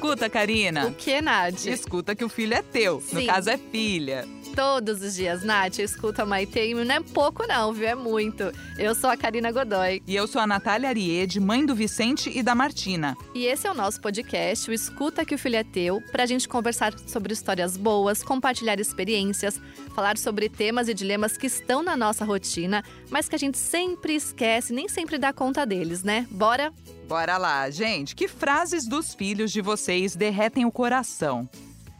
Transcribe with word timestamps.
escuta, 0.00 0.30
Karina? 0.30 0.86
O 0.86 0.94
que, 0.94 1.20
Nath? 1.20 1.66
Escuta 1.66 2.14
que 2.14 2.24
o 2.24 2.28
filho 2.28 2.54
é 2.54 2.62
teu. 2.62 3.00
Sim. 3.00 3.16
No 3.16 3.26
caso, 3.26 3.50
é 3.50 3.58
filha. 3.58 4.26
Todos 4.60 5.00
os 5.00 5.14
dias, 5.14 5.42
Nath, 5.42 5.78
eu 5.78 5.86
escuto 5.86 6.20
a 6.20 6.26
Maite 6.26 6.58
e 6.58 6.74
não 6.74 6.94
é 6.94 7.00
pouco 7.00 7.46
não, 7.46 7.72
viu? 7.72 7.88
É 7.88 7.94
muito. 7.94 8.52
Eu 8.76 8.94
sou 8.94 9.08
a 9.08 9.16
Karina 9.16 9.50
Godoy. 9.50 10.02
E 10.06 10.14
eu 10.14 10.28
sou 10.28 10.38
a 10.38 10.46
Natália 10.46 10.90
Ariede, 10.90 11.40
mãe 11.40 11.64
do 11.64 11.74
Vicente 11.74 12.30
e 12.30 12.42
da 12.42 12.54
Martina. 12.54 13.16
E 13.34 13.46
esse 13.46 13.66
é 13.66 13.70
o 13.70 13.74
nosso 13.74 14.02
podcast, 14.02 14.70
o 14.70 14.74
Escuta 14.74 15.24
que 15.24 15.34
o 15.34 15.38
Filho 15.38 15.56
é 15.56 15.64
Teu, 15.64 16.02
pra 16.12 16.26
gente 16.26 16.46
conversar 16.46 16.92
sobre 17.06 17.32
histórias 17.32 17.74
boas, 17.74 18.22
compartilhar 18.22 18.78
experiências, 18.78 19.58
falar 19.94 20.18
sobre 20.18 20.50
temas 20.50 20.88
e 20.88 20.94
dilemas 20.94 21.38
que 21.38 21.46
estão 21.46 21.82
na 21.82 21.96
nossa 21.96 22.22
rotina, 22.26 22.84
mas 23.08 23.30
que 23.30 23.36
a 23.36 23.38
gente 23.38 23.56
sempre 23.56 24.14
esquece, 24.14 24.74
nem 24.74 24.90
sempre 24.90 25.16
dá 25.16 25.32
conta 25.32 25.64
deles, 25.64 26.02
né? 26.02 26.26
Bora? 26.30 26.70
Bora 27.08 27.38
lá, 27.38 27.70
gente. 27.70 28.14
Que 28.14 28.28
frases 28.28 28.86
dos 28.86 29.14
filhos 29.14 29.52
de 29.52 29.62
vocês 29.62 30.14
derretem 30.14 30.66
o 30.66 30.70
coração? 30.70 31.48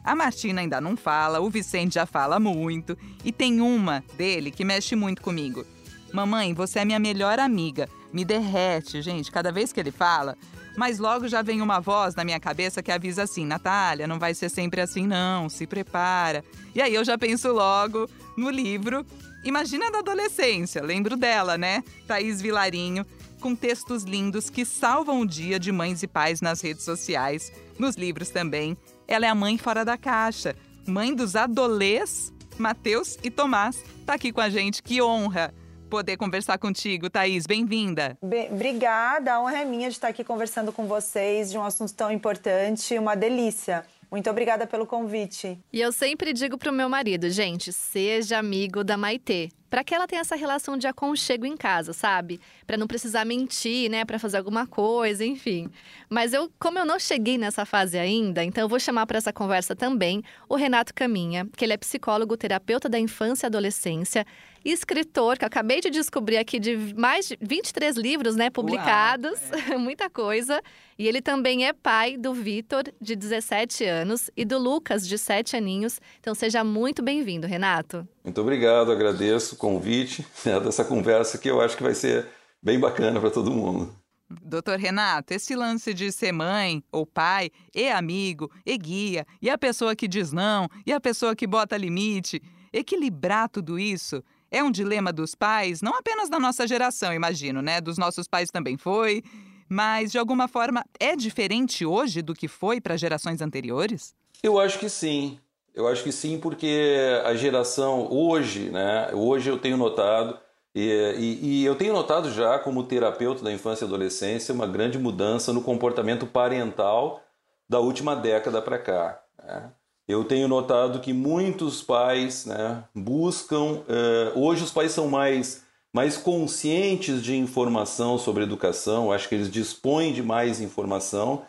A 0.02 0.14
Martina 0.14 0.60
ainda 0.60 0.80
não 0.80 0.96
fala, 0.96 1.40
o 1.40 1.50
Vicente 1.50 1.94
já 1.94 2.06
fala 2.06 2.40
muito. 2.40 2.96
E 3.24 3.30
tem 3.30 3.60
uma 3.60 4.02
dele 4.16 4.50
que 4.50 4.64
mexe 4.64 4.96
muito 4.96 5.22
comigo. 5.22 5.64
Mamãe, 6.12 6.54
você 6.54 6.80
é 6.80 6.84
minha 6.84 6.98
melhor 6.98 7.38
amiga. 7.38 7.88
Me 8.12 8.24
derrete, 8.24 9.00
gente, 9.00 9.30
cada 9.30 9.52
vez 9.52 9.72
que 9.72 9.78
ele 9.78 9.92
fala. 9.92 10.36
Mas 10.76 10.98
logo 10.98 11.28
já 11.28 11.42
vem 11.42 11.60
uma 11.60 11.80
voz 11.80 12.14
na 12.14 12.24
minha 12.24 12.40
cabeça 12.40 12.82
que 12.82 12.90
avisa 12.90 13.24
assim: 13.24 13.44
Natália, 13.44 14.06
não 14.06 14.18
vai 14.18 14.34
ser 14.34 14.48
sempre 14.48 14.80
assim, 14.80 15.06
não, 15.06 15.48
se 15.48 15.66
prepara. 15.66 16.44
E 16.74 16.80
aí 16.80 16.94
eu 16.94 17.04
já 17.04 17.18
penso 17.18 17.52
logo 17.52 18.08
no 18.36 18.50
livro. 18.50 19.04
Imagina 19.44 19.90
da 19.90 19.98
adolescência, 19.98 20.82
lembro 20.82 21.16
dela, 21.16 21.56
né? 21.56 21.82
Thaís 22.06 22.42
Vilarinho, 22.42 23.06
com 23.40 23.54
textos 23.54 24.02
lindos 24.04 24.50
que 24.50 24.64
salvam 24.64 25.20
o 25.20 25.26
dia 25.26 25.58
de 25.58 25.72
mães 25.72 26.02
e 26.02 26.06
pais 26.06 26.40
nas 26.40 26.60
redes 26.60 26.84
sociais, 26.84 27.50
nos 27.78 27.96
livros 27.96 28.28
também. 28.28 28.76
Ela 29.10 29.26
é 29.26 29.28
a 29.28 29.34
mãe 29.34 29.58
fora 29.58 29.84
da 29.84 29.98
caixa, 29.98 30.54
mãe 30.86 31.12
dos 31.12 31.34
adolês, 31.34 32.32
Matheus 32.56 33.18
e 33.24 33.28
Tomás. 33.28 33.82
Tá 34.06 34.14
aqui 34.14 34.30
com 34.30 34.40
a 34.40 34.48
gente, 34.48 34.80
que 34.80 35.02
honra 35.02 35.52
poder 35.90 36.16
conversar 36.16 36.56
contigo, 36.58 37.10
Thaís. 37.10 37.44
Bem-vinda. 37.44 38.16
Bem, 38.22 38.46
obrigada, 38.52 39.34
a 39.34 39.42
honra 39.42 39.62
é 39.62 39.64
minha 39.64 39.88
de 39.88 39.96
estar 39.96 40.06
aqui 40.06 40.22
conversando 40.22 40.72
com 40.72 40.86
vocês 40.86 41.50
de 41.50 41.58
um 41.58 41.64
assunto 41.64 41.92
tão 41.92 42.12
importante, 42.12 42.96
uma 42.96 43.16
delícia. 43.16 43.84
Muito 44.08 44.30
obrigada 44.30 44.64
pelo 44.64 44.86
convite. 44.86 45.58
E 45.72 45.80
eu 45.80 45.90
sempre 45.90 46.32
digo 46.32 46.56
pro 46.56 46.72
meu 46.72 46.88
marido, 46.88 47.28
gente, 47.30 47.72
seja 47.72 48.38
amigo 48.38 48.84
da 48.84 48.96
Maitê. 48.96 49.48
Para 49.70 49.84
que 49.84 49.94
ela 49.94 50.06
tenha 50.06 50.20
essa 50.20 50.34
relação 50.34 50.76
de 50.76 50.88
aconchego 50.88 51.46
em 51.46 51.56
casa, 51.56 51.92
sabe? 51.92 52.40
Para 52.66 52.76
não 52.76 52.88
precisar 52.88 53.24
mentir, 53.24 53.88
né, 53.88 54.04
para 54.04 54.18
fazer 54.18 54.36
alguma 54.36 54.66
coisa, 54.66 55.24
enfim. 55.24 55.70
Mas 56.08 56.32
eu, 56.32 56.50
como 56.58 56.78
eu 56.78 56.84
não 56.84 56.98
cheguei 56.98 57.38
nessa 57.38 57.64
fase 57.64 57.96
ainda, 57.96 58.42
então 58.44 58.64
eu 58.64 58.68
vou 58.68 58.80
chamar 58.80 59.06
para 59.06 59.18
essa 59.18 59.32
conversa 59.32 59.76
também 59.76 60.22
o 60.48 60.56
Renato 60.56 60.92
Caminha, 60.92 61.48
que 61.56 61.64
ele 61.64 61.72
é 61.72 61.76
psicólogo, 61.76 62.36
terapeuta 62.36 62.88
da 62.88 62.98
infância 62.98 63.46
e 63.46 63.48
adolescência, 63.48 64.26
escritor, 64.64 65.38
que 65.38 65.44
eu 65.44 65.46
acabei 65.46 65.80
de 65.80 65.90
descobrir 65.90 66.36
aqui 66.36 66.58
de 66.58 66.76
mais 66.96 67.28
de 67.28 67.38
23 67.40 67.96
livros, 67.96 68.36
né, 68.36 68.50
publicados, 68.50 69.40
Uau, 69.68 69.78
muita 69.80 70.10
coisa. 70.10 70.60
E 70.98 71.08
ele 71.08 71.22
também 71.22 71.66
é 71.66 71.72
pai 71.72 72.16
do 72.16 72.34
Vitor, 72.34 72.84
de 73.00 73.16
17 73.16 73.84
anos, 73.84 74.30
e 74.36 74.44
do 74.44 74.58
Lucas, 74.58 75.06
de 75.08 75.16
7 75.16 75.56
aninhos. 75.56 75.98
Então 76.20 76.34
seja 76.34 76.62
muito 76.62 77.02
bem-vindo, 77.02 77.46
Renato. 77.46 78.06
Muito 78.22 78.40
obrigado, 78.40 78.92
agradeço 78.92 79.54
o 79.54 79.58
convite 79.58 80.26
né, 80.44 80.60
dessa 80.60 80.84
conversa 80.84 81.38
que 81.38 81.50
eu 81.50 81.60
acho 81.60 81.76
que 81.76 81.82
vai 81.82 81.94
ser 81.94 82.26
bem 82.62 82.78
bacana 82.78 83.20
para 83.20 83.30
todo 83.30 83.50
mundo. 83.50 83.94
Doutor 84.42 84.78
Renato, 84.78 85.34
esse 85.34 85.56
lance 85.56 85.92
de 85.92 86.12
ser 86.12 86.30
mãe 86.30 86.84
ou 86.92 87.04
pai, 87.04 87.50
e 87.74 87.88
amigo, 87.88 88.48
e 88.64 88.78
guia, 88.78 89.26
e 89.42 89.50
a 89.50 89.58
pessoa 89.58 89.96
que 89.96 90.06
diz 90.06 90.30
não, 90.30 90.68
e 90.86 90.92
a 90.92 91.00
pessoa 91.00 91.34
que 91.34 91.48
bota 91.48 91.76
limite, 91.76 92.40
equilibrar 92.72 93.48
tudo 93.48 93.76
isso 93.76 94.22
é 94.50 94.62
um 94.62 94.70
dilema 94.70 95.12
dos 95.12 95.34
pais, 95.34 95.82
não 95.82 95.96
apenas 95.96 96.28
da 96.28 96.38
nossa 96.38 96.66
geração, 96.66 97.12
imagino, 97.12 97.60
né? 97.60 97.80
Dos 97.80 97.98
nossos 97.98 98.28
pais 98.28 98.50
também 98.50 98.76
foi, 98.76 99.22
mas 99.68 100.12
de 100.12 100.18
alguma 100.18 100.46
forma 100.48 100.84
é 100.98 101.16
diferente 101.16 101.84
hoje 101.84 102.22
do 102.22 102.34
que 102.34 102.48
foi 102.48 102.80
para 102.80 102.96
gerações 102.96 103.40
anteriores? 103.40 104.14
Eu 104.42 104.58
acho 104.58 104.78
que 104.78 104.88
sim. 104.88 105.38
Eu 105.74 105.86
acho 105.88 106.02
que 106.02 106.12
sim, 106.12 106.38
porque 106.38 106.98
a 107.24 107.34
geração 107.34 108.12
hoje, 108.12 108.70
né? 108.70 109.10
Hoje 109.12 109.48
eu 109.48 109.58
tenho 109.58 109.76
notado, 109.76 110.38
e, 110.74 110.80
e, 111.18 111.46
e, 111.46 111.64
eu 111.64 111.74
tenho 111.74 111.92
notado 111.92 112.30
já 112.30 112.58
como 112.58 112.84
terapeuta 112.84 113.42
da 113.42 113.52
infância 113.52 113.84
e 113.84 113.88
adolescência, 113.88 114.54
uma 114.54 114.66
grande 114.66 114.98
mudança 114.98 115.52
no 115.52 115.62
comportamento 115.62 116.26
parental 116.26 117.20
da 117.68 117.80
última 117.80 118.14
década 118.14 118.62
para 118.62 118.78
cá. 118.78 119.20
Né? 119.42 119.70
Eu 120.06 120.24
tenho 120.24 120.46
notado 120.48 121.00
que 121.00 121.12
muitos 121.12 121.82
pais 121.82 122.46
né, 122.46 122.84
buscam. 122.94 123.82
Uh, 123.82 124.38
hoje 124.40 124.62
os 124.62 124.70
pais 124.70 124.92
são 124.92 125.08
mais, 125.08 125.64
mais 125.92 126.16
conscientes 126.16 127.22
de 127.22 127.36
informação 127.36 128.16
sobre 128.16 128.44
educação, 128.44 129.12
acho 129.12 129.28
que 129.28 129.34
eles 129.34 129.50
dispõem 129.50 130.12
de 130.12 130.22
mais 130.22 130.60
informação 130.60 131.42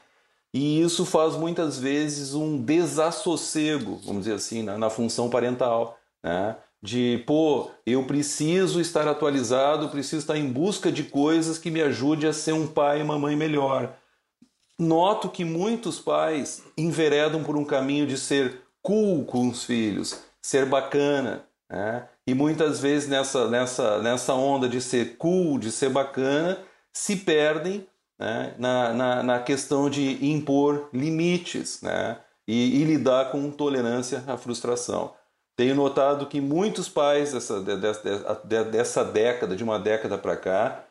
e 0.53 0.81
isso 0.81 1.05
faz 1.05 1.35
muitas 1.35 1.79
vezes 1.79 2.33
um 2.33 2.57
desassossego, 2.57 4.01
vamos 4.03 4.23
dizer 4.23 4.35
assim, 4.35 4.63
na, 4.63 4.77
na 4.77 4.89
função 4.89 5.29
parental. 5.29 5.97
Né? 6.21 6.55
De, 6.83 7.23
pô, 7.25 7.69
eu 7.85 8.05
preciso 8.05 8.81
estar 8.81 9.07
atualizado, 9.07 9.89
preciso 9.89 10.17
estar 10.17 10.37
em 10.37 10.51
busca 10.51 10.91
de 10.91 11.03
coisas 11.03 11.57
que 11.57 11.71
me 11.71 11.81
ajude 11.81 12.27
a 12.27 12.33
ser 12.33 12.53
um 12.53 12.67
pai 12.67 12.99
e 12.99 13.03
uma 13.03 13.17
mãe 13.17 13.35
melhor. 13.35 13.93
Noto 14.77 15.29
que 15.29 15.45
muitos 15.45 15.99
pais 15.99 16.63
enveredam 16.77 17.43
por 17.43 17.55
um 17.55 17.63
caminho 17.63 18.07
de 18.07 18.17
ser 18.17 18.61
cool 18.81 19.23
com 19.25 19.47
os 19.47 19.63
filhos, 19.63 20.21
ser 20.41 20.65
bacana. 20.65 21.45
Né? 21.69 22.07
E 22.27 22.33
muitas 22.33 22.81
vezes 22.81 23.07
nessa, 23.07 23.47
nessa, 23.47 24.01
nessa 24.01 24.33
onda 24.33 24.67
de 24.67 24.81
ser 24.81 25.17
cool, 25.17 25.57
de 25.59 25.71
ser 25.71 25.89
bacana, 25.89 26.59
se 26.91 27.15
perdem 27.15 27.87
né, 28.21 28.53
na, 28.59 28.93
na, 28.93 29.23
na, 29.23 29.39
questão 29.39 29.89
de 29.89 30.23
impor 30.23 30.89
limites 30.93 31.81
né, 31.81 32.19
e, 32.47 32.79
e, 32.79 32.83
lidar 32.83 33.31
com 33.31 33.49
tolerância 33.49 34.23
à 34.27 34.37
frustração. 34.37 35.15
Tenho 35.55 35.73
notado 35.73 36.27
que 36.27 36.39
muitos 36.39 36.87
pais 36.87 37.33
dessa, 37.33 37.59
dessa, 37.59 38.63
dessa 38.63 39.03
década, 39.03 39.55
de 39.55 39.63
uma 39.63 39.79
década 39.79 40.19
para 40.19 40.37
cá, 40.37 40.85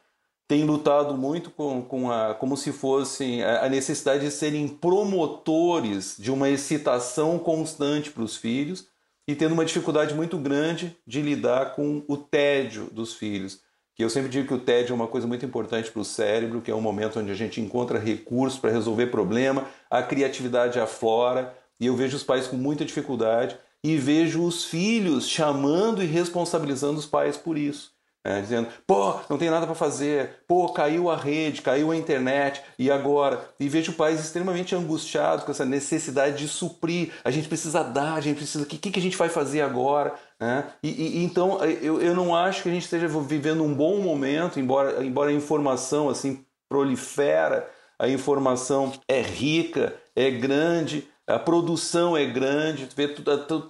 têm 0.49 0.65
lutado 0.65 1.17
muito 1.17 1.51
com, 1.51 1.81
com 1.81 2.11
a, 2.11 2.35
como 2.35 2.57
se 2.57 2.73
fosse 2.73 3.41
a 3.43 3.69
necessidade 3.69 4.25
de 4.25 4.33
serem 4.33 4.67
promotores 4.67 6.17
de 6.19 6.33
uma 6.33 6.51
excitação 6.51 7.39
constante 7.39 8.11
para 8.11 8.25
os 8.25 8.37
filhos 8.37 8.89
e 9.29 9.37
tendo 9.37 9.53
uma 9.53 9.65
dificuldade 9.65 10.15
muito 10.15 10.37
grande 10.37 10.97
de 11.07 11.23
lidar 11.23 11.77
com 11.77 12.03
o 12.09 12.17
tédio 12.17 12.89
dos 12.91 13.15
filhos 13.15 13.61
que 14.01 14.05
eu 14.05 14.09
sempre 14.09 14.31
digo 14.31 14.49
que 14.49 14.55
o 14.55 14.59
TED 14.59 14.91
é 14.91 14.95
uma 14.95 15.07
coisa 15.07 15.27
muito 15.27 15.45
importante 15.45 15.91
para 15.91 16.01
o 16.01 16.05
cérebro, 16.07 16.63
que 16.63 16.71
é 16.71 16.75
um 16.75 16.81
momento 16.81 17.21
onde 17.21 17.31
a 17.31 17.35
gente 17.35 17.61
encontra 17.61 17.99
recursos 17.99 18.59
para 18.59 18.71
resolver 18.71 19.09
problema, 19.09 19.67
a 19.91 20.03
criatividade 20.03 20.81
aflora, 20.81 21.55
e 21.79 21.85
eu 21.85 21.95
vejo 21.95 22.17
os 22.17 22.23
pais 22.23 22.47
com 22.47 22.57
muita 22.57 22.83
dificuldade 22.83 23.59
e 23.85 23.99
vejo 23.99 24.43
os 24.43 24.65
filhos 24.65 25.29
chamando 25.29 26.03
e 26.03 26.07
responsabilizando 26.07 26.99
os 26.99 27.05
pais 27.05 27.37
por 27.37 27.59
isso. 27.59 27.93
Né? 28.25 28.41
dizendo, 28.41 28.69
pô, 28.87 29.17
não 29.29 29.39
tem 29.39 29.51
nada 29.51 29.67
para 29.67 29.75
fazer, 29.75 30.45
pô, 30.47 30.69
caiu 30.71 31.11
a 31.11 31.17
rede, 31.17 31.63
caiu 31.63 31.91
a 31.91 31.97
internet, 31.97 32.63
e 32.79 32.91
agora? 32.91 33.51
E 33.59 33.69
vejo 33.69 33.95
pais 33.95 34.21
extremamente 34.21 34.75
angustiados 34.75 35.45
com 35.45 35.51
essa 35.51 35.65
necessidade 35.65 36.39
de 36.39 36.49
suprir, 36.49 37.13
a 37.25 37.31
gente 37.31 37.49
precisa 37.49 37.83
dar, 37.83 38.15
a 38.15 38.21
gente 38.21 38.37
precisa, 38.37 38.65
o 38.65 38.67
que, 38.67 38.91
que 38.91 38.99
a 38.99 39.03
gente 39.03 39.17
vai 39.17 39.29
fazer 39.29 39.63
agora? 39.63 40.15
Né? 40.41 40.65
E, 40.83 40.89
e, 40.89 41.25
então 41.25 41.63
eu, 41.65 42.01
eu 42.01 42.15
não 42.15 42.35
acho 42.35 42.63
que 42.63 42.71
a 42.71 42.73
gente 42.73 42.85
esteja 42.85 43.07
vivendo 43.07 43.63
um 43.63 43.75
bom 43.75 44.01
momento, 44.01 44.59
embora, 44.59 45.05
embora 45.05 45.31
a 45.31 45.35
informação 45.35 46.09
assim 46.09 46.45
prolifera, 46.67 47.69
a 47.99 48.09
informação 48.09 48.93
é 49.07 49.21
rica, 49.21 49.95
é 50.17 50.31
grande, 50.31 51.07
a 51.27 51.39
produção 51.39 52.17
é 52.17 52.25
grande, 52.25 52.89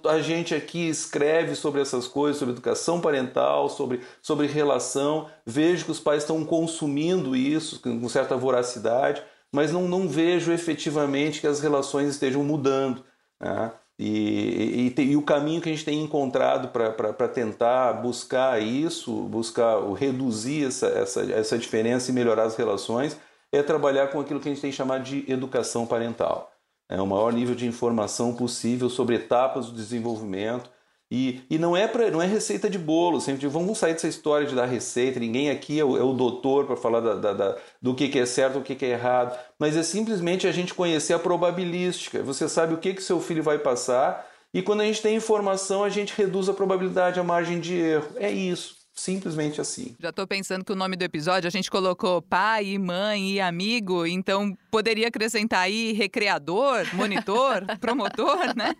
a, 0.05 0.11
a 0.11 0.21
gente 0.21 0.55
aqui 0.55 0.87
escreve 0.87 1.55
sobre 1.55 1.81
essas 1.81 2.07
coisas, 2.07 2.37
sobre 2.37 2.53
educação 2.53 3.01
parental, 3.01 3.67
sobre, 3.67 4.01
sobre 4.21 4.47
relação, 4.47 5.27
vejo 5.45 5.85
que 5.85 5.91
os 5.91 5.99
pais 5.99 6.23
estão 6.23 6.45
consumindo 6.45 7.35
isso 7.35 7.81
com 7.81 8.07
certa 8.07 8.37
voracidade, 8.37 9.21
mas 9.51 9.71
não, 9.71 9.87
não 9.87 10.07
vejo 10.07 10.53
efetivamente 10.53 11.41
que 11.41 11.47
as 11.47 11.59
relações 11.59 12.09
estejam 12.09 12.43
mudando. 12.43 13.03
Né? 13.39 13.71
E, 14.03 14.91
e, 14.97 15.01
e, 15.01 15.15
o 15.15 15.21
caminho 15.21 15.61
que 15.61 15.69
a 15.69 15.71
gente 15.71 15.85
tem 15.85 16.01
encontrado 16.01 16.69
para 16.69 17.27
tentar 17.27 17.93
buscar 17.93 18.59
isso, 18.59 19.13
buscar 19.25 19.79
reduzir 19.93 20.65
essa, 20.65 20.87
essa, 20.87 21.21
essa 21.31 21.55
diferença 21.55 22.09
e 22.09 22.13
melhorar 22.13 22.45
as 22.45 22.55
relações, 22.55 23.15
é 23.51 23.61
trabalhar 23.61 24.07
com 24.07 24.19
aquilo 24.19 24.39
que 24.39 24.49
a 24.49 24.51
gente 24.51 24.61
tem 24.61 24.71
chamado 24.71 25.03
de 25.03 25.31
educação 25.31 25.85
parental. 25.85 26.51
É 26.89 26.99
o 26.99 27.05
maior 27.05 27.31
nível 27.31 27.53
de 27.53 27.67
informação 27.67 28.33
possível 28.33 28.89
sobre 28.89 29.17
etapas 29.17 29.67
do 29.67 29.75
desenvolvimento. 29.75 30.67
E, 31.11 31.41
e 31.49 31.57
não 31.57 31.75
é 31.75 31.89
pra, 31.89 32.09
não 32.09 32.21
é 32.21 32.25
receita 32.25 32.69
de 32.69 32.79
bolo, 32.79 33.19
sempre 33.19 33.45
vamos 33.47 33.77
sair 33.77 33.91
dessa 33.91 34.07
história 34.07 34.47
de 34.47 34.55
dar 34.55 34.65
receita, 34.65 35.19
ninguém 35.19 35.49
aqui 35.49 35.77
é 35.77 35.83
o, 35.83 35.97
é 35.97 36.01
o 36.01 36.13
doutor 36.13 36.65
para 36.65 36.77
falar 36.77 37.01
da, 37.01 37.15
da, 37.15 37.33
da, 37.33 37.57
do 37.81 37.93
que, 37.93 38.07
que 38.07 38.17
é 38.17 38.25
certo, 38.25 38.59
o 38.59 38.61
que, 38.61 38.75
que 38.75 38.85
é 38.85 38.91
errado, 38.91 39.37
mas 39.59 39.75
é 39.75 39.83
simplesmente 39.83 40.47
a 40.47 40.53
gente 40.53 40.73
conhecer 40.73 41.13
a 41.13 41.19
probabilística. 41.19 42.23
Você 42.23 42.47
sabe 42.47 42.73
o 42.73 42.77
que, 42.77 42.93
que 42.93 43.03
seu 43.03 43.19
filho 43.19 43.43
vai 43.43 43.59
passar, 43.59 44.25
e 44.53 44.61
quando 44.61 44.81
a 44.81 44.85
gente 44.85 45.01
tem 45.01 45.15
informação, 45.15 45.83
a 45.83 45.89
gente 45.89 46.13
reduz 46.15 46.47
a 46.47 46.53
probabilidade, 46.53 47.19
a 47.19 47.23
margem 47.23 47.59
de 47.59 47.75
erro. 47.75 48.07
É 48.15 48.31
isso. 48.31 48.81
Simplesmente 48.93 49.61
assim. 49.61 49.95
Já 49.99 50.09
estou 50.09 50.27
pensando 50.27 50.65
que 50.65 50.71
o 50.73 50.75
nome 50.75 50.97
do 50.97 51.03
episódio 51.03 51.47
a 51.47 51.51
gente 51.51 51.71
colocou 51.71 52.21
pai, 52.21 52.77
mãe 52.77 53.31
e 53.31 53.39
amigo, 53.39 54.05
então 54.05 54.55
poderia 54.71 55.09
acrescentar 55.09 55.59
aí 55.59 55.91
recreador, 55.91 56.87
monitor, 56.93 57.65
promotor, 57.79 58.55
né? 58.55 58.73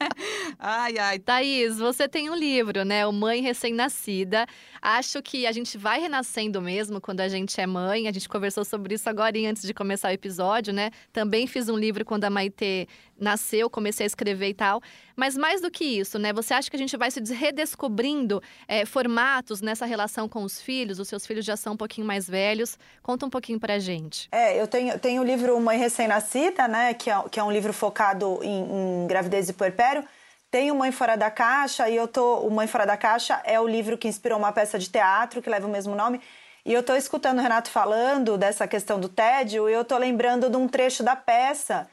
Ai, 0.57 0.97
ai. 0.97 1.19
Thaís, 1.19 1.77
você 1.77 2.07
tem 2.07 2.29
um 2.29 2.35
livro, 2.35 2.85
né? 2.85 3.05
O 3.05 3.11
Mãe 3.11 3.41
Recém-Nascida. 3.41 4.47
Acho 4.81 5.21
que 5.21 5.45
a 5.45 5.51
gente 5.51 5.77
vai 5.77 5.99
renascendo 5.99 6.61
mesmo 6.61 7.01
quando 7.01 7.19
a 7.19 7.27
gente 7.27 7.59
é 7.59 7.67
mãe. 7.67 8.07
A 8.07 8.11
gente 8.11 8.29
conversou 8.29 8.63
sobre 8.63 8.95
isso 8.95 9.09
agora 9.09 9.31
antes 9.47 9.63
de 9.63 9.73
começar 9.73 10.09
o 10.09 10.11
episódio, 10.11 10.73
né? 10.73 10.91
Também 11.11 11.45
fiz 11.45 11.67
um 11.69 11.77
livro 11.77 12.05
quando 12.05 12.23
a 12.23 12.29
Maitê 12.29 12.87
nasceu, 13.19 13.69
comecei 13.69 14.05
a 14.05 14.07
escrever 14.07 14.49
e 14.49 14.53
tal. 14.53 14.81
Mas 15.15 15.37
mais 15.37 15.61
do 15.61 15.69
que 15.69 15.83
isso, 15.83 16.17
né? 16.17 16.33
Você 16.33 16.53
acha 16.53 16.69
que 16.69 16.75
a 16.75 16.79
gente 16.79 16.97
vai 16.97 17.11
se 17.11 17.21
redescobrindo 17.33 18.41
é, 18.67 18.85
formatos 18.85 19.61
nessa 19.61 19.85
relação 19.85 20.27
com 20.27 20.43
os 20.43 20.59
filhos? 20.59 20.99
Os 20.99 21.07
seus 21.07 21.25
filhos 21.25 21.45
já 21.45 21.55
são 21.55 21.73
um 21.73 21.77
pouquinho 21.77 22.07
mais 22.07 22.27
velhos. 22.27 22.77
Conta 23.03 23.25
um 23.25 23.29
pouquinho 23.29 23.59
pra 23.59 23.77
gente. 23.77 24.27
É, 24.31 24.59
eu 24.59 24.67
tenho, 24.67 24.97
tenho 24.97 25.21
o 25.21 25.25
livro 25.25 25.59
Mãe 25.59 25.77
Recém-Nascida, 25.81 26.67
né? 26.67 26.93
Que 26.93 27.09
é, 27.09 27.23
que 27.29 27.39
é 27.39 27.43
um 27.43 27.51
livro 27.51 27.73
focado 27.73 28.39
em, 28.43 29.03
em 29.03 29.07
gravidez 29.07 29.49
e 29.49 29.53
puerpério. 29.53 30.03
Tem 30.49 30.69
o 30.69 30.75
Mãe 30.75 30.91
Fora 30.91 31.15
da 31.15 31.31
Caixa 31.31 31.89
e 31.89 31.95
eu 31.95 32.07
tô. 32.07 32.39
O 32.39 32.51
Mãe 32.51 32.67
Fora 32.67 32.85
da 32.85 32.97
Caixa 32.97 33.41
é 33.43 33.59
o 33.59 33.67
livro 33.67 33.97
que 33.97 34.07
inspirou 34.07 34.37
uma 34.37 34.51
peça 34.51 34.77
de 34.77 34.89
teatro 34.89 35.41
que 35.41 35.49
leva 35.49 35.67
o 35.67 35.71
mesmo 35.71 35.95
nome. 35.95 36.21
E 36.63 36.71
eu 36.71 36.83
tô 36.83 36.95
escutando 36.95 37.39
o 37.39 37.41
Renato 37.41 37.69
falando 37.71 38.37
dessa 38.37 38.67
questão 38.67 38.99
do 38.99 39.09
tédio 39.09 39.67
e 39.67 39.73
eu 39.73 39.83
tô 39.83 39.97
lembrando 39.97 40.49
de 40.49 40.57
um 40.57 40.67
trecho 40.67 41.01
da 41.03 41.15
peça 41.15 41.89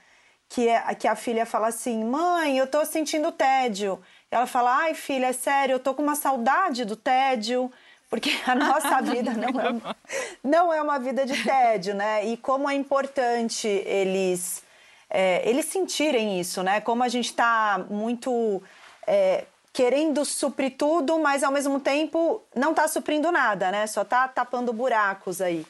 que, 0.49 0.69
é, 0.69 0.95
que 0.95 1.09
a 1.09 1.17
filha 1.17 1.47
fala 1.47 1.69
assim: 1.69 2.05
mãe, 2.05 2.59
eu 2.59 2.67
tô 2.67 2.85
sentindo 2.85 3.33
tédio. 3.33 4.01
Ela 4.31 4.47
fala: 4.47 4.77
ai, 4.77 4.95
filha, 4.95 5.27
é 5.27 5.33
sério, 5.33 5.75
eu 5.75 5.79
tô 5.79 5.95
com 5.95 6.03
uma 6.03 6.17
saudade 6.17 6.85
do 6.85 6.97
tédio, 6.97 7.71
porque 8.09 8.31
a 8.47 8.55
nossa 8.55 9.01
vida 9.03 9.33
não 9.33 9.61
é, 9.61 9.71
uma, 9.71 9.97
não 10.43 10.73
é 10.73 10.83
uma 10.83 10.99
vida 10.99 11.27
de 11.27 11.43
tédio, 11.43 11.95
né? 11.95 12.25
E 12.25 12.37
como 12.37 12.69
é 12.69 12.75
importante 12.75 13.67
eles, 13.67 14.63
é, 15.11 15.49
eles 15.49 15.67
sentirem 15.67 16.41
isso, 16.41 16.63
né? 16.63 16.81
Como 16.81 17.03
a 17.03 17.09
gente 17.09 17.33
tá 17.35 17.85
muito. 17.91 18.63
É, 19.07 19.45
querendo 19.73 20.25
suprir 20.25 20.77
tudo, 20.77 21.21
mas 21.21 21.45
ao 21.45 21.53
mesmo 21.53 21.79
tempo 21.79 22.43
não 22.53 22.75
tá 22.75 22.89
suprindo 22.89 23.31
nada, 23.31 23.71
né? 23.71 23.87
Só 23.87 24.05
tá 24.05 24.27
tapando 24.27 24.73
buracos 24.73 25.41
aí. 25.41 25.65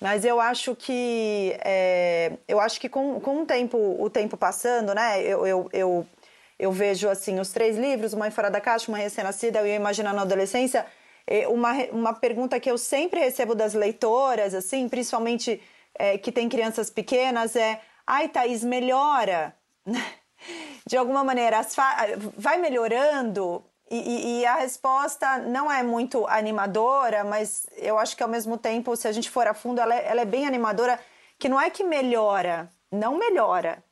Mas 0.00 0.24
eu 0.24 0.40
acho 0.40 0.74
que 0.74 1.54
é, 1.64 2.32
eu 2.48 2.58
acho 2.58 2.80
que 2.80 2.88
com, 2.88 3.20
com 3.20 3.42
o 3.42 3.46
tempo 3.46 3.96
o 3.98 4.08
tempo 4.08 4.36
passando, 4.36 4.94
né? 4.94 5.20
Eu, 5.22 5.46
eu, 5.46 5.68
eu, 5.72 6.06
eu 6.58 6.72
vejo 6.72 7.08
assim 7.08 7.38
os 7.38 7.50
três 7.50 7.76
livros, 7.76 8.12
uma 8.12 8.30
fora 8.30 8.50
da 8.50 8.60
caixa, 8.60 8.90
uma 8.90 8.98
recém-nascida 8.98 9.60
e 9.60 9.70
eu 9.70 9.76
imaginando 9.76 10.18
a 10.18 10.22
adolescência. 10.22 10.86
Uma, 11.48 11.72
uma 11.90 12.14
pergunta 12.14 12.60
que 12.60 12.70
eu 12.70 12.76
sempre 12.76 13.20
recebo 13.20 13.54
das 13.54 13.72
leitoras, 13.74 14.54
assim, 14.54 14.88
principalmente 14.88 15.60
é, 15.94 16.18
que 16.18 16.30
tem 16.30 16.48
crianças 16.48 16.90
pequenas, 16.90 17.56
é: 17.56 17.80
ai, 18.06 18.28
Thaís, 18.28 18.62
melhora. 18.62 19.56
De 20.86 20.96
alguma 20.98 21.24
maneira, 21.24 21.66
vai 22.36 22.58
melhorando? 22.58 23.64
E, 23.90 24.40
e, 24.40 24.46
a 24.46 24.56
resposta 24.56 25.38
não 25.38 25.70
é 25.70 25.82
muito 25.82 26.26
animadora, 26.26 27.22
mas 27.22 27.66
eu 27.76 27.98
acho 27.98 28.16
que 28.16 28.22
ao 28.22 28.28
mesmo 28.28 28.56
tempo, 28.56 28.96
se 28.96 29.06
a 29.06 29.12
gente 29.12 29.30
for 29.30 29.46
a 29.46 29.54
fundo, 29.54 29.80
ela 29.80 29.94
é, 29.94 30.08
ela 30.08 30.20
é 30.22 30.24
bem 30.24 30.46
animadora, 30.46 30.98
que 31.38 31.48
não 31.48 31.60
é 31.60 31.68
que 31.70 31.84
melhora, 31.84 32.70
não 32.90 33.18
melhora, 33.18 33.84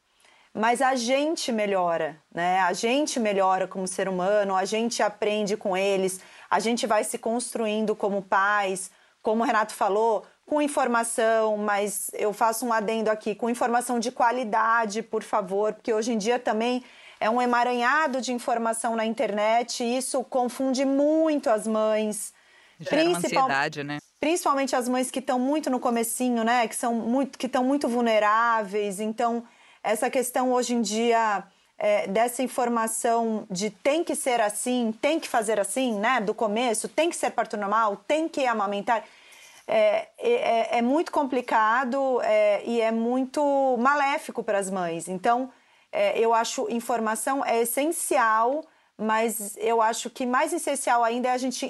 mas 0.53 0.81
a 0.81 0.95
gente 0.95 1.53
melhora, 1.53 2.17
né? 2.35 2.61
A 2.61 2.73
gente 2.73 3.21
melhora 3.21 3.69
como 3.69 3.87
ser 3.87 4.09
humano, 4.09 4.57
a 4.57 4.65
gente 4.65 5.03
aprende 5.03 5.57
com 5.57 5.77
eles, 5.77 6.21
a 6.53 6.59
gente 6.59 6.87
vai 6.87 7.03
se 7.03 7.17
construindo 7.17 7.97
como 7.97 8.21
pais, 8.21 8.91
como 9.23 9.43
o 9.43 9.47
Renato 9.47 9.73
falou, 9.73 10.23
com 10.45 10.61
informação, 10.61 11.57
mas 11.57 12.11
eu 12.13 12.31
faço 12.35 12.67
um 12.67 12.73
adendo 12.75 13.11
aqui, 13.11 13.35
com 13.35 13.49
informação 13.49 13.99
de 13.99 14.13
qualidade, 14.13 15.03
por 15.03 15.23
favor, 15.23 15.73
porque 15.73 15.95
hoje 15.95 16.13
em 16.13 16.19
dia 16.19 16.39
também 16.39 16.85
é 17.19 17.31
um 17.31 17.41
emaranhado 17.41 18.21
de 18.21 18.35
informação 18.35 18.95
na 18.95 19.07
internet 19.07 19.83
e 19.83 19.97
isso 19.97 20.23
confunde 20.25 20.85
muito 20.85 21.49
as 21.49 21.67
mães. 21.67 22.35
Gera 22.79 23.09
uma 23.09 23.17
ansiedade, 23.17 23.83
né? 23.83 23.97
Principalmente 24.21 24.77
as 24.77 24.87
mães 24.87 25.11
que 25.11 25.21
estão 25.21 25.39
muito 25.39 25.71
no 25.71 25.81
comecinho, 25.81 26.45
né? 26.45 26.69
Que 26.69 26.77
são 26.77 26.95
muito, 26.95 27.39
que 27.39 27.47
estão 27.47 27.65
muito 27.65 27.89
vulneráveis. 27.89 29.01
Então, 29.01 29.43
essa 29.83 30.11
questão 30.11 30.53
hoje 30.53 30.75
em 30.75 30.83
dia 30.83 31.45
é, 31.83 32.07
dessa 32.07 32.45
informação 32.45 33.45
de 33.51 33.69
tem 33.69 34.05
que 34.05 34.15
ser 34.15 34.41
assim, 34.41 34.95
tem 35.03 35.19
que 35.19 35.29
fazer 35.29 35.59
assim, 35.59 35.99
né? 35.99 36.21
Do 36.21 36.33
começo, 36.33 36.89
tem 36.89 37.11
que 37.11 37.17
ser 37.17 37.33
parto 37.33 37.57
normal, 37.57 37.97
tem 38.07 38.29
que 38.29 38.47
amamentar. 38.47 39.03
É, 39.67 40.07
é, 40.17 40.79
é 40.79 40.83
muito 40.83 41.11
complicado 41.11 42.21
é, 42.23 42.63
e 42.65 42.81
é 42.81 42.93
muito 42.93 43.77
maléfico 43.81 44.45
para 44.45 44.59
as 44.59 44.71
mães. 44.71 45.09
Então, 45.09 45.51
é, 45.91 46.17
eu 46.17 46.33
acho 46.33 46.71
informação 46.71 47.45
é 47.45 47.63
essencial, 47.63 48.65
mas 48.97 49.57
eu 49.57 49.83
acho 49.83 50.09
que 50.09 50.25
mais 50.25 50.53
essencial 50.53 51.03
ainda 51.03 51.31
é 51.31 51.33
a 51.33 51.39
gente 51.39 51.69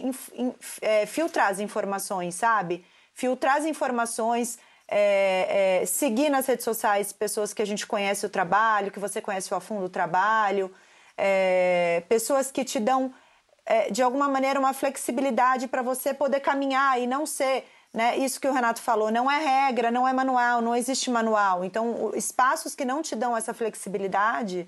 é, 0.83 1.07
filtrar 1.07 1.49
as 1.49 1.59
informações, 1.59 2.35
sabe? 2.35 2.85
Filtrar 3.15 3.57
as 3.57 3.65
informações, 3.65 4.59
é, 4.95 5.81
é, 5.81 5.87
seguir 5.87 6.29
nas 6.29 6.47
redes 6.47 6.65
sociais 6.65 7.13
pessoas 7.13 7.55
que 7.55 7.63
a 7.63 7.65
gente 7.65 7.87
conhece 7.87 8.27
o 8.27 8.29
trabalho, 8.29 8.91
que 8.91 8.99
você 8.99 9.21
conhece 9.21 9.53
o 9.53 9.57
a 9.57 9.61
fundo 9.61 9.87
o 9.87 9.89
trabalho, 9.89 10.71
é, 11.17 12.03
pessoas 12.09 12.51
que 12.51 12.65
te 12.65 12.79
dão, 12.79 13.13
é, 13.65 13.91
de 13.91 14.03
alguma 14.03 14.29
maneira, 14.29 14.61
uma 14.61 14.75
flexibilidade 14.75 15.67
para 15.67 15.81
você 15.81 16.13
poder 16.13 16.41
caminhar 16.41 17.01
e 17.01 17.07
não 17.07 17.25
ser 17.25 17.65
né? 17.95 18.17
Isso 18.17 18.41
que 18.41 18.49
o 18.49 18.53
Renato 18.53 18.81
falou, 18.81 19.11
não 19.11 19.31
é 19.31 19.67
regra, 19.67 19.91
não 19.91 20.09
é 20.09 20.13
manual, 20.15 20.63
não 20.63 20.75
existe 20.75 21.11
manual. 21.11 21.63
Então, 21.63 22.11
espaços 22.15 22.75
que 22.75 22.87
não 22.87 23.03
te 23.03 23.15
dão 23.15 23.37
essa 23.37 23.53
flexibilidade 23.53 24.67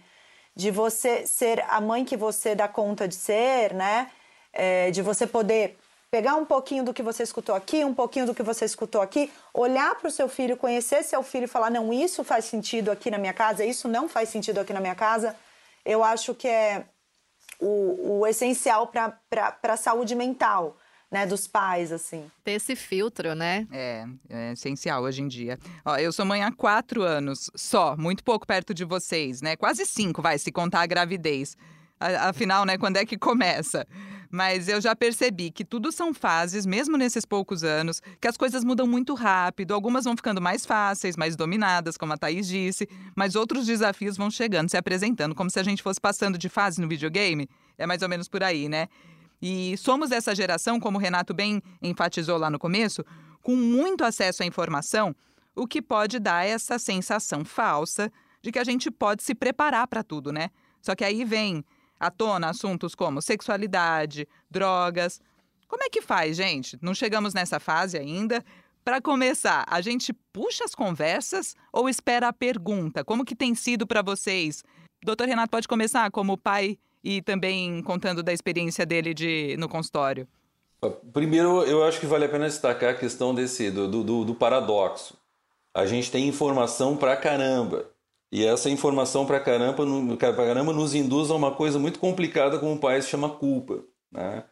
de 0.55 0.70
você 0.70 1.27
ser 1.27 1.65
a 1.69 1.81
mãe 1.81 2.05
que 2.05 2.17
você 2.17 2.55
dá 2.55 2.69
conta 2.69 3.09
de 3.09 3.15
ser, 3.15 3.73
né? 3.73 4.11
É, 4.53 4.91
de 4.91 5.00
você 5.00 5.27
poder 5.27 5.79
pegar 6.15 6.37
um 6.37 6.45
pouquinho 6.45 6.85
do 6.85 6.95
que 6.95 7.03
você 7.03 7.25
escutou 7.25 7.57
aqui, 7.57 7.85
um 7.85 7.93
pouquinho 7.93 8.25
do 8.25 8.33
que 8.33 8.43
você 8.45 8.65
escutou 8.65 9.03
aqui, 9.03 9.33
olhar 9.53 9.97
para 9.97 10.07
o 10.07 10.11
seu 10.13 10.29
filho, 10.29 10.57
conhecer 10.57 11.03
seu 11.03 11.25
filho 11.25 11.47
e 11.47 11.49
falar: 11.49 11.71
não, 11.71 11.93
isso 11.93 12.23
faz 12.23 12.44
sentido 12.44 12.93
aqui 12.93 13.11
na 13.11 13.19
minha 13.19 13.33
casa, 13.33 13.65
isso 13.65 13.89
não 13.89 14.09
faz 14.09 14.29
sentido 14.29 14.61
aqui 14.61 14.73
na 14.73 14.79
minha 14.81 14.94
casa. 14.94 15.35
Eu 15.85 16.05
acho 16.05 16.33
que 16.33 16.47
é 16.47 16.85
o, 17.59 18.21
o 18.21 18.27
essencial 18.29 18.87
para 18.87 19.19
a 19.65 19.77
saúde 19.77 20.15
mental 20.15 20.77
né, 21.11 21.27
dos 21.27 21.49
pais, 21.49 21.91
assim. 21.91 22.31
Ter 22.44 22.53
esse 22.53 22.77
filtro, 22.77 23.35
né? 23.35 23.67
É, 23.73 24.05
é 24.31 24.53
essencial 24.53 25.03
hoje 25.03 25.21
em 25.21 25.27
dia. 25.27 25.59
Ó, 25.85 25.97
eu 25.97 26.13
sou 26.13 26.25
mãe 26.25 26.44
há 26.44 26.53
quatro 26.53 27.03
anos 27.03 27.51
só, 27.56 27.97
muito 27.97 28.23
pouco 28.23 28.47
perto 28.47 28.73
de 28.73 28.85
vocês, 28.85 29.43
né? 29.43 29.56
Quase 29.56 29.85
cinco, 29.85 30.23
vai, 30.23 30.39
se 30.39 30.53
contar 30.53 30.83
a 30.83 30.87
gravidez. 30.87 31.56
Afinal, 31.99 32.65
né, 32.65 32.79
quando 32.79 32.99
é 32.99 33.05
que 33.05 33.19
começa? 33.19 33.85
Mas 34.34 34.67
eu 34.67 34.81
já 34.81 34.96
percebi 34.96 35.48
que 35.53 35.64
tudo 35.64 35.93
são 35.93 36.12
fases, 36.12 36.67
mesmo 36.67 36.96
nesses 36.96 37.24
poucos 37.24 37.62
anos, 37.62 38.03
que 38.20 38.26
as 38.26 38.36
coisas 38.36 38.64
mudam 38.64 38.84
muito 38.84 39.14
rápido. 39.14 39.72
Algumas 39.72 40.06
vão 40.06 40.17
ficando 40.17 40.41
mais 40.41 40.67
fáceis, 40.67 41.17
mais 41.17 41.36
dominadas, 41.36 41.96
como 41.96 42.14
a 42.14 42.17
Thaís 42.17 42.48
disse, 42.48 42.88
mas 43.14 43.36
outros 43.36 43.64
desafios 43.64 44.17
vão 44.17 44.29
chegando, 44.32 44.69
se 44.69 44.76
apresentando, 44.76 45.36
como 45.36 45.48
se 45.48 45.60
a 45.60 45.62
gente 45.62 45.84
fosse 45.84 46.00
passando 46.00 46.36
de 46.36 46.48
fase 46.48 46.81
no 46.81 46.88
videogame. 46.88 47.48
É 47.79 47.86
mais 47.86 48.03
ou 48.03 48.08
menos 48.08 48.26
por 48.26 48.43
aí, 48.43 48.69
né? 48.69 48.88
E 49.41 49.76
somos 49.76 50.10
essa 50.10 50.34
geração, 50.34 50.81
como 50.81 50.98
o 50.98 51.00
Renato 51.00 51.32
bem 51.32 51.62
enfatizou 51.81 52.36
lá 52.36 52.50
no 52.50 52.58
começo, 52.58 53.05
com 53.41 53.55
muito 53.55 54.03
acesso 54.03 54.43
à 54.43 54.46
informação, 54.46 55.14
o 55.55 55.64
que 55.64 55.81
pode 55.81 56.19
dar 56.19 56.44
essa 56.44 56.76
sensação 56.76 57.44
falsa 57.44 58.10
de 58.43 58.50
que 58.50 58.58
a 58.58 58.64
gente 58.64 58.91
pode 58.91 59.22
se 59.22 59.32
preparar 59.32 59.86
para 59.86 60.03
tudo, 60.03 60.32
né? 60.32 60.50
Só 60.82 60.96
que 60.96 61.05
aí 61.05 61.24
vem 61.24 61.64
à 61.98 62.10
tona 62.10 62.51
assuntos 62.51 62.94
como 62.94 63.22
sexualidade, 63.22 64.29
drogas. 64.51 65.20
Como 65.69 65.82
é 65.82 65.89
que 65.89 66.03
faz, 66.03 66.36
gente? 66.36 66.79
Não 66.81 66.94
chegamos 66.94 67.34
nessa 67.34 67.58
fase 67.58 67.98
ainda. 67.98 68.44
Para 68.84 69.01
começar, 69.01 69.65
a 69.67 69.81
gente 69.81 70.13
puxa 70.32 70.65
as 70.65 70.74
conversas 70.74 71.55
ou 71.72 71.89
espera 71.89 72.29
a 72.29 72.32
pergunta? 72.32 73.03
Como 73.03 73.24
que 73.24 73.34
tem 73.34 73.55
sido 73.55 73.86
para 73.86 74.03
vocês? 74.03 74.63
Doutor 75.03 75.27
Renato 75.27 75.51
pode 75.51 75.67
começar 75.67 76.10
como 76.10 76.36
pai 76.36 76.79
e 77.03 77.22
também 77.22 77.82
contando 77.82 78.22
da 78.22 78.32
experiência 78.32 78.84
dele 78.84 79.15
de, 79.15 79.56
no 79.58 79.69
consultório? 79.69 80.29
Primeiro, 81.13 81.63
eu 81.63 81.82
acho 81.84 81.98
que 81.98 82.06
vale 82.06 82.27
a 82.27 82.29
pena 82.29 82.46
destacar 82.46 82.91
a 82.91 82.94
questão 82.94 83.34
desse 83.34 83.70
do, 83.70 83.89
do, 83.89 84.24
do 84.24 84.34
paradoxo. 84.34 85.17
A 85.72 85.86
gente 85.86 86.10
tem 86.10 86.29
informação 86.29 86.96
pra 86.96 87.17
caramba, 87.17 87.91
E 88.33 88.45
essa 88.45 88.69
informação 88.69 89.27
para 89.27 89.41
caramba, 89.41 89.85
caramba 90.17 90.73
nos 90.73 90.95
induz 90.95 91.31
a 91.31 91.35
uma 91.35 91.53
coisa 91.53 91.79
muito 91.79 91.99
complicada 91.99 92.59
como 92.59 92.75
o 92.75 92.81
pai 92.81 93.01
se 93.01 93.09
chama 93.09 93.31
culpa, 93.31 93.85
né? 94.11 94.45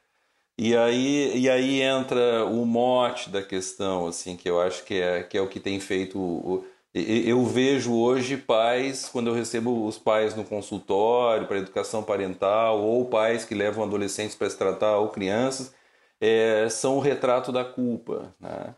E 0.59 0.77
aí, 0.77 1.37
e 1.39 1.51
aí 1.51 1.81
entra 1.83 2.45
o 2.47 2.65
mote 2.67 3.31
da 3.31 3.43
questão, 3.43 4.07
assim, 4.07 4.37
que 4.37 4.49
eu 4.49 4.61
acho 4.61 4.85
que 4.85 4.95
é, 4.95 5.23
que 5.23 5.37
é 5.37 5.41
o 5.41 5.49
que 5.49 5.59
tem 5.59 5.81
feito. 5.81 6.19
O, 6.19 6.65
eu 6.95 7.45
vejo 7.47 7.95
hoje 7.95 8.37
pais, 8.37 9.09
quando 9.09 9.29
eu 9.29 9.35
recebo 9.35 9.87
os 9.87 9.99
pais 9.99 10.37
no 10.37 10.45
consultório 10.45 11.49
para 11.49 11.59
educação 11.59 12.03
parental, 12.03 12.81
ou 12.83 13.07
pais 13.07 13.45
que 13.45 13.55
levam 13.55 13.83
adolescentes 13.85 14.37
para 14.37 14.51
se 14.51 14.59
tratar, 14.59 14.99
ou 14.99 15.09
crianças, 15.09 15.75
é, 16.21 16.69
são 16.69 16.99
o 16.99 17.01
retrato 17.01 17.51
da 17.51 17.65
culpa. 17.65 18.35
Né? 18.39 18.75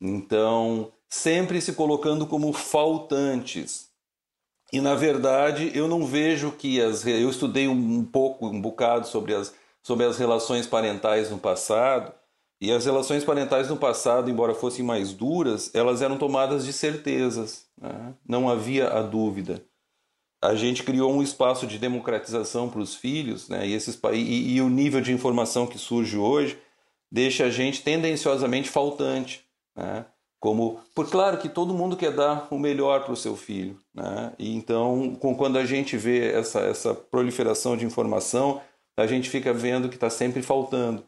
Então, 0.00 0.92
sempre 1.08 1.60
se 1.60 1.72
colocando 1.74 2.26
como 2.26 2.52
faltantes. 2.52 3.88
E, 4.74 4.80
na 4.80 4.96
verdade, 4.96 5.70
eu 5.72 5.86
não 5.86 6.04
vejo 6.04 6.50
que 6.50 6.80
as. 6.80 7.06
Eu 7.06 7.30
estudei 7.30 7.68
um 7.68 8.04
pouco, 8.04 8.48
um 8.48 8.60
bocado 8.60 9.06
sobre 9.06 9.32
as 9.32 9.54
sobre 9.84 10.06
as 10.06 10.18
relações 10.18 10.66
parentais 10.66 11.30
no 11.30 11.38
passado. 11.38 12.12
E 12.60 12.72
as 12.72 12.86
relações 12.86 13.22
parentais 13.22 13.68
no 13.68 13.76
passado, 13.76 14.30
embora 14.30 14.54
fossem 14.54 14.84
mais 14.84 15.12
duras, 15.12 15.70
elas 15.74 16.00
eram 16.00 16.16
tomadas 16.16 16.64
de 16.64 16.72
certezas. 16.72 17.66
Né? 17.78 18.14
Não 18.26 18.48
havia 18.48 18.88
a 18.88 19.02
dúvida. 19.02 19.62
A 20.42 20.54
gente 20.54 20.82
criou 20.82 21.12
um 21.12 21.22
espaço 21.22 21.66
de 21.66 21.78
democratização 21.78 22.70
para 22.70 22.80
os 22.80 22.94
filhos, 22.94 23.48
né? 23.48 23.66
e, 23.66 23.74
esses, 23.74 24.00
e, 24.12 24.54
e 24.54 24.60
o 24.62 24.70
nível 24.70 25.00
de 25.00 25.12
informação 25.12 25.66
que 25.66 25.78
surge 25.78 26.16
hoje 26.16 26.58
deixa 27.12 27.44
a 27.44 27.50
gente 27.50 27.82
tendenciosamente 27.82 28.70
faltante. 28.70 29.44
Né? 29.76 30.06
Como, 30.40 30.80
por 30.94 31.08
claro 31.08 31.38
que 31.38 31.48
todo 31.48 31.72
mundo 31.72 31.96
quer 31.96 32.12
dar 32.12 32.48
o 32.50 32.58
melhor 32.58 33.04
para 33.04 33.12
o 33.12 33.16
seu 33.16 33.34
filho, 33.34 33.78
né? 33.94 34.32
E 34.38 34.54
então, 34.54 35.16
quando 35.16 35.56
a 35.56 35.64
gente 35.64 35.96
vê 35.96 36.32
essa, 36.32 36.60
essa 36.60 36.94
proliferação 36.94 37.76
de 37.76 37.86
informação, 37.86 38.60
a 38.96 39.06
gente 39.06 39.30
fica 39.30 39.52
vendo 39.52 39.88
que 39.88 39.96
está 39.96 40.10
sempre 40.10 40.42
faltando. 40.42 41.02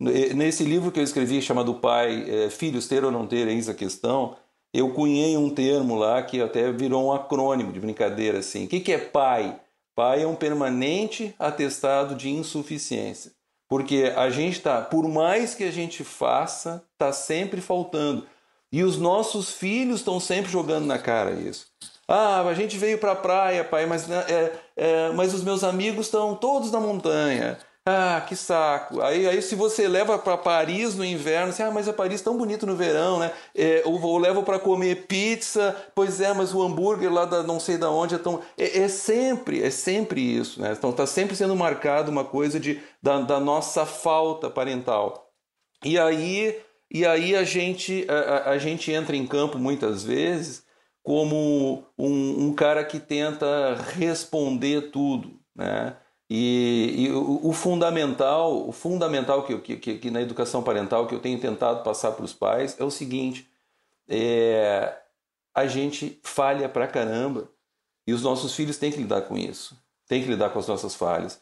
Nesse 0.00 0.64
livro 0.64 0.90
que 0.90 0.98
eu 0.98 1.04
escrevi, 1.04 1.40
chamado 1.40 1.74
Pai, 1.74 2.24
é, 2.28 2.50
Filhos 2.50 2.88
Ter 2.88 3.04
ou 3.04 3.10
Não 3.10 3.26
Ter, 3.26 3.46
Eis 3.46 3.68
a 3.68 3.74
Questão, 3.74 4.36
eu 4.74 4.90
cunhei 4.92 5.36
um 5.36 5.50
termo 5.50 5.96
lá 5.96 6.22
que 6.22 6.40
até 6.40 6.72
virou 6.72 7.06
um 7.06 7.12
acrônimo 7.12 7.72
de 7.72 7.78
brincadeira. 7.78 8.38
Assim. 8.38 8.64
O 8.64 8.68
que, 8.68 8.80
que 8.80 8.92
é 8.92 8.98
pai? 8.98 9.60
Pai 9.94 10.22
é 10.22 10.26
um 10.26 10.34
permanente 10.34 11.34
atestado 11.38 12.14
de 12.14 12.30
insuficiência. 12.30 13.32
Porque 13.68 14.12
a 14.16 14.28
gente 14.30 14.58
está, 14.58 14.80
por 14.80 15.06
mais 15.08 15.54
que 15.54 15.64
a 15.64 15.70
gente 15.70 16.02
faça, 16.02 16.84
está 16.92 17.12
sempre 17.12 17.60
faltando. 17.60 18.26
E 18.72 18.82
os 18.82 18.96
nossos 18.96 19.50
filhos 19.50 20.00
estão 20.00 20.18
sempre 20.18 20.50
jogando 20.50 20.86
na 20.86 20.98
cara 20.98 21.32
isso. 21.32 21.66
Ah, 22.08 22.40
a 22.40 22.54
gente 22.54 22.78
veio 22.78 22.98
para 22.98 23.12
a 23.12 23.16
praia, 23.16 23.64
pai, 23.64 23.86
mas, 23.86 24.06
né, 24.06 24.24
é, 24.28 24.52
é, 24.76 25.10
mas 25.12 25.34
os 25.34 25.42
meus 25.42 25.62
amigos 25.62 26.06
estão 26.06 26.34
todos 26.34 26.72
na 26.72 26.80
montanha. 26.80 27.58
Ah, 27.84 28.24
que 28.28 28.36
saco. 28.36 29.00
Aí, 29.00 29.26
aí 29.26 29.42
se 29.42 29.56
você 29.56 29.88
leva 29.88 30.16
para 30.16 30.36
Paris 30.36 30.94
no 30.94 31.04
inverno, 31.04 31.50
assim, 31.50 31.64
ah, 31.64 31.70
mas 31.70 31.88
a 31.88 31.92
Paris 31.92 32.20
é 32.20 32.24
tão 32.24 32.36
bonito 32.36 32.64
no 32.64 32.76
verão, 32.76 33.18
né? 33.18 33.32
É, 33.54 33.82
ou, 33.84 34.00
ou 34.00 34.18
levo 34.18 34.44
para 34.44 34.58
comer 34.58 35.06
pizza, 35.06 35.74
pois 35.94 36.20
é, 36.20 36.32
mas 36.32 36.54
o 36.54 36.62
hambúrguer 36.62 37.12
lá 37.12 37.24
da 37.24 37.42
não 37.42 37.58
sei 37.58 37.76
da 37.76 37.90
onde 37.90 38.14
é 38.14 38.18
tão. 38.18 38.40
É, 38.56 38.82
é 38.82 38.88
sempre, 38.88 39.62
é 39.62 39.70
sempre 39.70 40.20
isso, 40.20 40.62
né? 40.62 40.74
Então 40.78 40.90
está 40.90 41.06
sempre 41.06 41.34
sendo 41.34 41.56
marcado 41.56 42.10
uma 42.10 42.24
coisa 42.24 42.60
de, 42.60 42.80
da, 43.02 43.20
da 43.20 43.40
nossa 43.40 43.84
falta 43.84 44.48
parental. 44.48 45.28
E 45.84 45.98
aí, 45.98 46.56
e 46.92 47.06
aí 47.06 47.34
a, 47.34 47.42
gente, 47.42 48.06
a, 48.08 48.50
a 48.50 48.58
gente 48.58 48.92
entra 48.92 49.16
em 49.16 49.26
campo 49.26 49.58
muitas 49.58 50.04
vezes 50.04 50.62
como 51.02 51.84
um, 51.98 52.48
um 52.48 52.54
cara 52.54 52.84
que 52.84 53.00
tenta 53.00 53.74
responder 53.96 54.90
tudo, 54.90 55.40
né? 55.56 55.96
E, 56.28 56.94
e 56.96 57.12
o, 57.12 57.48
o, 57.48 57.52
fundamental, 57.52 58.66
o 58.66 58.72
fundamental 58.72 59.44
que, 59.44 59.76
que, 59.76 59.98
que, 59.98 60.10
na 60.10 60.22
educação 60.22 60.62
parental 60.62 61.06
que 61.06 61.14
eu 61.14 61.20
tenho 61.20 61.38
tentado 61.38 61.82
passar 61.82 62.12
para 62.12 62.24
os 62.24 62.32
pais 62.32 62.78
é 62.80 62.84
o 62.84 62.90
seguinte: 62.90 63.50
é, 64.08 64.96
a 65.54 65.66
gente 65.66 66.18
falha 66.22 66.68
pra 66.68 66.86
caramba 66.86 67.50
e 68.06 68.12
os 68.14 68.22
nossos 68.22 68.54
filhos 68.54 68.78
têm 68.78 68.90
que 68.90 68.98
lidar 68.98 69.22
com 69.22 69.36
isso, 69.36 69.76
têm 70.06 70.22
que 70.22 70.28
lidar 70.28 70.50
com 70.50 70.58
as 70.58 70.68
nossas 70.68 70.94
falhas. 70.94 71.40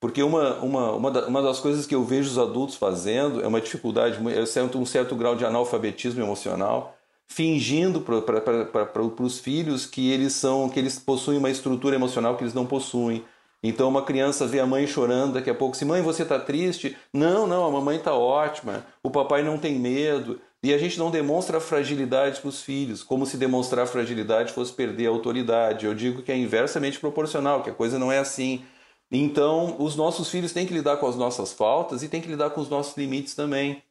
Porque 0.00 0.22
uma, 0.22 0.54
uma, 0.56 0.92
uma, 0.92 1.26
uma 1.26 1.42
das 1.42 1.60
coisas 1.60 1.86
que 1.86 1.94
eu 1.94 2.02
vejo 2.02 2.30
os 2.30 2.38
adultos 2.38 2.74
fazendo 2.74 3.42
é 3.42 3.46
uma 3.46 3.60
dificuldade, 3.60 4.18
é 4.34 4.78
um 4.78 4.86
certo 4.86 5.14
grau 5.14 5.36
de 5.36 5.44
analfabetismo 5.44 6.22
emocional 6.22 6.96
fingindo 7.30 8.00
para 8.00 9.22
os 9.22 9.38
filhos 9.38 9.86
que 9.86 10.10
eles 10.10 10.32
são 10.32 10.68
que 10.68 10.80
eles 10.80 10.98
possuem 10.98 11.38
uma 11.38 11.48
estrutura 11.48 11.94
emocional 11.94 12.36
que 12.36 12.42
eles 12.42 12.54
não 12.54 12.66
possuem. 12.66 13.24
Então 13.62 13.88
uma 13.88 14.02
criança 14.02 14.46
vê 14.46 14.58
a 14.58 14.66
mãe 14.66 14.86
chorando, 14.86 15.34
daqui 15.34 15.48
a 15.48 15.54
pouco 15.54 15.76
se 15.76 15.84
mãe 15.84 16.02
você 16.02 16.24
está 16.24 16.40
triste? 16.40 16.96
Não, 17.12 17.46
não, 17.46 17.64
a 17.64 17.70
mamãe 17.70 17.98
está 17.98 18.14
ótima. 18.14 18.84
O 19.02 19.10
papai 19.10 19.42
não 19.42 19.58
tem 19.58 19.78
medo. 19.78 20.40
E 20.62 20.74
a 20.74 20.78
gente 20.78 20.98
não 20.98 21.10
demonstra 21.10 21.58
fragilidade 21.58 22.40
para 22.40 22.48
os 22.48 22.62
filhos, 22.62 23.02
como 23.02 23.24
se 23.24 23.38
demonstrar 23.38 23.86
fragilidade 23.86 24.52
fosse 24.52 24.72
perder 24.72 25.06
a 25.06 25.10
autoridade. 25.10 25.86
Eu 25.86 25.94
digo 25.94 26.20
que 26.20 26.30
é 26.30 26.36
inversamente 26.36 26.98
proporcional, 26.98 27.62
que 27.62 27.70
a 27.70 27.74
coisa 27.74 27.98
não 27.98 28.12
é 28.12 28.18
assim. 28.18 28.62
Então, 29.10 29.76
os 29.78 29.96
nossos 29.96 30.30
filhos 30.30 30.52
têm 30.52 30.66
que 30.66 30.74
lidar 30.74 30.96
com 30.98 31.06
as 31.06 31.16
nossas 31.16 31.52
faltas 31.52 32.02
e 32.02 32.08
têm 32.08 32.20
que 32.20 32.28
lidar 32.28 32.50
com 32.50 32.60
os 32.60 32.68
nossos 32.68 32.96
limites 32.96 33.34
também. 33.34 33.82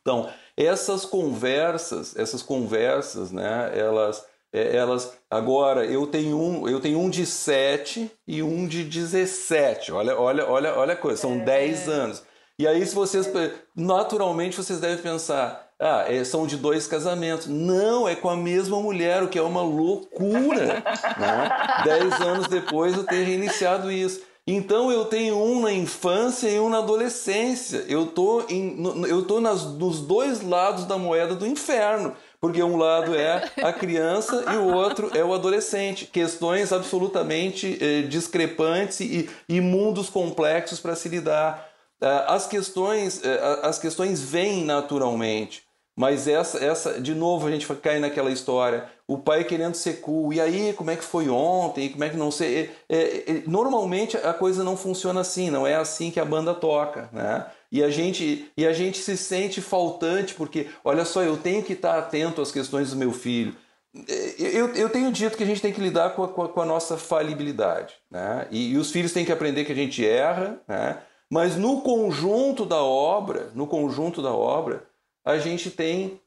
Então, 0.00 0.28
essas 0.56 1.04
conversas, 1.04 2.14
essas 2.16 2.42
conversas, 2.42 3.32
né, 3.32 3.72
elas, 3.74 4.24
é, 4.52 4.76
elas 4.76 5.16
agora 5.30 5.86
eu 5.86 6.06
tenho 6.06 6.38
um, 6.38 6.68
eu 6.68 6.80
tenho 6.80 6.98
um 6.98 7.08
de 7.08 7.24
7 7.24 8.10
e 8.26 8.42
um 8.42 8.66
de 8.66 8.84
17. 8.84 9.92
Olha, 9.92 10.18
olha, 10.18 10.46
olha, 10.46 10.74
olha 10.74 10.92
a 10.94 10.96
coisa, 10.96 11.22
são 11.22 11.34
é. 11.34 11.44
10 11.44 11.88
anos. 11.88 12.22
E 12.58 12.66
aí 12.66 12.84
se 12.84 12.94
vocês 12.94 13.30
naturalmente 13.74 14.56
vocês 14.56 14.78
devem 14.80 14.98
pensar, 14.98 15.72
ah, 15.84 16.04
é, 16.06 16.22
são 16.22 16.46
de 16.46 16.56
dois 16.56 16.86
casamentos. 16.86 17.48
Não, 17.48 18.08
é 18.08 18.14
com 18.14 18.28
a 18.28 18.36
mesma 18.36 18.80
mulher, 18.80 19.22
o 19.22 19.28
que 19.28 19.38
é 19.38 19.42
uma 19.42 19.62
loucura. 19.62 20.82
né? 21.18 21.82
Dez 21.84 22.20
anos 22.20 22.46
depois 22.46 22.96
eu 22.96 23.02
ter 23.02 23.24
reiniciado 23.24 23.90
isso. 23.90 24.20
Então 24.46 24.90
eu 24.90 25.04
tenho 25.04 25.36
um 25.36 25.60
na 25.60 25.72
infância 25.72 26.48
e 26.48 26.58
um 26.58 26.68
na 26.68 26.78
adolescência. 26.78 27.84
Eu 27.88 28.06
tô, 28.06 28.42
em, 28.48 28.76
eu 29.08 29.24
tô 29.24 29.40
nas, 29.40 29.64
nos 29.64 30.00
dois 30.00 30.42
lados 30.42 30.84
da 30.84 30.98
moeda 30.98 31.34
do 31.34 31.46
inferno. 31.46 32.16
Porque 32.40 32.60
um 32.60 32.76
lado 32.76 33.14
é 33.14 33.48
a 33.62 33.72
criança 33.72 34.44
e 34.52 34.56
o 34.56 34.74
outro 34.74 35.16
é 35.16 35.22
o 35.22 35.32
adolescente. 35.32 36.06
Questões 36.06 36.72
absolutamente 36.72 37.78
eh, 37.80 38.02
discrepantes 38.02 38.98
e, 38.98 39.30
e 39.48 39.60
mundos 39.60 40.10
complexos 40.10 40.80
para 40.80 40.96
se 40.96 41.08
lidar. 41.08 41.68
Eh, 42.00 42.24
as 42.26 42.48
questões, 42.48 43.24
eh, 43.24 43.60
as 43.62 43.78
questões 43.78 44.20
vêm 44.20 44.64
naturalmente. 44.64 45.62
Mas 45.96 46.26
essa, 46.26 46.58
essa, 46.58 47.00
de 47.00 47.14
novo, 47.14 47.46
a 47.46 47.50
gente 47.50 47.66
cai 47.76 48.00
naquela 48.00 48.32
história. 48.32 48.88
O 49.12 49.18
pai 49.18 49.44
querendo 49.44 49.74
ser 49.74 50.00
cool. 50.00 50.32
E 50.32 50.40
aí, 50.40 50.72
como 50.72 50.90
é 50.90 50.96
que 50.96 51.04
foi 51.04 51.28
ontem? 51.28 51.90
Como 51.90 52.02
é 52.02 52.08
que 52.08 52.16
não 52.16 52.30
sei? 52.30 52.70
É, 52.88 52.96
é, 52.96 53.30
é, 53.30 53.42
normalmente 53.46 54.16
a 54.16 54.32
coisa 54.32 54.64
não 54.64 54.76
funciona 54.76 55.20
assim, 55.20 55.50
não 55.50 55.66
é 55.66 55.74
assim 55.74 56.10
que 56.10 56.18
a 56.18 56.24
banda 56.24 56.54
toca, 56.54 57.08
né? 57.12 57.46
E 57.70 57.82
a 57.82 57.90
gente, 57.90 58.50
e 58.56 58.66
a 58.66 58.72
gente 58.72 58.98
se 58.98 59.16
sente 59.16 59.60
faltante 59.60 60.34
porque, 60.34 60.68
olha 60.84 61.04
só, 61.04 61.22
eu 61.22 61.36
tenho 61.36 61.62
que 61.62 61.74
estar 61.74 61.98
atento 61.98 62.40
às 62.40 62.52
questões 62.52 62.90
do 62.90 62.96
meu 62.96 63.12
filho. 63.12 63.54
É, 64.08 64.34
eu, 64.38 64.74
eu 64.74 64.88
tenho 64.88 65.12
dito 65.12 65.36
que 65.36 65.42
a 65.42 65.46
gente 65.46 65.60
tem 65.60 65.72
que 65.72 65.80
lidar 65.80 66.14
com 66.14 66.24
a, 66.24 66.28
com 66.28 66.60
a 66.60 66.66
nossa 66.66 66.96
falibilidade, 66.96 67.94
né? 68.10 68.46
E, 68.50 68.72
e 68.72 68.76
os 68.78 68.90
filhos 68.90 69.12
têm 69.12 69.24
que 69.24 69.32
aprender 69.32 69.64
que 69.64 69.72
a 69.72 69.76
gente 69.76 70.06
erra, 70.06 70.60
né? 70.66 71.02
Mas 71.30 71.56
no 71.56 71.80
conjunto 71.82 72.64
da 72.64 72.82
obra, 72.82 73.50
no 73.54 73.66
conjunto 73.66 74.20
da 74.20 74.32
obra, 74.32 74.86
a 75.24 75.38
gente 75.38 75.70
tem 75.70 76.20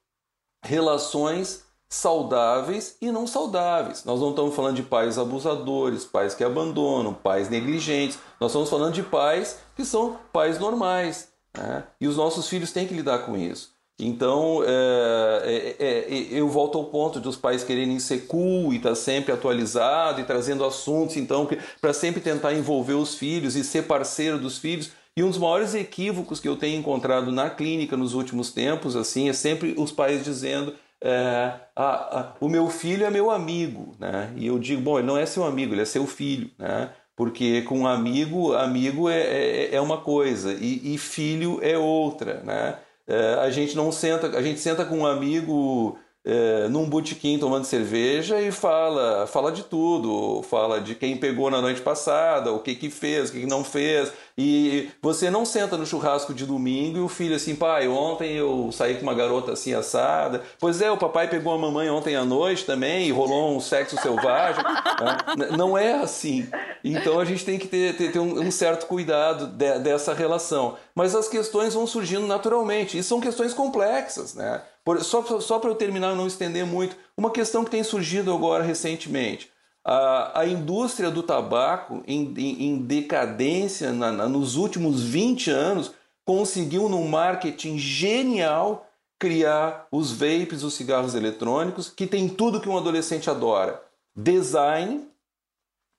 relações 0.63 1.64
saudáveis 1.89 2.97
e 3.01 3.11
não 3.11 3.27
saudáveis. 3.27 4.03
Nós 4.03 4.19
não 4.19 4.31
estamos 4.31 4.55
falando 4.55 4.75
de 4.75 4.83
pais 4.83 5.17
abusadores, 5.17 6.05
pais 6.05 6.33
que 6.33 6.43
abandonam, 6.43 7.13
pais 7.13 7.49
negligentes. 7.49 8.19
Nós 8.39 8.51
estamos 8.51 8.69
falando 8.69 8.93
de 8.93 9.03
pais 9.03 9.59
que 9.75 9.85
são 9.85 10.17
pais 10.33 10.59
normais. 10.59 11.29
Né? 11.57 11.83
E 11.99 12.07
os 12.07 12.17
nossos 12.17 12.47
filhos 12.47 12.71
têm 12.71 12.87
que 12.87 12.93
lidar 12.93 13.19
com 13.19 13.37
isso. 13.37 13.75
Então, 13.97 14.61
é, 14.67 15.75
é, 15.79 15.85
é, 15.85 16.27
eu 16.31 16.49
volto 16.49 16.77
ao 16.77 16.85
ponto 16.85 17.17
dos 17.17 17.37
pais 17.37 17.63
quererem 17.63 17.97
ser 17.97 18.27
cool 18.27 18.73
e 18.73 18.77
estar 18.77 18.89
tá 18.89 18.95
sempre 18.95 19.31
atualizado 19.31 20.19
e 20.19 20.25
trazendo 20.25 20.65
assuntos, 20.65 21.15
então, 21.15 21.47
para 21.79 21.93
sempre 21.93 22.19
tentar 22.19 22.53
envolver 22.53 22.95
os 22.95 23.15
filhos 23.15 23.55
e 23.55 23.63
ser 23.63 23.83
parceiro 23.83 24.37
dos 24.37 24.57
filhos. 24.57 24.91
E 25.15 25.23
um 25.23 25.29
dos 25.29 25.37
maiores 25.37 25.73
equívocos 25.73 26.41
que 26.41 26.47
eu 26.49 26.57
tenho 26.57 26.77
encontrado 26.77 27.31
na 27.31 27.49
clínica 27.49 27.95
nos 27.95 28.13
últimos 28.13 28.51
tempos, 28.51 28.97
assim, 28.97 29.29
é 29.29 29.33
sempre 29.33 29.73
os 29.77 29.93
pais 29.93 30.25
dizendo 30.25 30.73
é, 31.03 31.53
ah, 31.75 32.19
ah, 32.19 32.35
o 32.39 32.47
meu 32.47 32.69
filho 32.69 33.05
é 33.05 33.09
meu 33.09 33.29
amigo, 33.29 33.95
né? 33.99 34.33
E 34.35 34.47
eu 34.47 34.57
digo, 34.57 34.81
bom, 34.81 34.97
ele 34.97 35.07
não 35.07 35.17
é 35.17 35.25
seu 35.25 35.43
amigo, 35.43 35.73
ele 35.73 35.81
é 35.81 35.85
seu 35.85 36.07
filho, 36.07 36.49
né? 36.57 36.91
Porque 37.15 37.61
com 37.63 37.87
amigo, 37.87 38.53
amigo 38.53 39.09
é, 39.09 39.21
é, 39.21 39.75
é 39.75 39.81
uma 39.81 39.99
coisa 39.99 40.53
e, 40.53 40.95
e, 40.95 40.97
filho 40.97 41.59
é 41.61 41.77
outra, 41.77 42.41
né? 42.43 42.79
É, 43.07 43.35
a 43.35 43.49
gente 43.49 43.75
não 43.75 43.91
senta, 43.91 44.27
a 44.37 44.41
gente 44.41 44.59
senta 44.59 44.83
com 44.83 44.99
um 44.99 45.05
amigo 45.05 45.97
é, 46.25 46.67
num 46.67 46.89
botequim 46.89 47.37
tomando 47.37 47.65
cerveja 47.65 48.41
e 48.41 48.51
fala, 48.51 49.27
fala 49.27 49.51
de 49.51 49.63
tudo, 49.63 50.41
fala 50.43 50.81
de 50.81 50.95
quem 50.95 51.15
pegou 51.15 51.51
na 51.51 51.61
noite 51.61 51.81
passada, 51.81 52.51
o 52.51 52.59
que 52.59 52.73
que 52.73 52.89
fez, 52.89 53.29
o 53.29 53.33
que, 53.33 53.41
que 53.41 53.45
não 53.45 53.63
fez. 53.63 54.11
E 54.37 54.89
você 55.01 55.29
não 55.29 55.45
senta 55.45 55.77
no 55.77 55.85
churrasco 55.85 56.33
de 56.33 56.45
domingo 56.45 56.97
e 56.97 57.01
o 57.01 57.07
filho 57.07 57.35
assim, 57.35 57.55
pai, 57.55 57.87
ontem 57.87 58.33
eu 58.33 58.69
saí 58.71 58.95
com 58.95 59.03
uma 59.03 59.13
garota 59.13 59.53
assim 59.53 59.73
assada. 59.73 60.41
Pois 60.59 60.81
é, 60.81 60.89
o 60.91 60.97
papai 60.97 61.29
pegou 61.29 61.53
a 61.53 61.57
mamãe 61.57 61.89
ontem 61.89 62.15
à 62.15 62.25
noite 62.25 62.65
também 62.65 63.07
e 63.07 63.11
rolou 63.11 63.55
um 63.55 63.59
sexo 63.59 63.95
selvagem. 64.01 64.63
né? 65.37 65.55
Não 65.55 65.77
é 65.77 65.93
assim. 65.93 66.49
Então 66.85 67.19
a 67.19 67.25
gente 67.25 67.43
tem 67.43 67.57
que 67.57 67.67
ter, 67.67 67.97
ter, 67.97 68.11
ter 68.11 68.19
um, 68.19 68.39
um, 68.41 68.51
certo 68.51 68.85
cuidado 68.85 69.47
de, 69.47 69.79
dessa 69.79 70.13
relação. 70.13 70.77
Mas 70.93 71.15
as 71.15 71.27
questões 71.27 71.73
vão 71.73 71.87
surgindo 71.87 72.27
naturalmente 72.27 72.97
e 72.97 73.03
são 73.03 73.19
questões 73.19 73.53
complexas, 73.53 74.35
né? 74.35 74.61
Por, 74.83 75.03
só 75.03 75.23
só 75.41 75.57
para 75.57 75.71
eu 75.71 75.75
terminar 75.75 76.13
e 76.13 76.17
não 76.17 76.27
estender 76.27 76.63
muito, 76.63 76.95
uma 77.17 77.31
questão 77.31 77.63
que 77.63 77.71
tem 77.71 77.83
surgido 77.83 78.31
agora 78.31 78.63
recentemente. 78.63 79.49
A, 79.83 80.41
a 80.41 80.47
indústria 80.47 81.09
do 81.09 81.23
tabaco, 81.23 82.03
em, 82.05 82.33
em, 82.37 82.67
em 82.67 82.77
decadência 82.77 83.91
na, 83.91 84.11
na, 84.11 84.29
nos 84.29 84.55
últimos 84.55 85.01
20 85.01 85.49
anos, 85.49 85.91
conseguiu, 86.23 86.87
num 86.89 87.07
marketing 87.07 87.77
genial, 87.77 88.87
criar 89.17 89.87
os 89.91 90.11
vapes, 90.11 90.63
os 90.63 90.73
cigarros 90.73 91.15
eletrônicos, 91.15 91.89
que 91.89 92.05
tem 92.05 92.27
tudo 92.27 92.59
que 92.59 92.69
um 92.69 92.77
adolescente 92.77 93.29
adora: 93.29 93.81
design, 94.15 95.07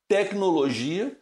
tecnologia. 0.08 1.16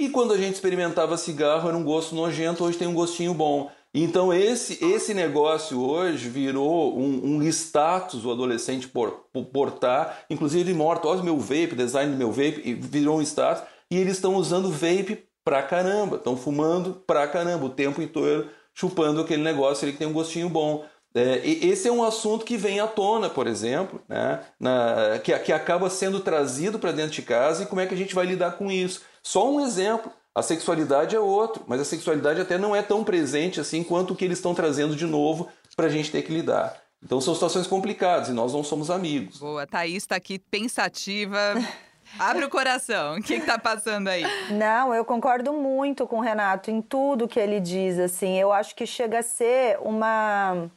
E 0.00 0.08
quando 0.10 0.32
a 0.32 0.36
gente 0.36 0.54
experimentava 0.54 1.16
cigarro 1.16 1.68
era 1.68 1.76
um 1.76 1.84
gosto 1.84 2.14
nojento, 2.14 2.64
hoje 2.64 2.78
tem 2.78 2.86
um 2.86 2.94
gostinho 2.94 3.32
bom. 3.32 3.70
Então 3.94 4.32
esse, 4.32 4.84
esse 4.84 5.14
negócio 5.14 5.80
hoje 5.80 6.28
virou 6.28 6.98
um, 6.98 7.36
um 7.36 7.42
status 7.44 8.26
o 8.26 8.30
adolescente 8.30 8.86
por, 8.86 9.26
por 9.32 9.46
portar, 9.46 10.24
inclusive 10.28 10.74
morto, 10.74 11.08
olha 11.08 11.22
o 11.22 11.24
meu 11.24 11.38
vape, 11.38 11.74
design 11.74 12.12
do 12.12 12.18
meu 12.18 12.30
vape, 12.30 12.74
virou 12.74 13.18
um 13.18 13.22
status, 13.22 13.64
e 13.90 13.96
eles 13.96 14.16
estão 14.16 14.34
usando 14.34 14.70
vape 14.70 15.26
pra 15.42 15.62
caramba, 15.62 16.16
estão 16.16 16.36
fumando 16.36 17.02
pra 17.06 17.26
caramba, 17.26 17.64
o 17.64 17.70
tempo 17.70 18.02
inteiro 18.02 18.50
chupando 18.74 19.22
aquele 19.22 19.42
negócio 19.42 19.84
ali 19.84 19.92
que 19.92 19.98
tem 19.98 20.06
um 20.06 20.12
gostinho 20.12 20.50
bom. 20.50 20.84
É, 21.16 21.40
esse 21.44 21.88
é 21.88 21.90
um 21.92 22.04
assunto 22.04 22.44
que 22.44 22.58
vem 22.58 22.78
à 22.78 22.86
tona, 22.86 23.30
por 23.30 23.46
exemplo, 23.46 24.02
né, 24.06 24.40
na, 24.60 25.18
que, 25.24 25.36
que 25.38 25.50
acaba 25.50 25.88
sendo 25.88 26.20
trazido 26.20 26.78
para 26.78 26.92
dentro 26.92 27.12
de 27.12 27.22
casa 27.22 27.62
e 27.62 27.66
como 27.66 27.80
é 27.80 27.86
que 27.86 27.94
a 27.94 27.96
gente 27.96 28.14
vai 28.14 28.26
lidar 28.26 28.52
com 28.52 28.70
isso. 28.70 29.00
Só 29.22 29.50
um 29.50 29.64
exemplo. 29.64 30.12
A 30.34 30.42
sexualidade 30.42 31.16
é 31.16 31.18
outro, 31.18 31.64
mas 31.66 31.80
a 31.80 31.84
sexualidade 31.84 32.38
até 32.38 32.58
não 32.58 32.76
é 32.76 32.82
tão 32.82 33.02
presente 33.02 33.58
assim 33.58 33.82
quanto 33.82 34.12
o 34.12 34.16
que 34.16 34.26
eles 34.26 34.36
estão 34.36 34.54
trazendo 34.54 34.94
de 34.94 35.06
novo 35.06 35.48
para 35.74 35.86
a 35.86 35.88
gente 35.88 36.12
ter 36.12 36.20
que 36.20 36.30
lidar. 36.30 36.76
Então 37.02 37.18
são 37.22 37.32
situações 37.32 37.66
complicadas 37.66 38.28
e 38.28 38.32
nós 38.32 38.52
não 38.52 38.62
somos 38.62 38.90
amigos. 38.90 39.38
Boa, 39.38 39.66
Thaís 39.66 40.02
está 40.02 40.16
aqui 40.16 40.38
pensativa. 40.38 41.38
Abre 42.18 42.44
o 42.44 42.50
coração. 42.50 43.16
O 43.16 43.22
que 43.22 43.34
está 43.34 43.58
passando 43.58 44.08
aí? 44.08 44.24
Não, 44.50 44.94
eu 44.94 45.04
concordo 45.06 45.54
muito 45.54 46.06
com 46.06 46.18
o 46.18 46.20
Renato 46.20 46.70
em 46.70 46.82
tudo 46.82 47.26
que 47.26 47.40
ele 47.40 47.58
diz. 47.58 47.98
Assim, 47.98 48.38
eu 48.38 48.52
acho 48.52 48.76
que 48.76 48.86
chega 48.86 49.20
a 49.20 49.22
ser 49.22 49.78
uma 49.80 50.70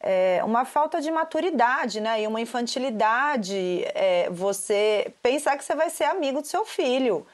é, 0.00 0.42
uma 0.44 0.64
falta 0.64 1.00
de 1.00 1.10
maturidade, 1.10 2.00
né? 2.00 2.22
E 2.22 2.26
uma 2.26 2.40
infantilidade. 2.40 3.84
É, 3.94 4.28
você 4.30 5.12
pensar 5.22 5.56
que 5.56 5.64
você 5.64 5.74
vai 5.74 5.90
ser 5.90 6.04
amigo 6.04 6.40
do 6.40 6.46
seu 6.46 6.64
filho. 6.64 7.26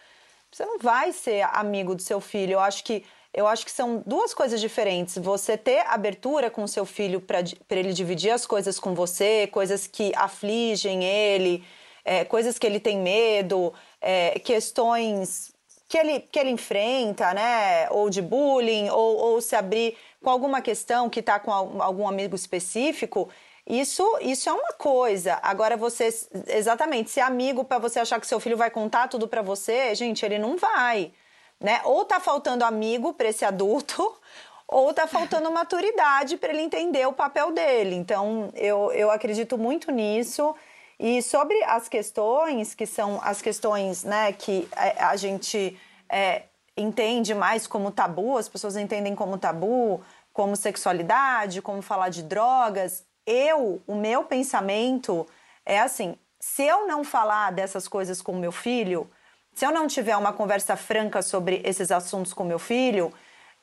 Você 0.51 0.65
não 0.65 0.79
vai 0.79 1.13
ser 1.13 1.43
amigo 1.53 1.95
do 1.95 2.03
seu 2.03 2.21
filho. 2.21 2.53
Eu 2.53 2.61
acho 2.61 2.85
que 2.85 3.05
eu 3.35 3.47
acho 3.47 3.65
que 3.65 3.73
são 3.73 4.03
duas 4.05 4.35
coisas 4.35 4.61
diferentes. 4.61 5.17
Você 5.17 5.57
ter 5.57 5.81
abertura 5.87 6.51
com 6.51 6.63
o 6.65 6.69
seu 6.69 6.85
filho 6.85 7.19
para 7.21 7.41
ele 7.71 7.93
dividir 7.95 8.31
as 8.31 8.47
coisas 8.47 8.79
com 8.79 8.95
você, 8.95 9.49
coisas 9.51 9.87
que 9.87 10.13
afligem 10.15 11.03
ele, 11.03 11.65
é, 12.05 12.25
coisas 12.27 12.59
que 12.59 12.67
ele 12.67 12.79
tem 12.79 12.99
medo, 12.99 13.73
é, 14.03 14.39
questões 14.39 15.51
que 15.89 15.97
ele, 15.97 16.21
que 16.21 16.39
ele 16.39 16.51
enfrenta, 16.51 17.33
né? 17.33 17.89
Ou 17.91 18.11
de 18.11 18.21
bullying, 18.21 18.91
ou, 18.91 19.17
ou 19.17 19.41
se 19.41 19.57
abrir 19.57 19.97
com 20.23 20.31
alguma 20.31 20.63
questão 20.63 21.11
que 21.11 21.21
está 21.21 21.39
com 21.39 21.51
algum 21.51 22.07
amigo 22.07 22.35
específico. 22.35 23.29
Isso, 23.67 24.05
isso 24.21 24.49
é 24.49 24.53
uma 24.53 24.73
coisa. 24.73 25.39
Agora, 25.43 25.77
você, 25.77 26.09
exatamente, 26.49 27.11
ser 27.11 27.21
amigo 27.21 27.65
para 27.65 27.79
você 27.79 28.01
achar 28.01 28.21
que 28.21 28.27
seu 28.27 28.41
filho 28.41 28.57
vai 28.57 28.71
contar 28.71 29.09
tudo 29.09 29.29
para 29.29 29.43
você, 29.43 29.95
gente, 29.95 30.25
ele 30.25 30.39
não 30.39 30.57
vai. 30.57 31.13
Né? 31.61 31.81
Ou 31.85 32.05
tá 32.05 32.19
faltando 32.19 32.65
amigo 32.65 33.13
para 33.15 33.29
esse 33.29 33.45
adulto, 33.45 34.17
ou 34.67 34.93
tá 34.93 35.07
faltando 35.07 35.51
maturidade 35.53 36.37
para 36.37 36.51
ele 36.51 36.63
entender 36.63 37.07
o 37.07 37.13
papel 37.13 37.53
dele. 37.53 37.95
Então, 37.95 38.51
eu, 38.55 38.91
eu 38.93 39.11
acredito 39.11 39.57
muito 39.57 39.91
nisso. 39.93 40.55
E 40.99 41.23
sobre 41.23 41.63
as 41.65 41.89
questões, 41.89 42.75
que 42.75 42.87
são 42.87 43.21
as 43.23 43.43
questões 43.43 44.05
né, 44.05 44.33
que 44.33 44.69
a 44.99 45.17
gente 45.17 45.79
é, 46.09 46.43
entende 46.77 47.35
mais 47.35 47.67
como 47.67 47.91
tabu, 47.91 48.37
as 48.37 48.49
pessoas 48.49 48.77
entendem 48.77 49.15
como 49.15 49.37
tabu, 49.39 50.01
como 50.33 50.57
sexualidade, 50.57 51.63
como 51.63 51.83
falar 51.83 52.09
de 52.09 52.23
drogas, 52.23 53.05
eu, 53.27 53.83
o 53.87 53.95
meu 53.95 54.25
pensamento 54.25 55.27
é 55.65 55.79
assim: 55.79 56.17
se 56.41 56.63
eu 56.65 56.87
não 56.87 57.05
falar 57.05 57.53
dessas 57.53 57.87
coisas 57.87 58.21
com 58.21 58.35
meu 58.37 58.53
filho, 58.53 59.11
se 59.53 59.65
eu 59.65 59.71
não 59.71 59.87
tiver 59.87 60.17
uma 60.17 60.33
conversa 60.33 60.77
franca 60.77 61.23
sobre 61.23 61.61
esses 61.65 61.91
assuntos 61.91 62.33
com 62.33 62.45
meu 62.45 62.59
filho, 62.59 63.13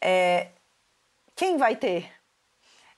é, 0.01 0.47
quem 1.35 1.57
vai 1.57 1.75
ter? 1.75 2.11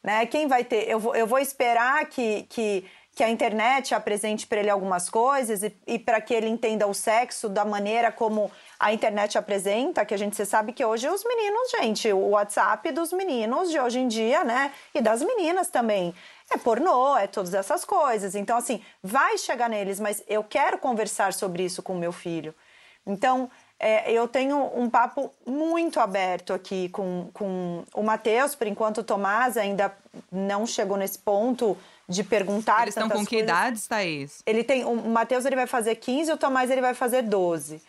Né? 0.04 0.26
Quem 0.26 0.48
vai 0.48 0.64
ter? 0.64 0.90
Eu 0.90 1.00
vou, 1.00 1.16
eu 1.16 1.26
vou 1.28 1.40
esperar 1.40 2.06
que, 2.06 2.44
que, 2.44 2.86
que 3.22 3.26
a 3.26 3.30
internet 3.30 3.94
apresente 3.94 4.48
para 4.48 4.62
ele 4.62 4.70
algumas 4.72 5.08
coisas 5.08 5.62
e, 5.62 5.72
e 5.86 6.00
para 6.00 6.20
que 6.20 6.34
ele 6.34 6.48
entenda 6.48 6.88
o 6.88 6.94
sexo 6.96 7.48
da 7.48 7.64
maneira 7.64 8.12
como 8.12 8.50
a 8.80 8.92
internet 8.92 9.38
apresenta, 9.38 10.04
que 10.04 10.16
a 10.16 10.18
gente 10.18 10.44
sabe 10.44 10.74
que 10.74 10.84
hoje 10.84 11.08
os 11.08 11.24
meninos, 11.24 11.70
gente, 11.70 12.12
o 12.12 12.30
WhatsApp 12.30 12.92
dos 12.92 13.14
meninos 13.14 13.70
de 13.70 13.80
hoje 13.80 14.00
em 14.00 14.08
dia, 14.08 14.44
né? 14.44 14.74
E 14.92 15.02
das 15.02 15.22
meninas 15.22 15.68
também. 15.68 16.16
É 16.50 16.58
pornô, 16.58 17.16
é 17.16 17.28
todas 17.28 17.54
essas 17.54 17.86
coisas. 17.86 18.34
Então, 18.34 18.58
assim, 18.58 18.82
vai 19.04 19.38
chegar 19.38 19.70
neles, 19.70 20.00
mas 20.00 20.24
eu 20.28 20.44
quero 20.44 20.80
conversar 20.80 21.32
sobre 21.32 21.64
isso 21.64 21.84
com 21.84 21.94
meu 21.94 22.12
filho. 22.12 22.56
Então, 23.06 23.52
é, 23.80 24.12
eu 24.12 24.28
tenho 24.28 24.72
um 24.76 24.90
papo 24.90 25.32
muito 25.46 26.00
aberto 26.00 26.54
aqui 26.54 26.90
com, 26.90 27.30
com 27.36 27.84
o 27.94 28.02
Matheus. 28.02 28.56
Por 28.56 28.66
enquanto, 28.66 29.00
o 29.00 29.04
Tomás 29.04 29.58
ainda 29.58 29.96
não 30.32 30.66
chegou 30.66 30.98
nesse 30.98 31.20
ponto 31.20 31.78
de 32.12 32.24
perguntar. 32.24 32.84
Eles 32.84 32.96
estão 32.96 33.10
com 33.10 33.26
que 33.26 33.38
coisas. 33.38 33.44
idades, 33.44 33.88
Thaís? 33.88 34.44
Ele 34.46 34.64
tem. 34.64 34.84
O 34.86 34.96
Matheus 34.96 35.46
ele 35.46 35.56
vai 35.56 35.68
fazer 35.68 35.96
15, 35.96 36.34
o 36.34 36.38
Tomás 36.38 36.70
ele 36.70 36.82
vai 36.82 36.94
fazer 36.94 37.24
12. 37.24 37.82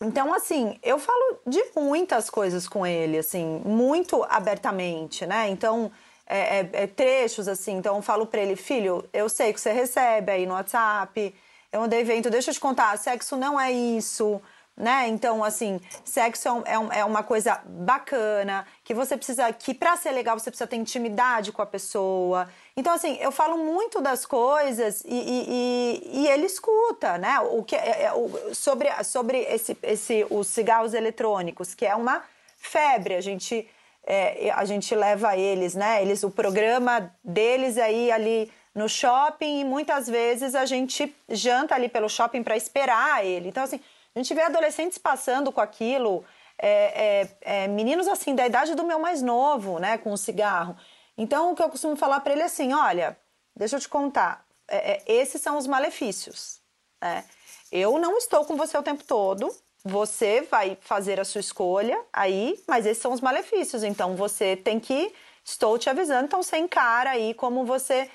Então, 0.00 0.32
assim, 0.32 0.78
eu 0.82 0.98
falo 0.98 1.40
de 1.46 1.60
muitas 1.76 2.30
coisas 2.30 2.68
com 2.68 2.86
ele, 2.86 3.18
assim, 3.18 3.60
muito 3.64 4.24
abertamente, 4.28 5.26
né? 5.26 5.48
Então, 5.48 5.90
é, 6.24 6.60
é, 6.60 6.70
é 6.72 6.86
trechos, 6.86 7.48
assim. 7.48 7.76
Então, 7.76 7.96
eu 7.96 8.02
falo 8.02 8.24
pra 8.24 8.40
ele, 8.40 8.54
filho, 8.54 9.04
eu 9.12 9.28
sei 9.28 9.52
que 9.52 9.60
você 9.60 9.72
recebe 9.72 10.30
aí 10.30 10.46
no 10.46 10.54
WhatsApp, 10.54 11.34
eu 11.72 11.80
mandei 11.80 12.00
evento, 12.00 12.30
deixa 12.30 12.50
eu 12.50 12.54
te 12.54 12.60
contar, 12.60 12.96
sexo 12.96 13.36
não 13.36 13.60
é 13.60 13.72
isso 13.72 14.40
né? 14.78 15.08
Então, 15.08 15.42
assim, 15.42 15.80
sexo 16.04 16.62
é, 16.64 17.00
é, 17.00 17.04
uma 17.04 17.22
coisa 17.22 17.60
bacana, 17.66 18.64
que 18.84 18.94
você 18.94 19.16
precisa, 19.16 19.52
que 19.52 19.74
para 19.74 19.96
ser 19.96 20.12
legal 20.12 20.38
você 20.38 20.50
precisa 20.50 20.68
ter 20.68 20.76
intimidade 20.76 21.50
com 21.50 21.60
a 21.60 21.66
pessoa. 21.66 22.48
Então, 22.78 22.94
assim, 22.94 23.18
eu 23.20 23.32
falo 23.32 23.58
muito 23.58 24.00
das 24.00 24.24
coisas 24.24 25.02
e, 25.04 25.08
e, 25.08 26.20
e 26.20 26.28
ele 26.28 26.46
escuta, 26.46 27.18
né? 27.18 27.40
O 27.40 27.64
que 27.64 27.74
é, 27.74 28.04
é, 28.04 28.12
o, 28.12 28.54
sobre 28.54 28.88
sobre 29.02 29.38
esse, 29.40 29.76
esse, 29.82 30.24
os 30.30 30.46
cigarros 30.46 30.94
eletrônicos, 30.94 31.74
que 31.74 31.84
é 31.84 31.94
uma 31.96 32.22
febre. 32.56 33.16
A 33.16 33.20
gente, 33.20 33.68
é, 34.06 34.50
a 34.52 34.64
gente 34.64 34.94
leva 34.94 35.36
eles, 35.36 35.74
né? 35.74 36.00
Eles, 36.00 36.22
o 36.22 36.30
programa 36.30 37.12
deles 37.24 37.76
aí 37.76 38.12
ali 38.12 38.50
no 38.72 38.88
shopping 38.88 39.60
e 39.60 39.64
muitas 39.64 40.08
vezes 40.08 40.54
a 40.54 40.64
gente 40.64 41.12
janta 41.28 41.74
ali 41.74 41.88
pelo 41.88 42.08
shopping 42.08 42.44
para 42.44 42.56
esperar 42.56 43.26
ele. 43.26 43.48
Então, 43.48 43.64
assim 43.64 43.80
a 44.14 44.18
gente 44.18 44.34
vê 44.34 44.42
adolescentes 44.42 44.98
passando 44.98 45.52
com 45.52 45.60
aquilo, 45.60 46.24
é, 46.58 47.28
é, 47.42 47.62
é, 47.64 47.68
meninos 47.68 48.08
assim, 48.08 48.34
da 48.34 48.46
idade 48.46 48.74
do 48.74 48.84
meu 48.84 48.98
mais 48.98 49.22
novo, 49.22 49.78
né, 49.78 49.96
com 49.98 50.12
o 50.12 50.16
cigarro. 50.16 50.76
Então, 51.18 51.50
o 51.50 51.56
que 51.56 51.62
eu 51.62 51.68
costumo 51.68 51.96
falar 51.96 52.20
para 52.20 52.32
ele 52.32 52.42
é 52.42 52.46
assim: 52.46 52.72
olha, 52.72 53.18
deixa 53.54 53.76
eu 53.76 53.80
te 53.80 53.88
contar, 53.88 54.46
é, 54.68 54.92
é, 54.92 55.02
esses 55.06 55.42
são 55.42 55.58
os 55.58 55.66
malefícios. 55.66 56.60
Né? 57.02 57.24
Eu 57.72 57.98
não 57.98 58.16
estou 58.16 58.44
com 58.44 58.56
você 58.56 58.78
o 58.78 58.82
tempo 58.82 59.02
todo, 59.02 59.52
você 59.84 60.42
vai 60.42 60.78
fazer 60.80 61.18
a 61.18 61.24
sua 61.24 61.40
escolha 61.40 62.00
aí, 62.12 62.62
mas 62.68 62.86
esses 62.86 63.02
são 63.02 63.12
os 63.12 63.20
malefícios. 63.20 63.82
Então, 63.82 64.14
você 64.14 64.56
tem 64.56 64.78
que. 64.78 65.12
Estou 65.44 65.78
te 65.78 65.88
avisando, 65.88 66.26
então 66.26 66.42
você 66.42 66.58
encara 66.58 67.10
aí 67.10 67.32
como 67.34 67.64
você. 67.64 68.10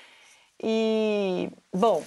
E, 0.62 1.50
bom, 1.74 2.02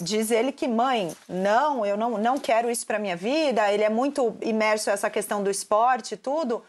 diz 0.00 0.32
ele 0.32 0.50
que 0.50 0.66
mãe, 0.66 1.16
não, 1.28 1.86
eu 1.86 1.96
não, 1.96 2.18
não 2.18 2.36
quero 2.36 2.68
isso 2.68 2.84
para 2.84 2.98
minha 2.98 3.16
vida. 3.16 3.72
Ele 3.72 3.84
é 3.84 3.88
muito 3.88 4.36
imerso 4.42 4.90
nessa 4.90 5.08
questão 5.08 5.42
do 5.42 5.48
esporte 5.48 6.14
e 6.14 6.16
tudo. 6.16 6.64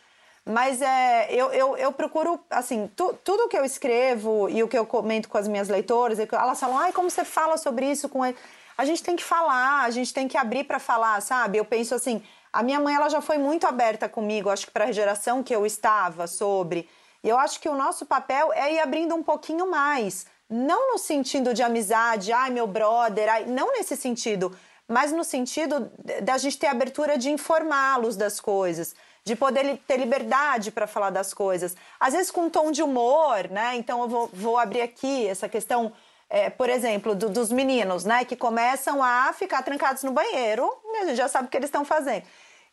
Mas 0.45 0.82
é, 0.82 1.34
eu, 1.34 1.51
eu, 1.53 1.77
eu 1.77 1.91
procuro, 1.93 2.38
assim, 2.49 2.91
tu, 2.95 3.13
tudo 3.23 3.47
que 3.47 3.58
eu 3.58 3.63
escrevo 3.63 4.49
e 4.49 4.62
o 4.62 4.67
que 4.67 4.77
eu 4.77 4.86
comento 4.86 5.29
com 5.29 5.38
as 5.38 5.47
minhas 5.47 5.69
leitoras, 5.69 6.19
elas 6.19 6.60
falam, 6.60 6.77
ai, 6.77 6.91
como 6.91 7.10
você 7.10 7.23
fala 7.23 7.56
sobre 7.58 7.89
isso 7.89 8.10
com 8.10 8.25
ele? 8.25 8.38
A 8.77 8.84
gente 8.84 9.01
tem 9.01 9.15
que 9.15 9.23
falar, 9.23 9.84
a 9.84 9.89
gente 9.89 10.13
tem 10.13 10.27
que 10.27 10.38
abrir 10.38 10.65
para 10.65 10.79
falar, 10.79 11.21
sabe? 11.21 11.58
Eu 11.58 11.65
penso 11.65 11.95
assim, 11.95 12.21
a 12.51 12.62
minha 12.62 12.79
mãe 12.79 12.93
ela 12.93 13.08
já 13.08 13.21
foi 13.21 13.38
muito 13.38 13.65
aberta 13.65 14.10
comigo, 14.10 14.49
acho 14.49 14.65
que 14.65 14.71
para 14.71 14.86
a 14.86 14.91
geração 14.91 15.41
que 15.41 15.56
eu 15.56 15.65
estava 15.65 16.27
sobre. 16.27 16.89
E 17.23 17.29
eu 17.29 17.38
acho 17.38 17.62
que 17.62 17.69
o 17.69 17.75
nosso 17.75 18.06
papel 18.06 18.51
é 18.51 18.73
ir 18.73 18.79
abrindo 18.79 19.15
um 19.15 19.23
pouquinho 19.23 19.69
mais. 19.69 20.25
Não 20.49 20.91
no 20.91 20.97
sentido 20.97 21.53
de 21.53 21.63
amizade, 21.63 22.34
ai, 22.34 22.49
meu 22.49 22.67
brother, 22.67 23.32
ai, 23.32 23.45
não 23.45 23.71
nesse 23.71 23.95
sentido, 23.95 24.53
mas 24.89 25.13
no 25.13 25.23
sentido 25.23 25.89
da 26.21 26.38
gente 26.38 26.60
ter 26.60 26.67
abertura 26.67 27.17
de 27.17 27.32
informá-los 27.32 28.17
das 28.17 28.41
coisas 28.41 28.93
de 29.25 29.36
poder 29.36 29.77
ter 29.88 29.97
liberdade 29.97 30.71
para 30.71 30.86
falar 30.86 31.09
das 31.09 31.33
coisas. 31.33 31.75
Às 31.99 32.13
vezes 32.13 32.31
com 32.31 32.41
um 32.41 32.49
tom 32.49 32.71
de 32.71 32.83
humor, 32.83 33.49
né? 33.49 33.75
Então 33.75 34.01
eu 34.01 34.09
vou, 34.09 34.29
vou 34.33 34.57
abrir 34.57 34.81
aqui 34.81 35.27
essa 35.27 35.47
questão, 35.47 35.93
é, 36.29 36.49
por 36.49 36.69
exemplo, 36.69 37.15
do, 37.15 37.29
dos 37.29 37.51
meninos, 37.51 38.03
né? 38.03 38.25
Que 38.25 38.36
começam 38.36 39.01
a 39.01 39.31
ficar 39.33 39.62
trancados 39.63 40.03
no 40.03 40.12
banheiro, 40.12 40.69
e 40.86 40.97
a 40.97 41.05
gente 41.05 41.15
já 41.15 41.27
sabe 41.27 41.47
o 41.47 41.49
que 41.49 41.57
eles 41.57 41.67
estão 41.67 41.86
fazendo. 41.86 42.23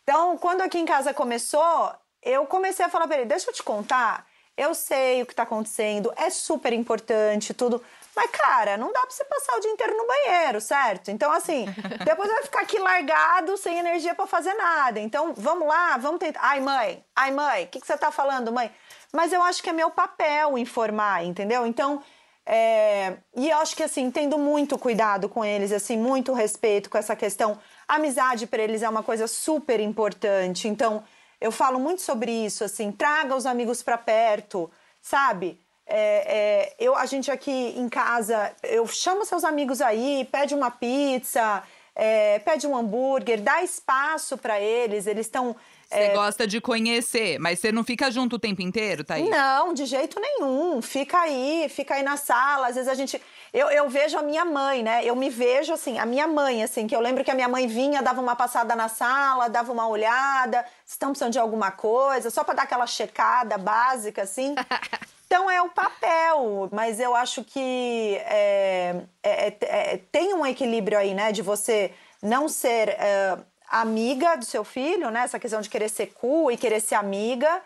Então, 0.02 0.36
quando 0.38 0.62
aqui 0.62 0.78
em 0.78 0.86
casa 0.86 1.14
começou, 1.14 1.92
eu 2.22 2.44
comecei 2.46 2.84
a 2.84 2.88
falar 2.88 3.06
para 3.06 3.18
ele: 3.18 3.26
deixa 3.26 3.48
eu 3.48 3.54
te 3.54 3.62
contar, 3.62 4.26
eu 4.56 4.74
sei 4.74 5.22
o 5.22 5.26
que 5.26 5.32
está 5.32 5.44
acontecendo, 5.44 6.12
é 6.16 6.30
super 6.30 6.72
importante, 6.72 7.54
tudo. 7.54 7.80
Mas, 8.14 8.30
cara, 8.30 8.76
não 8.76 8.92
dá 8.92 9.00
pra 9.00 9.10
você 9.10 9.24
passar 9.24 9.56
o 9.56 9.60
dia 9.60 9.70
inteiro 9.70 9.96
no 9.96 10.06
banheiro, 10.06 10.60
certo? 10.60 11.10
Então, 11.10 11.30
assim, 11.32 11.66
depois 12.04 12.28
vai 12.28 12.42
ficar 12.42 12.60
aqui 12.62 12.78
largado, 12.78 13.56
sem 13.56 13.78
energia 13.78 14.14
para 14.14 14.26
fazer 14.26 14.54
nada. 14.54 14.98
Então, 15.00 15.32
vamos 15.36 15.66
lá, 15.66 15.96
vamos 15.96 16.18
tentar. 16.18 16.40
Ai, 16.42 16.60
mãe, 16.60 17.04
ai, 17.14 17.30
mãe, 17.30 17.64
o 17.64 17.68
que, 17.68 17.80
que 17.80 17.86
você 17.86 17.96
tá 17.96 18.10
falando, 18.10 18.52
mãe? 18.52 18.70
Mas 19.12 19.32
eu 19.32 19.42
acho 19.42 19.62
que 19.62 19.70
é 19.70 19.72
meu 19.72 19.90
papel 19.90 20.58
informar, 20.58 21.24
entendeu? 21.24 21.66
Então, 21.66 22.02
é... 22.44 23.16
e 23.36 23.48
eu 23.48 23.58
acho 23.58 23.76
que, 23.76 23.82
assim, 23.82 24.10
tendo 24.10 24.38
muito 24.38 24.78
cuidado 24.78 25.28
com 25.28 25.44
eles, 25.44 25.72
assim, 25.72 25.96
muito 25.96 26.32
respeito 26.32 26.90
com 26.90 26.98
essa 26.98 27.14
questão. 27.14 27.58
amizade 27.86 28.46
para 28.46 28.62
eles 28.62 28.82
é 28.82 28.88
uma 28.88 29.02
coisa 29.02 29.26
super 29.26 29.80
importante. 29.80 30.68
Então, 30.68 31.04
eu 31.40 31.50
falo 31.50 31.80
muito 31.80 32.02
sobre 32.02 32.30
isso, 32.30 32.62
assim, 32.64 32.92
traga 32.92 33.34
os 33.34 33.46
amigos 33.46 33.82
para 33.82 33.96
perto, 33.96 34.70
sabe? 35.00 35.58
É, 35.92 36.68
é, 36.68 36.74
eu, 36.78 36.94
a 36.94 37.04
gente 37.04 37.32
aqui 37.32 37.50
em 37.50 37.88
casa, 37.88 38.52
eu 38.62 38.86
chamo 38.86 39.24
seus 39.24 39.42
amigos 39.42 39.80
aí, 39.80 40.24
pede 40.30 40.54
uma 40.54 40.70
pizza, 40.70 41.64
é, 41.96 42.38
pede 42.38 42.64
um 42.64 42.76
hambúrguer, 42.76 43.40
dá 43.40 43.60
espaço 43.64 44.38
para 44.38 44.60
eles, 44.60 45.08
eles 45.08 45.26
estão. 45.26 45.56
Você 45.88 45.98
é... 45.98 46.14
gosta 46.14 46.46
de 46.46 46.60
conhecer, 46.60 47.40
mas 47.40 47.58
você 47.58 47.72
não 47.72 47.82
fica 47.82 48.08
junto 48.08 48.36
o 48.36 48.38
tempo 48.38 48.62
inteiro, 48.62 49.02
tá 49.02 49.14
aí? 49.14 49.28
Não, 49.28 49.74
de 49.74 49.84
jeito 49.84 50.20
nenhum. 50.20 50.80
Fica 50.80 51.18
aí, 51.18 51.66
fica 51.68 51.96
aí 51.96 52.04
na 52.04 52.16
sala. 52.16 52.68
Às 52.68 52.76
vezes 52.76 52.88
a 52.88 52.94
gente. 52.94 53.20
Eu, 53.52 53.66
eu 53.68 53.90
vejo 53.90 54.16
a 54.16 54.22
minha 54.22 54.44
mãe, 54.44 54.84
né? 54.84 55.04
Eu 55.04 55.16
me 55.16 55.28
vejo 55.28 55.72
assim, 55.72 55.98
a 55.98 56.06
minha 56.06 56.28
mãe, 56.28 56.62
assim, 56.62 56.86
que 56.86 56.94
eu 56.94 57.00
lembro 57.00 57.24
que 57.24 57.32
a 57.32 57.34
minha 57.34 57.48
mãe 57.48 57.66
vinha, 57.66 58.00
dava 58.00 58.20
uma 58.20 58.36
passada 58.36 58.76
na 58.76 58.88
sala, 58.88 59.48
dava 59.48 59.72
uma 59.72 59.88
olhada, 59.88 60.64
se 60.86 60.92
estão 60.92 61.08
precisando 61.08 61.32
de 61.32 61.40
alguma 61.40 61.72
coisa, 61.72 62.30
só 62.30 62.44
para 62.44 62.54
dar 62.54 62.62
aquela 62.62 62.86
checada 62.86 63.58
básica, 63.58 64.22
assim. 64.22 64.54
Então 65.32 65.48
é 65.48 65.62
o 65.62 65.68
papel, 65.68 66.68
mas 66.72 66.98
eu 66.98 67.14
acho 67.14 67.44
que 67.44 68.16
é, 68.24 68.96
é, 69.22 69.46
é, 69.46 69.56
é, 69.60 70.00
tem 70.10 70.34
um 70.34 70.44
equilíbrio 70.44 70.98
aí, 70.98 71.14
né? 71.14 71.30
De 71.30 71.40
você 71.40 71.94
não 72.20 72.48
ser 72.48 72.88
é, 72.88 73.38
amiga 73.68 74.34
do 74.34 74.44
seu 74.44 74.64
filho, 74.64 75.08
né? 75.08 75.20
Essa 75.20 75.38
questão 75.38 75.60
de 75.60 75.70
querer 75.70 75.88
ser 75.88 76.08
cool 76.14 76.50
e 76.50 76.56
querer 76.56 76.80
ser 76.80 76.96
amiga. 76.96 77.62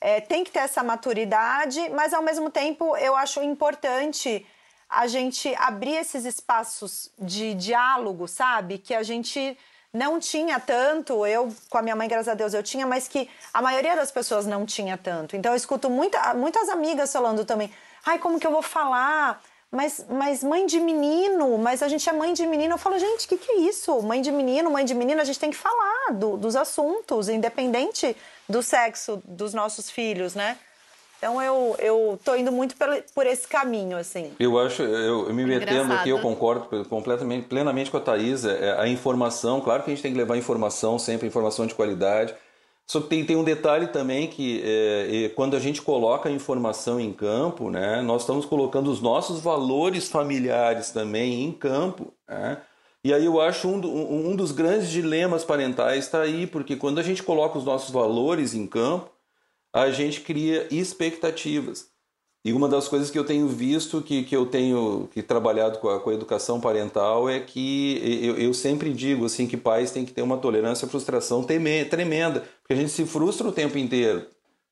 É, 0.00 0.20
tem 0.20 0.44
que 0.44 0.52
ter 0.52 0.60
essa 0.60 0.80
maturidade, 0.84 1.88
mas 1.88 2.14
ao 2.14 2.22
mesmo 2.22 2.50
tempo 2.50 2.96
eu 2.96 3.16
acho 3.16 3.42
importante 3.42 4.46
a 4.88 5.08
gente 5.08 5.52
abrir 5.56 5.96
esses 5.96 6.24
espaços 6.24 7.10
de 7.18 7.52
diálogo, 7.52 8.28
sabe? 8.28 8.78
Que 8.78 8.94
a 8.94 9.02
gente 9.02 9.58
não 9.92 10.18
tinha 10.20 10.60
tanto, 10.60 11.26
eu 11.26 11.48
com 11.70 11.78
a 11.78 11.82
minha 11.82 11.96
mãe, 11.96 12.08
graças 12.08 12.28
a 12.28 12.34
Deus, 12.34 12.54
eu 12.54 12.62
tinha, 12.62 12.86
mas 12.86 13.08
que 13.08 13.28
a 13.52 13.62
maioria 13.62 13.96
das 13.96 14.10
pessoas 14.10 14.46
não 14.46 14.66
tinha 14.66 14.96
tanto. 14.96 15.36
Então 15.36 15.52
eu 15.52 15.56
escuto 15.56 15.88
muita, 15.88 16.34
muitas 16.34 16.68
amigas 16.68 17.12
falando 17.12 17.44
também, 17.44 17.72
ai, 18.04 18.18
como 18.18 18.38
que 18.38 18.46
eu 18.46 18.50
vou 18.50 18.62
falar? 18.62 19.42
Mas, 19.70 20.04
mas 20.08 20.42
mãe 20.42 20.64
de 20.64 20.80
menino, 20.80 21.58
mas 21.58 21.82
a 21.82 21.88
gente 21.88 22.08
é 22.08 22.12
mãe 22.12 22.32
de 22.32 22.46
menino. 22.46 22.74
Eu 22.74 22.78
falo, 22.78 22.98
gente, 22.98 23.26
o 23.26 23.28
que, 23.28 23.36
que 23.36 23.52
é 23.52 23.56
isso? 23.60 24.00
Mãe 24.02 24.22
de 24.22 24.32
menino, 24.32 24.70
mãe 24.70 24.84
de 24.84 24.94
menino, 24.94 25.20
a 25.20 25.24
gente 25.24 25.38
tem 25.38 25.50
que 25.50 25.56
falar 25.56 26.12
do, 26.12 26.38
dos 26.38 26.56
assuntos, 26.56 27.28
independente 27.28 28.16
do 28.48 28.62
sexo 28.62 29.22
dos 29.26 29.52
nossos 29.52 29.90
filhos, 29.90 30.34
né? 30.34 30.58
Então 31.18 31.42
eu, 31.42 31.74
eu 31.80 32.18
tô 32.24 32.36
indo 32.36 32.52
muito 32.52 32.76
por, 32.76 32.88
por 33.12 33.26
esse 33.26 33.46
caminho, 33.46 33.96
assim. 33.96 34.30
Eu 34.38 34.56
acho, 34.58 34.82
eu, 34.82 35.28
eu 35.28 35.34
me 35.34 35.44
metendo 35.44 35.92
aqui, 35.92 36.10
eu 36.10 36.20
concordo 36.20 36.84
completamente, 36.84 37.48
plenamente 37.48 37.90
com 37.90 37.96
a 37.96 38.00
Thaís. 38.00 38.44
É, 38.44 38.78
a 38.78 38.86
informação, 38.86 39.60
claro 39.60 39.82
que 39.82 39.90
a 39.90 39.94
gente 39.94 40.02
tem 40.02 40.12
que 40.12 40.18
levar 40.18 40.36
informação, 40.36 40.96
sempre 40.98 41.26
informação 41.26 41.66
de 41.66 41.74
qualidade. 41.74 42.34
Só 42.86 43.00
que 43.00 43.08
tem, 43.08 43.24
tem 43.24 43.36
um 43.36 43.44
detalhe 43.44 43.88
também 43.88 44.28
que 44.28 44.62
é, 44.64 45.28
quando 45.34 45.56
a 45.56 45.60
gente 45.60 45.82
coloca 45.82 46.28
a 46.28 46.32
informação 46.32 46.98
em 47.00 47.12
campo, 47.12 47.68
né, 47.68 48.00
nós 48.00 48.22
estamos 48.22 48.46
colocando 48.46 48.90
os 48.90 49.02
nossos 49.02 49.40
valores 49.40 50.08
familiares 50.08 50.90
também 50.90 51.44
em 51.44 51.52
campo. 51.52 52.14
Né? 52.26 52.58
E 53.04 53.12
aí 53.12 53.24
eu 53.24 53.40
acho 53.40 53.68
um, 53.68 54.30
um 54.30 54.36
dos 54.36 54.52
grandes 54.52 54.88
dilemas 54.88 55.44
parentais 55.44 56.04
está 56.04 56.22
aí, 56.22 56.46
porque 56.46 56.76
quando 56.76 56.98
a 56.98 57.02
gente 57.02 57.22
coloca 57.22 57.58
os 57.58 57.64
nossos 57.64 57.90
valores 57.90 58.54
em 58.54 58.66
campo, 58.66 59.10
a 59.72 59.90
gente 59.90 60.20
cria 60.20 60.66
expectativas. 60.70 61.88
E 62.44 62.52
uma 62.52 62.68
das 62.68 62.88
coisas 62.88 63.10
que 63.10 63.18
eu 63.18 63.24
tenho 63.24 63.48
visto, 63.48 64.00
que, 64.00 64.22
que 64.22 64.34
eu 64.34 64.46
tenho 64.46 65.08
que 65.12 65.22
trabalhado 65.22 65.78
com 65.80 65.88
a, 65.88 66.00
com 66.00 66.10
a 66.10 66.14
educação 66.14 66.60
parental, 66.60 67.28
é 67.28 67.40
que 67.40 68.00
eu, 68.22 68.38
eu, 68.38 68.54
sempre 68.54 68.92
digo 68.92 69.26
assim 69.26 69.46
que 69.46 69.56
pais 69.56 69.90
têm 69.90 70.04
que 70.04 70.12
ter 70.12 70.22
uma 70.22 70.38
tolerância 70.38 70.86
à 70.86 70.88
frustração 70.88 71.42
tremenda, 71.42 72.40
porque 72.62 72.72
a 72.72 72.76
gente 72.76 72.90
se 72.90 73.04
frustra 73.04 73.46
o 73.48 73.52
tempo 73.52 73.76
inteiro. 73.76 74.26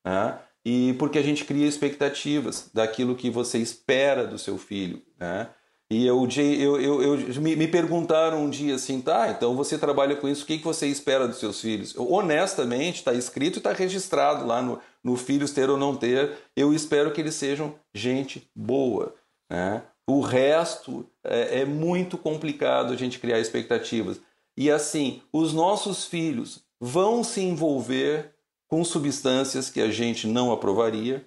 Né? 0.04 0.38
E 0.64 0.94
porque 0.94 1.18
a 1.18 1.22
gente 1.22 1.44
cria 1.44 1.66
expectativas 1.66 2.70
daquilo 2.72 3.16
que 3.16 3.28
você 3.28 3.58
espera 3.58 4.26
do 4.26 4.38
seu 4.38 4.56
filho. 4.56 5.02
Né? 5.18 5.48
E 5.90 6.04
eu, 6.06 6.26
eu, 6.36 6.80
eu, 6.80 7.20
eu 7.20 7.40
me, 7.40 7.54
me, 7.54 7.68
perguntaram 7.68 8.44
um 8.44 8.50
dia 8.50 8.74
assim, 8.74 9.00
tá, 9.00 9.28
então 9.30 9.54
você 9.54 9.78
trabalha 9.78 10.16
com 10.16 10.28
isso, 10.28 10.42
o 10.42 10.46
que, 10.46 10.58
que 10.58 10.64
você 10.64 10.88
espera 10.88 11.28
dos 11.28 11.38
seus 11.38 11.60
filhos? 11.60 11.94
Eu, 11.94 12.10
honestamente, 12.10 12.96
está 12.96 13.12
escrito 13.12 13.56
e 13.56 13.58
está 13.58 13.72
registrado 13.72 14.44
lá 14.44 14.60
no, 14.60 14.80
no 15.06 15.16
Filhos 15.16 15.52
Ter 15.52 15.70
ou 15.70 15.76
Não 15.76 15.94
Ter, 15.94 16.36
eu 16.56 16.74
espero 16.74 17.12
que 17.12 17.20
eles 17.20 17.36
sejam 17.36 17.76
gente 17.94 18.50
boa. 18.52 19.14
Né? 19.48 19.80
O 20.04 20.20
resto 20.20 21.08
é, 21.22 21.60
é 21.60 21.64
muito 21.64 22.18
complicado 22.18 22.92
a 22.92 22.96
gente 22.96 23.20
criar 23.20 23.38
expectativas. 23.38 24.20
E 24.56 24.68
assim, 24.68 25.22
os 25.32 25.52
nossos 25.52 26.04
filhos 26.06 26.64
vão 26.80 27.22
se 27.22 27.40
envolver 27.40 28.34
com 28.68 28.82
substâncias 28.82 29.70
que 29.70 29.80
a 29.80 29.92
gente 29.92 30.26
não 30.26 30.50
aprovaria, 30.50 31.24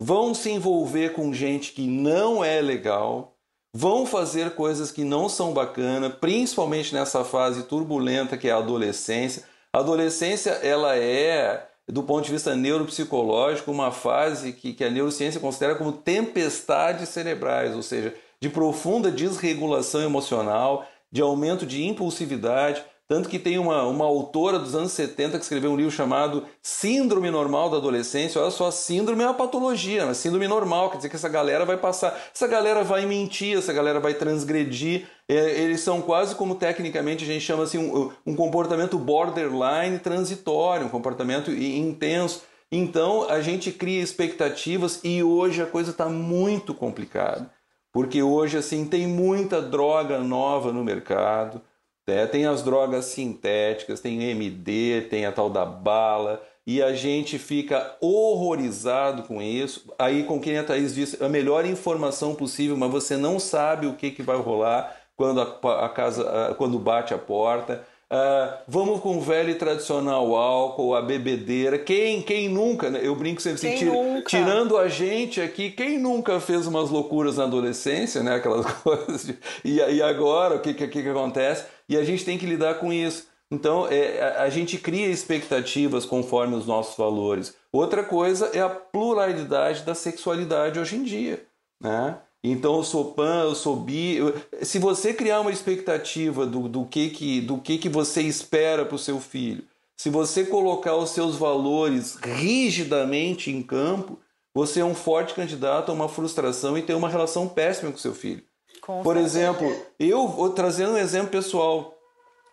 vão 0.00 0.34
se 0.34 0.50
envolver 0.50 1.12
com 1.12 1.32
gente 1.32 1.74
que 1.74 1.86
não 1.86 2.42
é 2.42 2.60
legal, 2.60 3.36
vão 3.72 4.04
fazer 4.04 4.56
coisas 4.56 4.90
que 4.90 5.04
não 5.04 5.28
são 5.28 5.52
bacanas, 5.52 6.12
principalmente 6.16 6.92
nessa 6.92 7.24
fase 7.24 7.62
turbulenta 7.68 8.36
que 8.36 8.48
é 8.48 8.50
a 8.50 8.56
adolescência. 8.56 9.44
A 9.72 9.78
adolescência 9.78 10.50
ela 10.50 10.96
é, 10.96 11.68
do 11.88 12.02
ponto 12.02 12.24
de 12.24 12.32
vista 12.32 12.54
neuropsicológico, 12.54 13.70
uma 13.70 13.90
fase 13.90 14.52
que, 14.52 14.72
que 14.72 14.84
a 14.84 14.90
neurociência 14.90 15.40
considera 15.40 15.74
como 15.74 15.92
tempestades 15.92 17.08
cerebrais, 17.08 17.74
ou 17.74 17.82
seja, 17.82 18.14
de 18.40 18.48
profunda 18.48 19.10
desregulação 19.10 20.02
emocional, 20.02 20.86
de 21.10 21.20
aumento 21.20 21.66
de 21.66 21.84
impulsividade, 21.84 22.84
tanto 23.08 23.28
que 23.28 23.38
tem 23.38 23.58
uma, 23.58 23.82
uma 23.84 24.06
autora 24.06 24.58
dos 24.58 24.74
anos 24.74 24.92
70 24.92 25.36
que 25.36 25.44
escreveu 25.44 25.72
um 25.72 25.76
livro 25.76 25.90
chamado 25.90 26.46
Síndrome 26.62 27.30
Normal 27.30 27.68
da 27.68 27.76
Adolescência. 27.76 28.40
Olha 28.40 28.50
só, 28.50 28.70
síndrome 28.70 29.22
é 29.22 29.26
uma 29.26 29.34
patologia, 29.34 30.06
mas 30.06 30.16
síndrome 30.16 30.48
normal, 30.48 30.88
quer 30.90 30.96
dizer 30.96 31.08
que 31.10 31.16
essa 31.16 31.28
galera 31.28 31.66
vai 31.66 31.76
passar, 31.76 32.18
essa 32.34 32.46
galera 32.46 32.82
vai 32.82 33.04
mentir, 33.04 33.58
essa 33.58 33.72
galera 33.72 34.00
vai 34.00 34.14
transgredir. 34.14 35.06
É, 35.28 35.60
eles 35.60 35.80
são 35.80 36.00
quase 36.00 36.34
como 36.34 36.54
tecnicamente 36.54 37.24
a 37.24 37.26
gente 37.26 37.44
chama 37.44 37.64
assim 37.64 37.78
um, 37.78 38.10
um 38.24 38.34
comportamento 38.34 38.98
borderline 38.98 39.98
transitório, 39.98 40.86
um 40.86 40.90
comportamento 40.90 41.50
intenso. 41.50 42.42
Então 42.70 43.28
a 43.28 43.42
gente 43.42 43.70
cria 43.72 44.02
expectativas 44.02 45.00
e 45.04 45.22
hoje 45.22 45.60
a 45.60 45.66
coisa 45.66 45.90
está 45.90 46.08
muito 46.08 46.72
complicada. 46.72 47.50
Porque 47.92 48.22
hoje 48.22 48.56
assim 48.56 48.86
tem 48.86 49.06
muita 49.06 49.60
droga 49.60 50.18
nova 50.20 50.72
no 50.72 50.82
mercado 50.82 51.60
é, 52.06 52.26
tem 52.26 52.46
as 52.46 52.62
drogas 52.62 53.06
sintéticas, 53.06 54.00
tem 54.00 54.22
MD, 54.30 55.06
tem 55.08 55.24
a 55.24 55.32
tal 55.32 55.48
da 55.48 55.64
bala, 55.64 56.42
e 56.66 56.82
a 56.82 56.94
gente 56.94 57.38
fica 57.38 57.96
horrorizado 58.00 59.24
com 59.24 59.42
isso. 59.42 59.92
Aí, 59.98 60.24
com 60.24 60.40
quem 60.40 60.58
a 60.58 60.64
Thaís 60.64 60.94
disse, 60.94 61.22
a 61.22 61.28
melhor 61.28 61.64
informação 61.66 62.34
possível, 62.34 62.76
mas 62.76 62.90
você 62.90 63.16
não 63.16 63.38
sabe 63.38 63.86
o 63.86 63.94
que, 63.94 64.10
que 64.10 64.22
vai 64.22 64.36
rolar 64.36 64.96
quando 65.16 65.40
a, 65.40 65.84
a 65.84 65.88
casa, 65.88 66.54
quando 66.56 66.78
bate 66.78 67.14
a 67.14 67.18
porta. 67.18 67.84
Uh, 68.12 68.58
vamos 68.68 69.00
com 69.00 69.16
o 69.16 69.22
velho 69.22 69.48
e 69.48 69.54
tradicional 69.54 70.36
álcool, 70.36 70.94
a 70.94 71.00
bebedeira. 71.00 71.78
Quem, 71.78 72.20
quem 72.20 72.46
nunca, 72.46 72.90
né? 72.90 73.00
eu 73.02 73.16
brinco 73.16 73.40
sempre 73.40 73.66
assim, 73.66 73.78
tira, 73.78 74.22
tirando 74.26 74.76
a 74.76 74.86
gente 74.86 75.40
aqui, 75.40 75.70
quem 75.70 75.98
nunca 75.98 76.38
fez 76.38 76.66
umas 76.66 76.90
loucuras 76.90 77.38
na 77.38 77.44
adolescência, 77.44 78.22
né? 78.22 78.34
Aquelas 78.34 78.66
coisas. 78.84 79.24
De, 79.24 79.38
e, 79.64 79.76
e 79.78 80.02
agora, 80.02 80.56
o 80.56 80.60
que, 80.60 80.74
que, 80.74 80.88
que 80.88 81.08
acontece? 81.08 81.64
E 81.88 81.96
a 81.96 82.04
gente 82.04 82.22
tem 82.22 82.36
que 82.36 82.44
lidar 82.44 82.74
com 82.74 82.92
isso. 82.92 83.28
Então, 83.50 83.88
é, 83.88 84.20
a, 84.20 84.42
a 84.42 84.50
gente 84.50 84.76
cria 84.76 85.06
expectativas 85.06 86.04
conforme 86.04 86.54
os 86.54 86.66
nossos 86.66 86.94
valores. 86.98 87.56
Outra 87.72 88.04
coisa 88.04 88.50
é 88.52 88.60
a 88.60 88.68
pluralidade 88.68 89.84
da 89.84 89.94
sexualidade 89.94 90.78
hoje 90.78 90.96
em 90.96 91.02
dia. 91.02 91.42
Né? 91.80 92.18
Então 92.44 92.76
eu 92.76 92.82
sou 92.82 93.12
pan, 93.12 93.42
eu 93.44 93.54
sou 93.54 93.76
bi. 93.76 94.16
Eu... 94.16 94.34
Se 94.62 94.78
você 94.78 95.14
criar 95.14 95.40
uma 95.40 95.52
expectativa 95.52 96.44
do, 96.44 96.68
do, 96.68 96.84
que, 96.84 97.10
que, 97.10 97.40
do 97.40 97.58
que, 97.58 97.78
que 97.78 97.88
você 97.88 98.22
espera 98.22 98.84
para 98.84 98.96
o 98.96 98.98
seu 98.98 99.20
filho, 99.20 99.64
se 99.96 100.10
você 100.10 100.44
colocar 100.44 100.96
os 100.96 101.10
seus 101.10 101.36
valores 101.36 102.16
rigidamente 102.16 103.50
em 103.50 103.62
campo, 103.62 104.18
você 104.52 104.80
é 104.80 104.84
um 104.84 104.94
forte 104.94 105.34
candidato 105.34 105.90
a 105.90 105.94
uma 105.94 106.08
frustração 106.08 106.76
e 106.76 106.82
ter 106.82 106.94
uma 106.94 107.08
relação 107.08 107.48
péssima 107.48 107.92
com 107.92 107.98
seu 107.98 108.12
filho. 108.12 108.42
Com 108.80 109.02
Por 109.02 109.16
exemplo, 109.16 109.72
eu 109.98 110.26
vou 110.26 110.50
trazendo 110.50 110.94
um 110.94 110.98
exemplo 110.98 111.30
pessoal. 111.30 111.96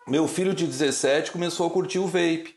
Meu 0.06 0.28
filho 0.28 0.54
de 0.54 0.66
17 0.66 1.32
começou 1.32 1.66
a 1.66 1.70
curtir 1.70 1.98
o 1.98 2.06
vape. 2.06 2.54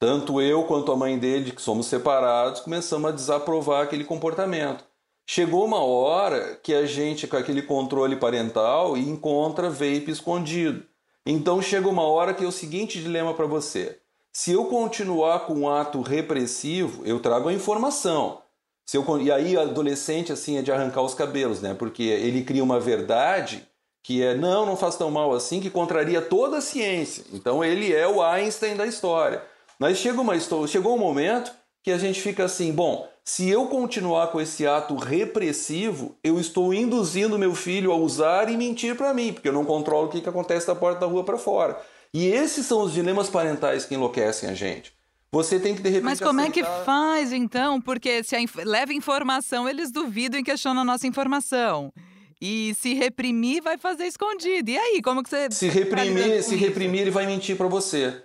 Tanto 0.00 0.40
eu 0.40 0.64
quanto 0.64 0.90
a 0.90 0.96
mãe 0.96 1.18
dele, 1.18 1.52
que 1.52 1.62
somos 1.62 1.86
separados, 1.86 2.62
começamos 2.62 3.10
a 3.10 3.14
desaprovar 3.14 3.82
aquele 3.82 4.04
comportamento. 4.04 4.84
Chegou 5.26 5.64
uma 5.64 5.82
hora 5.82 6.56
que 6.62 6.74
a 6.74 6.84
gente, 6.84 7.26
com 7.26 7.36
aquele 7.36 7.62
controle 7.62 8.16
parental, 8.16 8.96
encontra 8.96 9.70
vape 9.70 10.10
escondido. 10.10 10.84
Então 11.24 11.62
chega 11.62 11.88
uma 11.88 12.02
hora 12.02 12.34
que 12.34 12.44
é 12.44 12.46
o 12.46 12.52
seguinte 12.52 13.00
dilema 13.00 13.32
para 13.32 13.46
você. 13.46 13.98
Se 14.32 14.52
eu 14.52 14.64
continuar 14.64 15.40
com 15.40 15.54
um 15.54 15.68
ato 15.68 16.00
repressivo, 16.00 17.02
eu 17.06 17.20
trago 17.20 17.48
a 17.48 17.52
informação. 17.52 18.42
Se 18.84 18.96
eu, 18.96 19.04
e 19.20 19.30
aí 19.30 19.56
adolescente 19.56 20.32
assim 20.32 20.58
é 20.58 20.62
de 20.62 20.72
arrancar 20.72 21.02
os 21.02 21.14
cabelos, 21.14 21.60
né? 21.60 21.74
Porque 21.74 22.02
ele 22.02 22.42
cria 22.42 22.64
uma 22.64 22.80
verdade 22.80 23.66
que 24.02 24.22
é 24.22 24.34
não, 24.34 24.66
não 24.66 24.76
faz 24.76 24.96
tão 24.96 25.10
mal 25.10 25.32
assim, 25.32 25.60
que 25.60 25.70
contraria 25.70 26.20
toda 26.20 26.58
a 26.58 26.60
ciência. 26.60 27.24
Então 27.32 27.62
ele 27.62 27.94
é 27.94 28.08
o 28.08 28.20
Einstein 28.20 28.74
da 28.74 28.86
história. 28.86 29.42
Mas 29.78 29.98
chega 29.98 30.20
uma, 30.20 30.34
chegou 30.66 30.94
um 30.94 30.98
momento 30.98 31.52
que 31.82 31.90
a 31.90 31.98
gente 31.98 32.20
fica 32.20 32.44
assim, 32.44 32.72
bom, 32.72 33.08
se 33.24 33.48
eu 33.48 33.66
continuar 33.66 34.28
com 34.28 34.40
esse 34.40 34.66
ato 34.66 34.96
repressivo, 34.96 36.16
eu 36.24 36.40
estou 36.40 36.74
induzindo 36.74 37.38
meu 37.38 37.54
filho 37.54 37.92
a 37.92 37.96
usar 37.96 38.50
e 38.50 38.56
mentir 38.56 38.96
para 38.96 39.14
mim, 39.14 39.32
porque 39.32 39.48
eu 39.48 39.52
não 39.52 39.64
controlo 39.64 40.08
o 40.08 40.10
que, 40.10 40.20
que 40.20 40.28
acontece 40.28 40.66
da 40.66 40.74
porta 40.74 41.00
da 41.00 41.06
rua 41.06 41.22
para 41.22 41.38
fora. 41.38 41.80
E 42.12 42.26
esses 42.26 42.66
são 42.66 42.82
os 42.82 42.92
dilemas 42.92 43.30
parentais 43.30 43.84
que 43.84 43.94
enlouquecem 43.94 44.48
a 44.48 44.54
gente. 44.54 44.92
Você 45.30 45.58
tem 45.58 45.74
que 45.74 45.80
de 45.80 45.88
repente. 45.88 46.04
Mas 46.04 46.20
como 46.20 46.40
aceitar... 46.40 46.60
é 46.60 46.62
que 46.62 46.84
faz 46.84 47.32
então? 47.32 47.80
Porque 47.80 48.22
se 48.22 48.38
inf... 48.38 48.56
leva 48.56 48.92
informação, 48.92 49.66
eles 49.66 49.90
duvidam 49.90 50.38
e 50.38 50.42
questionam 50.42 50.82
a 50.82 50.84
nossa 50.84 51.06
informação. 51.06 51.92
E 52.40 52.74
se 52.74 52.92
reprimir, 52.92 53.62
vai 53.62 53.78
fazer 53.78 54.04
escondido. 54.04 54.68
E 54.68 54.76
aí, 54.76 55.00
como 55.00 55.22
que 55.22 55.30
você. 55.30 55.48
Se 55.50 55.68
reprimir, 55.68 56.42
se 56.42 56.56
reprimir, 56.56 57.02
ele 57.02 57.10
vai 57.10 57.24
mentir 57.24 57.56
para 57.56 57.68
você. 57.68 58.20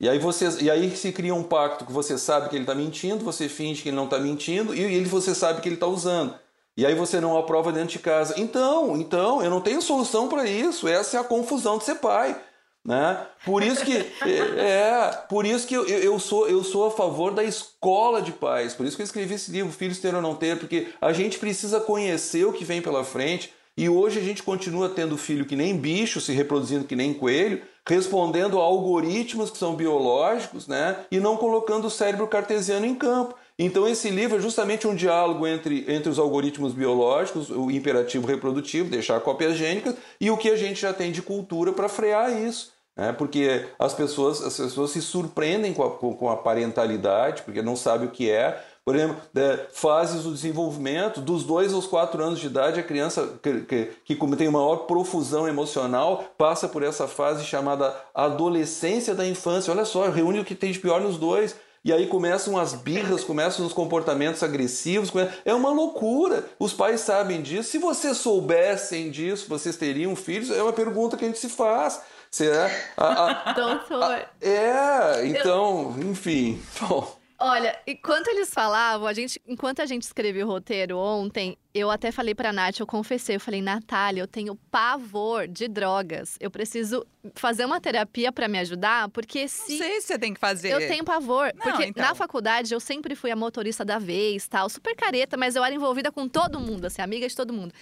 E 0.00 0.08
aí, 0.08 0.18
você, 0.18 0.48
e 0.62 0.70
aí 0.70 0.96
se 0.96 1.12
cria 1.12 1.34
um 1.34 1.42
pacto 1.42 1.84
que 1.84 1.92
você 1.92 2.16
sabe 2.16 2.48
que 2.48 2.56
ele 2.56 2.62
está 2.62 2.74
mentindo, 2.74 3.22
você 3.22 3.50
finge 3.50 3.82
que 3.82 3.90
ele 3.90 3.96
não 3.96 4.06
está 4.06 4.18
mentindo 4.18 4.74
e 4.74 4.80
ele 4.80 5.04
você 5.04 5.34
sabe 5.34 5.60
que 5.60 5.68
ele 5.68 5.76
está 5.76 5.86
usando. 5.86 6.34
E 6.74 6.86
aí 6.86 6.94
você 6.94 7.20
não 7.20 7.36
aprova 7.36 7.70
dentro 7.70 7.90
de 7.90 7.98
casa. 7.98 8.34
Então, 8.38 8.96
então, 8.96 9.42
eu 9.42 9.50
não 9.50 9.60
tenho 9.60 9.82
solução 9.82 10.28
para 10.28 10.46
isso. 10.46 10.88
Essa 10.88 11.18
é 11.18 11.20
a 11.20 11.24
confusão 11.24 11.76
de 11.76 11.84
ser 11.84 11.96
pai. 11.96 12.40
Né? 12.82 13.26
Por 13.44 13.62
isso 13.62 13.84
que 13.84 13.98
é, 14.26 14.58
é 14.58 15.10
por 15.28 15.44
isso 15.44 15.66
que 15.66 15.74
eu, 15.74 15.86
eu, 15.86 16.18
sou 16.18 16.48
eu 16.48 16.64
sou 16.64 16.86
a 16.86 16.90
favor 16.90 17.34
da 17.34 17.44
escola 17.44 18.22
de 18.22 18.32
pais. 18.32 18.72
Por 18.72 18.86
isso 18.86 18.96
que 18.96 19.02
eu 19.02 19.04
escrevi 19.04 19.34
esse 19.34 19.50
livro, 19.50 19.70
Filhos 19.70 19.98
Ter 19.98 20.14
ou 20.14 20.22
Não 20.22 20.34
Ter, 20.34 20.58
porque 20.58 20.88
a 20.98 21.12
gente 21.12 21.38
precisa 21.38 21.78
conhecer 21.78 22.46
o 22.46 22.52
que 22.54 22.64
vem 22.64 22.80
pela 22.80 23.04
frente. 23.04 23.52
E 23.76 23.86
hoje 23.88 24.18
a 24.18 24.22
gente 24.22 24.42
continua 24.42 24.88
tendo 24.88 25.18
filho 25.18 25.44
que 25.44 25.56
nem 25.56 25.76
bicho, 25.76 26.20
se 26.20 26.32
reproduzindo 26.32 26.86
que 26.86 26.96
nem 26.96 27.12
coelho, 27.12 27.62
respondendo 27.90 28.58
a 28.58 28.62
algoritmos 28.62 29.50
que 29.50 29.58
são 29.58 29.74
biológicos, 29.74 30.68
né? 30.68 30.96
E 31.10 31.18
não 31.18 31.36
colocando 31.36 31.86
o 31.86 31.90
cérebro 31.90 32.26
cartesiano 32.26 32.86
em 32.86 32.94
campo. 32.94 33.34
Então 33.58 33.86
esse 33.86 34.08
livro 34.08 34.38
é 34.38 34.40
justamente 34.40 34.86
um 34.86 34.94
diálogo 34.94 35.46
entre, 35.46 35.84
entre 35.88 36.08
os 36.08 36.18
algoritmos 36.18 36.72
biológicos, 36.72 37.50
o 37.50 37.70
imperativo 37.70 38.26
reprodutivo, 38.26 38.88
deixar 38.88 39.20
cópias 39.20 39.56
gênicas, 39.56 39.96
e 40.20 40.30
o 40.30 40.36
que 40.36 40.48
a 40.48 40.56
gente 40.56 40.80
já 40.80 40.94
tem 40.94 41.12
de 41.12 41.20
cultura 41.20 41.72
para 41.72 41.88
frear 41.88 42.32
isso. 42.32 42.72
Né? 42.96 43.12
Porque 43.12 43.66
as 43.78 43.92
pessoas, 43.92 44.40
as 44.40 44.56
pessoas 44.56 44.92
se 44.92 45.02
surpreendem 45.02 45.74
com 45.74 45.82
a, 45.82 45.90
com 45.90 46.30
a 46.30 46.36
parentalidade, 46.36 47.42
porque 47.42 47.60
não 47.60 47.76
sabem 47.76 48.08
o 48.08 48.10
que 48.10 48.30
é, 48.30 48.62
por 48.84 48.96
exemplo, 48.96 49.16
fases 49.72 50.24
do 50.24 50.32
desenvolvimento, 50.32 51.20
dos 51.20 51.44
2 51.44 51.72
aos 51.72 51.86
4 51.86 52.22
anos 52.22 52.40
de 52.40 52.46
idade, 52.46 52.80
a 52.80 52.82
criança 52.82 53.38
que, 53.42 53.60
que, 53.60 53.92
que 54.04 54.36
tem 54.36 54.50
maior 54.50 54.78
profusão 54.78 55.46
emocional 55.46 56.24
passa 56.36 56.66
por 56.66 56.82
essa 56.82 57.06
fase 57.06 57.44
chamada 57.44 57.94
adolescência 58.14 59.14
da 59.14 59.26
infância. 59.26 59.72
Olha 59.72 59.84
só, 59.84 60.08
reúne 60.08 60.40
o 60.40 60.44
que 60.44 60.54
tem 60.54 60.72
de 60.72 60.78
pior 60.78 61.00
nos 61.00 61.18
dois. 61.18 61.54
E 61.82 61.92
aí 61.92 62.06
começam 62.06 62.58
as 62.58 62.74
birras, 62.74 63.24
começam 63.24 63.64
os 63.64 63.72
comportamentos 63.72 64.42
agressivos. 64.42 65.10
É 65.44 65.54
uma 65.54 65.70
loucura. 65.70 66.44
Os 66.58 66.72
pais 66.74 67.00
sabem 67.00 67.40
disso. 67.40 67.70
Se 67.70 67.78
vocês 67.78 68.18
soubessem 68.18 69.10
disso, 69.10 69.46
vocês 69.48 69.76
teriam 69.76 70.14
filhos? 70.14 70.50
É 70.50 70.62
uma 70.62 70.72
pergunta 70.72 71.16
que 71.16 71.24
a 71.24 71.28
gente 71.28 71.38
se 71.38 71.48
faz. 71.48 72.00
Será? 72.30 72.70
A, 72.96 73.06
a, 73.06 73.50
a, 74.14 74.26
é, 74.40 75.26
então, 75.26 75.96
enfim. 75.98 76.60
Bom. 76.80 77.19
Olha, 77.42 77.78
enquanto 77.86 78.28
eles 78.28 78.52
falavam, 78.52 79.06
a 79.06 79.14
gente, 79.14 79.40
enquanto 79.48 79.80
a 79.80 79.86
gente 79.86 80.02
escreveu 80.02 80.46
o 80.46 80.50
roteiro 80.50 80.98
ontem, 80.98 81.56
eu 81.72 81.90
até 81.90 82.12
falei 82.12 82.34
pra 82.34 82.52
Nath, 82.52 82.80
eu 82.80 82.86
confessei, 82.86 83.36
eu 83.36 83.40
falei, 83.40 83.62
Natália, 83.62 84.20
eu 84.20 84.26
tenho 84.26 84.54
pavor 84.70 85.48
de 85.48 85.66
drogas. 85.66 86.36
Eu 86.38 86.50
preciso 86.50 87.06
fazer 87.34 87.64
uma 87.64 87.80
terapia 87.80 88.30
para 88.30 88.46
me 88.46 88.58
ajudar, 88.58 89.08
porque 89.08 89.48
se. 89.48 89.72
Não 89.72 89.78
sei 89.78 90.00
se 90.02 90.08
você 90.08 90.18
tem 90.18 90.34
que 90.34 90.40
fazer. 90.40 90.70
Eu 90.70 90.86
tenho 90.86 91.02
pavor. 91.02 91.50
Não, 91.54 91.62
porque 91.62 91.86
então. 91.86 92.04
na 92.04 92.14
faculdade 92.14 92.74
eu 92.74 92.80
sempre 92.80 93.14
fui 93.14 93.30
a 93.30 93.36
motorista 93.36 93.86
da 93.86 93.98
vez, 93.98 94.46
tal, 94.46 94.68
super 94.68 94.94
careta, 94.94 95.34
mas 95.38 95.56
eu 95.56 95.64
era 95.64 95.74
envolvida 95.74 96.12
com 96.12 96.28
todo 96.28 96.60
mundo, 96.60 96.84
assim, 96.84 97.00
amiga 97.00 97.26
de 97.26 97.34
todo 97.34 97.54
mundo. 97.54 97.72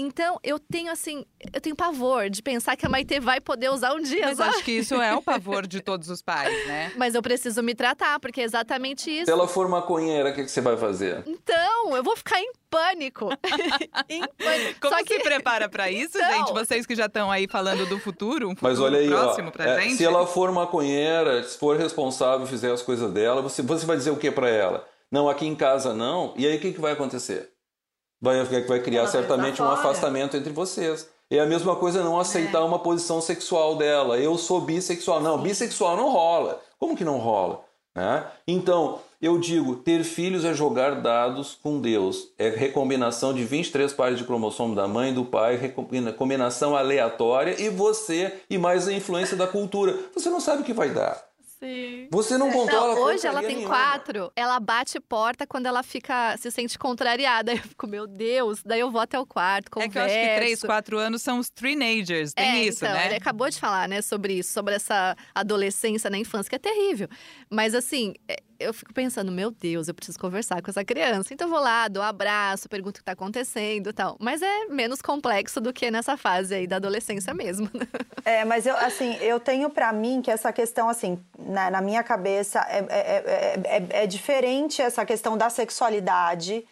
Então, 0.00 0.38
eu 0.44 0.60
tenho, 0.60 0.92
assim, 0.92 1.24
eu 1.52 1.60
tenho 1.60 1.74
pavor 1.74 2.30
de 2.30 2.40
pensar 2.40 2.76
que 2.76 2.86
a 2.86 2.88
Maite 2.88 3.18
vai 3.18 3.40
poder 3.40 3.68
usar 3.68 3.92
um 3.94 4.00
dia. 4.00 4.26
Mas 4.26 4.38
sabe? 4.38 4.50
acho 4.50 4.64
que 4.64 4.70
isso 4.70 4.94
é 4.94 5.12
o 5.12 5.20
pavor 5.20 5.66
de 5.66 5.80
todos 5.82 6.08
os 6.08 6.22
pais, 6.22 6.68
né? 6.68 6.92
Mas 6.96 7.16
eu 7.16 7.20
preciso 7.20 7.64
me 7.64 7.74
tratar, 7.74 8.20
porque 8.20 8.40
é 8.40 8.44
exatamente 8.44 9.10
isso. 9.10 9.24
Se 9.24 9.32
ela 9.32 9.48
for 9.48 9.68
maconheira, 9.68 10.30
o 10.30 10.32
que, 10.32 10.44
que 10.44 10.50
você 10.50 10.60
vai 10.60 10.76
fazer? 10.76 11.24
Então, 11.26 11.96
eu 11.96 12.04
vou 12.04 12.16
ficar 12.16 12.40
em 12.40 12.52
pânico. 12.70 13.28
em 14.08 14.20
pânico. 14.20 14.80
Como 14.80 14.94
Só 14.94 15.02
que... 15.02 15.14
se 15.14 15.20
prepara 15.20 15.68
para 15.68 15.90
isso, 15.90 16.16
então... 16.16 16.30
gente? 16.30 16.52
Vocês 16.52 16.86
que 16.86 16.94
já 16.94 17.06
estão 17.06 17.28
aí 17.28 17.48
falando 17.48 17.84
do 17.84 17.98
futuro, 17.98 18.46
um 18.46 18.50
futuro 18.50 18.70
Mas 18.70 18.78
olha 18.78 19.00
aí, 19.00 19.08
próximo 19.08 19.48
ó, 19.48 19.50
pra 19.50 19.68
é, 19.68 19.80
gente. 19.80 19.96
Se 19.96 20.04
ela 20.04 20.24
for 20.28 20.52
maconheira, 20.52 21.42
se 21.42 21.58
for 21.58 21.76
responsável, 21.76 22.46
fizer 22.46 22.70
as 22.70 22.82
coisas 22.82 23.10
dela, 23.10 23.42
você, 23.42 23.62
você 23.62 23.84
vai 23.84 23.96
dizer 23.96 24.12
o 24.12 24.16
que 24.16 24.30
para 24.30 24.48
ela? 24.48 24.86
Não, 25.10 25.28
aqui 25.28 25.44
em 25.44 25.56
casa 25.56 25.92
não. 25.92 26.34
E 26.36 26.46
aí 26.46 26.56
o 26.56 26.60
que, 26.60 26.72
que 26.72 26.80
vai 26.80 26.92
acontecer? 26.92 27.57
Vai, 28.20 28.44
vai 28.44 28.80
criar 28.80 29.02
Ela 29.02 29.10
certamente 29.10 29.62
um 29.62 29.70
afastamento 29.70 30.36
entre 30.36 30.52
vocês. 30.52 31.08
É 31.30 31.40
a 31.40 31.46
mesma 31.46 31.76
coisa 31.76 32.02
não 32.02 32.18
aceitar 32.18 32.60
é. 32.60 32.64
uma 32.64 32.78
posição 32.78 33.20
sexual 33.20 33.76
dela. 33.76 34.18
Eu 34.18 34.38
sou 34.38 34.60
bissexual. 34.62 35.20
Não, 35.20 35.38
bissexual 35.38 35.96
não 35.96 36.10
rola. 36.10 36.60
Como 36.78 36.96
que 36.96 37.04
não 37.04 37.18
rola? 37.18 37.64
Né? 37.94 38.24
Então, 38.46 39.00
eu 39.20 39.36
digo, 39.38 39.76
ter 39.76 40.04
filhos 40.04 40.44
é 40.44 40.54
jogar 40.54 41.02
dados 41.02 41.58
com 41.62 41.80
Deus. 41.80 42.28
É 42.38 42.48
recombinação 42.48 43.34
de 43.34 43.44
23 43.44 43.92
pares 43.92 44.18
de 44.18 44.24
cromossomo 44.24 44.74
da 44.74 44.88
mãe 44.88 45.10
e 45.10 45.14
do 45.14 45.24
pai, 45.24 45.56
recombinação 45.56 46.76
aleatória 46.76 47.60
e 47.60 47.68
você 47.68 48.32
e 48.48 48.56
mais 48.56 48.88
a 48.88 48.92
influência 48.92 49.36
da 49.36 49.46
cultura. 49.46 49.98
Você 50.14 50.30
não 50.30 50.40
sabe 50.40 50.62
o 50.62 50.64
que 50.64 50.72
vai 50.72 50.90
dar. 50.90 51.27
Sim. 51.58 52.06
Você 52.10 52.38
não 52.38 52.52
controla 52.52 52.94
não, 52.94 53.02
Hoje 53.02 53.26
ela 53.26 53.40
tem 53.40 53.56
nenhuma. 53.56 53.68
quatro, 53.68 54.32
ela 54.36 54.60
bate 54.60 55.00
porta 55.00 55.46
quando 55.46 55.66
ela 55.66 55.82
fica, 55.82 56.36
se 56.36 56.50
sente 56.50 56.78
contrariada. 56.78 57.52
Eu 57.58 57.58
fico, 57.58 57.86
meu 57.86 58.06
Deus, 58.06 58.62
daí 58.64 58.80
eu 58.80 58.90
vou 58.90 59.00
até 59.00 59.18
o 59.18 59.26
quarto, 59.26 59.70
converso. 59.70 59.90
É 59.90 59.92
que 59.92 59.98
eu 59.98 60.02
acho 60.04 60.28
que 60.28 60.36
três, 60.36 60.60
quatro 60.62 60.98
anos 60.98 61.22
são 61.22 61.38
os 61.38 61.50
teenagers, 61.50 62.32
tem 62.32 62.60
é, 62.60 62.64
isso, 62.64 62.84
então, 62.84 62.94
né? 62.96 63.06
Ele 63.06 63.16
acabou 63.16 63.48
de 63.50 63.58
falar, 63.58 63.88
né, 63.88 64.00
sobre 64.00 64.34
isso, 64.34 64.52
sobre 64.52 64.74
essa 64.74 65.16
adolescência 65.34 66.08
na 66.08 66.18
infância, 66.18 66.48
que 66.48 66.56
é 66.56 66.58
terrível. 66.58 67.08
Mas 67.50 67.74
assim, 67.74 68.14
é, 68.28 68.36
eu 68.58 68.74
fico 68.74 68.92
pensando, 68.92 69.30
meu 69.30 69.50
Deus, 69.50 69.88
eu 69.88 69.94
preciso 69.94 70.18
conversar 70.18 70.60
com 70.60 70.70
essa 70.70 70.84
criança. 70.84 71.32
Então 71.32 71.46
eu 71.46 71.50
vou 71.50 71.60
lá, 71.60 71.86
dou 71.86 72.02
um 72.02 72.06
abraço, 72.06 72.68
pergunto 72.68 72.90
o 72.90 72.94
que 72.94 73.02
está 73.02 73.12
acontecendo 73.12 73.92
tal. 73.92 74.16
Mas 74.18 74.42
é 74.42 74.66
menos 74.66 75.00
complexo 75.00 75.60
do 75.60 75.72
que 75.72 75.90
nessa 75.90 76.16
fase 76.16 76.54
aí 76.54 76.66
da 76.66 76.76
adolescência 76.76 77.32
mesmo. 77.32 77.70
É, 78.24 78.44
mas 78.44 78.66
eu, 78.66 78.76
assim, 78.76 79.14
eu 79.22 79.40
tenho 79.40 79.70
para 79.70 79.90
mim 79.92 80.20
que 80.20 80.30
essa 80.30 80.52
questão, 80.52 80.88
assim, 80.88 81.18
na, 81.38 81.70
na 81.70 81.80
minha 81.80 82.02
cabeça, 82.02 82.60
é, 82.68 82.84
é, 82.88 83.60
é, 83.64 84.02
é, 84.02 84.06
diferente 84.06 84.82
essa 84.82 85.06
questão 85.06 85.36
da 85.36 85.48
sexualidade 85.48 86.66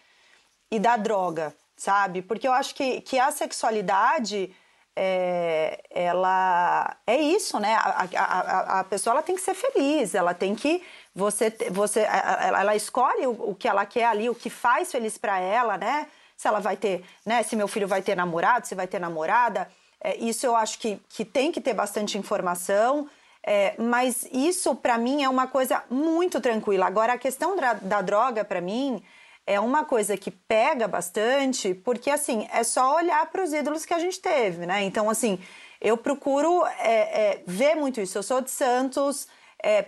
e 0.70 0.78
da 0.78 0.96
droga, 0.96 1.54
sabe? 1.76 2.20
Porque 2.20 2.46
eu 2.46 2.52
acho 2.52 2.74
que, 2.74 3.00
que 3.00 3.18
a 3.18 3.30
sexualidade 3.30 4.54
é, 4.96 5.82
ela 5.90 6.96
é 7.06 7.16
isso, 7.16 7.60
né? 7.60 7.74
A, 7.74 8.08
a, 8.16 8.80
a, 8.80 8.84
pessoa 8.84 9.14
ela 9.14 9.22
tem 9.22 9.36
que 9.36 9.42
ser 9.42 9.54
feliz, 9.54 10.14
ela 10.14 10.32
tem 10.32 10.54
que 10.54 10.82
você 11.16 11.50
você 11.70 12.00
ela, 12.00 12.76
escolhe 12.76 13.26
o, 13.26 13.50
o, 13.50 13.54
que 13.54 13.66
ela 13.66 13.86
quer 13.86 14.04
ali, 14.04 14.28
o 14.28 14.34
que 14.34 14.50
faz 14.50 14.92
feliz 14.92 15.16
para 15.16 15.40
ela, 15.40 15.78
né? 15.78 16.06
Se 16.36 16.46
ela 16.46 16.60
vai 16.60 16.76
ter, 16.76 17.02
né? 17.24 17.42
Se 17.42 17.56
meu 17.56 17.66
filho 17.66 17.88
vai 17.88 18.02
ter 18.02 18.14
namorado, 18.14 18.66
se 18.66 18.74
vai 18.74 18.86
ter 18.86 18.98
namorada, 18.98 19.66
é, 19.98 20.14
isso 20.16 20.44
eu 20.44 20.54
acho 20.54 20.78
que, 20.78 21.00
que 21.08 21.24
tem 21.24 21.50
que 21.50 21.60
ter 21.60 21.72
bastante 21.72 22.18
informação. 22.18 23.08
É, 23.48 23.74
mas 23.78 24.28
isso 24.32 24.74
para 24.74 24.98
mim 24.98 25.22
é 25.22 25.28
uma 25.28 25.46
coisa 25.46 25.82
muito 25.88 26.38
tranquila. 26.40 26.86
Agora 26.86 27.14
a 27.14 27.18
questão 27.18 27.56
da, 27.56 27.74
da 27.74 28.02
droga 28.02 28.44
para 28.44 28.60
mim 28.60 29.02
é 29.46 29.58
uma 29.58 29.84
coisa 29.84 30.16
que 30.16 30.30
pega 30.30 30.88
bastante, 30.88 31.72
porque 31.72 32.10
assim, 32.10 32.46
é 32.52 32.64
só 32.64 32.96
olhar 32.96 33.24
para 33.30 33.42
os 33.42 33.52
ídolos 33.52 33.86
que 33.86 33.94
a 33.94 33.98
gente 34.00 34.20
teve, 34.20 34.66
né? 34.66 34.82
Então, 34.82 35.08
assim, 35.08 35.38
eu 35.80 35.96
procuro 35.96 36.66
é, 36.80 36.90
é, 36.90 37.42
ver 37.46 37.76
muito 37.76 38.00
isso. 38.00 38.18
Eu 38.18 38.22
sou 38.24 38.40
de 38.40 38.50
Santos, 38.50 39.28
é, 39.62 39.86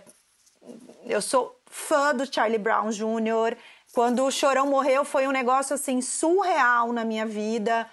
eu 1.07 1.21
sou 1.21 1.59
fã 1.67 2.15
do 2.15 2.33
Charlie 2.33 2.59
Brown 2.59 2.91
Jr. 2.91 3.57
Quando 3.93 4.25
o 4.25 4.31
Chorão 4.31 4.67
morreu, 4.67 5.05
foi 5.05 5.27
um 5.27 5.33
negócio 5.33 5.75
assim 5.75 6.01
surreal 6.01 6.93
na 6.93 7.05
minha 7.05 7.27
vida. 7.27 7.89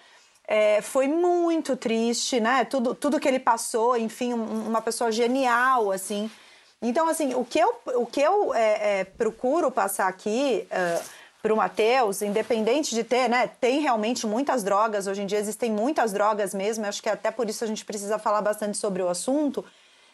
É, 0.48 0.82
foi 0.82 1.08
muito 1.08 1.76
triste, 1.76 2.40
né? 2.40 2.66
Tudo, 2.66 2.94
tudo 2.94 3.20
que 3.20 3.28
ele 3.28 3.40
passou, 3.40 3.98
enfim, 3.98 4.34
um, 4.34 4.68
uma 4.68 4.82
pessoa 4.82 5.12
genial, 5.12 5.92
assim. 5.92 6.30
Então, 6.82 7.08
assim, 7.08 7.34
o 7.34 7.44
que 7.44 7.58
eu, 7.58 7.76
o 7.96 8.06
que 8.06 8.22
eu 8.22 8.54
é, 8.54 9.00
é, 9.00 9.04
procuro 9.04 9.72
passar 9.72 10.08
aqui 10.08 10.68
uh, 10.70 11.04
para 11.42 11.54
o 11.54 11.58
Matheus, 11.58 12.22
independente 12.22 12.94
de 12.94 13.04
ter, 13.04 13.28
né? 13.28 13.48
Tem 13.48 13.80
realmente 13.80 14.28
muitas 14.28 14.64
drogas, 14.64 15.08
hoje 15.08 15.22
em 15.22 15.26
dia 15.26 15.40
existem 15.40 15.72
muitas 15.72 16.14
drogas 16.14 16.54
mesmo, 16.54 16.86
acho 16.86 17.02
que 17.02 17.10
até 17.10 17.32
por 17.32 17.50
isso 17.50 17.64
a 17.64 17.68
gente 17.68 17.86
precisa 17.86 18.20
falar 18.20 18.42
bastante 18.42 18.78
sobre 18.78 19.02
o 19.02 19.08
assunto. 19.08 19.66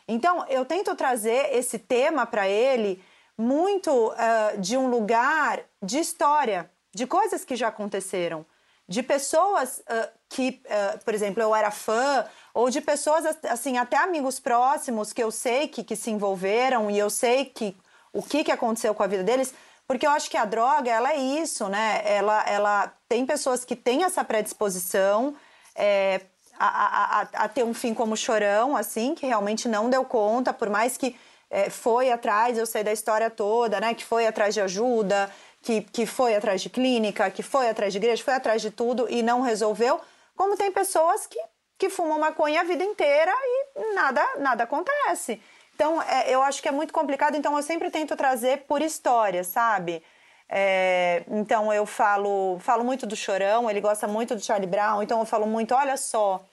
Então, 0.07 0.45
eu 0.49 0.65
tento 0.65 0.95
trazer 0.95 1.53
esse 1.55 1.79
tema 1.79 2.25
para 2.25 2.47
ele 2.47 3.03
muito 3.37 3.91
uh, 4.09 4.59
de 4.59 4.77
um 4.77 4.89
lugar 4.89 5.61
de 5.81 5.99
história, 5.99 6.69
de 6.93 7.07
coisas 7.07 7.45
que 7.45 7.55
já 7.55 7.69
aconteceram, 7.69 8.45
de 8.87 9.01
pessoas 9.01 9.79
uh, 9.79 10.09
que, 10.29 10.61
uh, 10.65 11.03
por 11.03 11.13
exemplo, 11.13 11.41
eu 11.41 11.55
era 11.55 11.71
fã, 11.71 12.25
ou 12.53 12.69
de 12.69 12.81
pessoas, 12.81 13.25
assim, 13.49 13.77
até 13.77 13.97
amigos 13.97 14.39
próximos 14.39 15.13
que 15.13 15.23
eu 15.23 15.31
sei 15.31 15.67
que, 15.67 15.83
que 15.83 15.95
se 15.95 16.11
envolveram 16.11 16.91
e 16.91 16.99
eu 16.99 17.09
sei 17.09 17.45
que 17.45 17.75
o 18.13 18.21
que, 18.21 18.43
que 18.43 18.51
aconteceu 18.51 18.93
com 18.93 19.03
a 19.03 19.07
vida 19.07 19.23
deles 19.23 19.53
porque 19.91 20.07
eu 20.07 20.11
acho 20.11 20.29
que 20.29 20.37
a 20.37 20.45
droga, 20.45 20.89
ela 20.89 21.11
é 21.11 21.17
isso, 21.17 21.67
né? 21.67 22.01
Ela, 22.05 22.45
ela 22.47 22.93
tem 23.09 23.25
pessoas 23.25 23.65
que 23.65 23.75
têm 23.75 24.05
essa 24.05 24.23
predisposição 24.23 25.35
é, 25.75 26.21
a, 26.67 27.27
a, 27.45 27.47
ter 27.47 27.63
um 27.63 27.73
fim 27.73 27.93
como 27.93 28.15
chorão, 28.15 28.75
assim, 28.75 29.15
que 29.15 29.25
realmente 29.25 29.67
não 29.67 29.89
deu 29.89 30.03
conta, 30.05 30.53
por 30.53 30.69
mais 30.69 30.97
que 30.97 31.15
é, 31.49 31.69
foi 31.69 32.11
atrás, 32.11 32.57
eu 32.57 32.65
sei 32.65 32.83
da 32.83 32.91
história 32.91 33.29
toda, 33.29 33.79
né? 33.79 33.93
Que 33.93 34.05
foi 34.05 34.25
atrás 34.27 34.53
de 34.53 34.61
ajuda, 34.61 35.29
que, 35.61 35.81
que 35.81 36.05
foi 36.05 36.35
atrás 36.35 36.61
de 36.61 36.69
clínica, 36.69 37.29
que 37.29 37.43
foi 37.43 37.69
atrás 37.69 37.91
de 37.91 37.99
igreja, 37.99 38.23
foi 38.23 38.33
atrás 38.33 38.61
de 38.61 38.71
tudo 38.71 39.07
e 39.09 39.21
não 39.21 39.41
resolveu. 39.41 39.99
Como 40.35 40.55
tem 40.55 40.71
pessoas 40.71 41.27
que, 41.27 41.39
que 41.77 41.89
fumam 41.89 42.19
maconha 42.19 42.61
a 42.61 42.63
vida 42.63 42.83
inteira 42.83 43.33
e 43.33 43.93
nada, 43.93 44.25
nada 44.39 44.63
acontece. 44.63 45.41
Então, 45.75 46.01
é, 46.01 46.29
eu 46.29 46.41
acho 46.41 46.61
que 46.61 46.67
é 46.67 46.71
muito 46.71 46.93
complicado, 46.93 47.35
então 47.35 47.55
eu 47.57 47.63
sempre 47.63 47.89
tento 47.89 48.15
trazer 48.15 48.65
por 48.67 48.81
história, 48.81 49.43
sabe? 49.43 50.03
É, 50.47 51.23
então 51.27 51.73
eu 51.73 51.85
falo, 51.85 52.59
falo 52.59 52.83
muito 52.83 53.07
do 53.07 53.15
Chorão, 53.15 53.69
ele 53.69 53.79
gosta 53.79 54.07
muito 54.07 54.35
do 54.35 54.41
Charlie 54.41 54.67
Brown, 54.67 55.01
então 55.01 55.19
eu 55.19 55.25
falo 55.25 55.47
muito, 55.47 55.73
olha 55.73 55.95
só, 55.95 56.43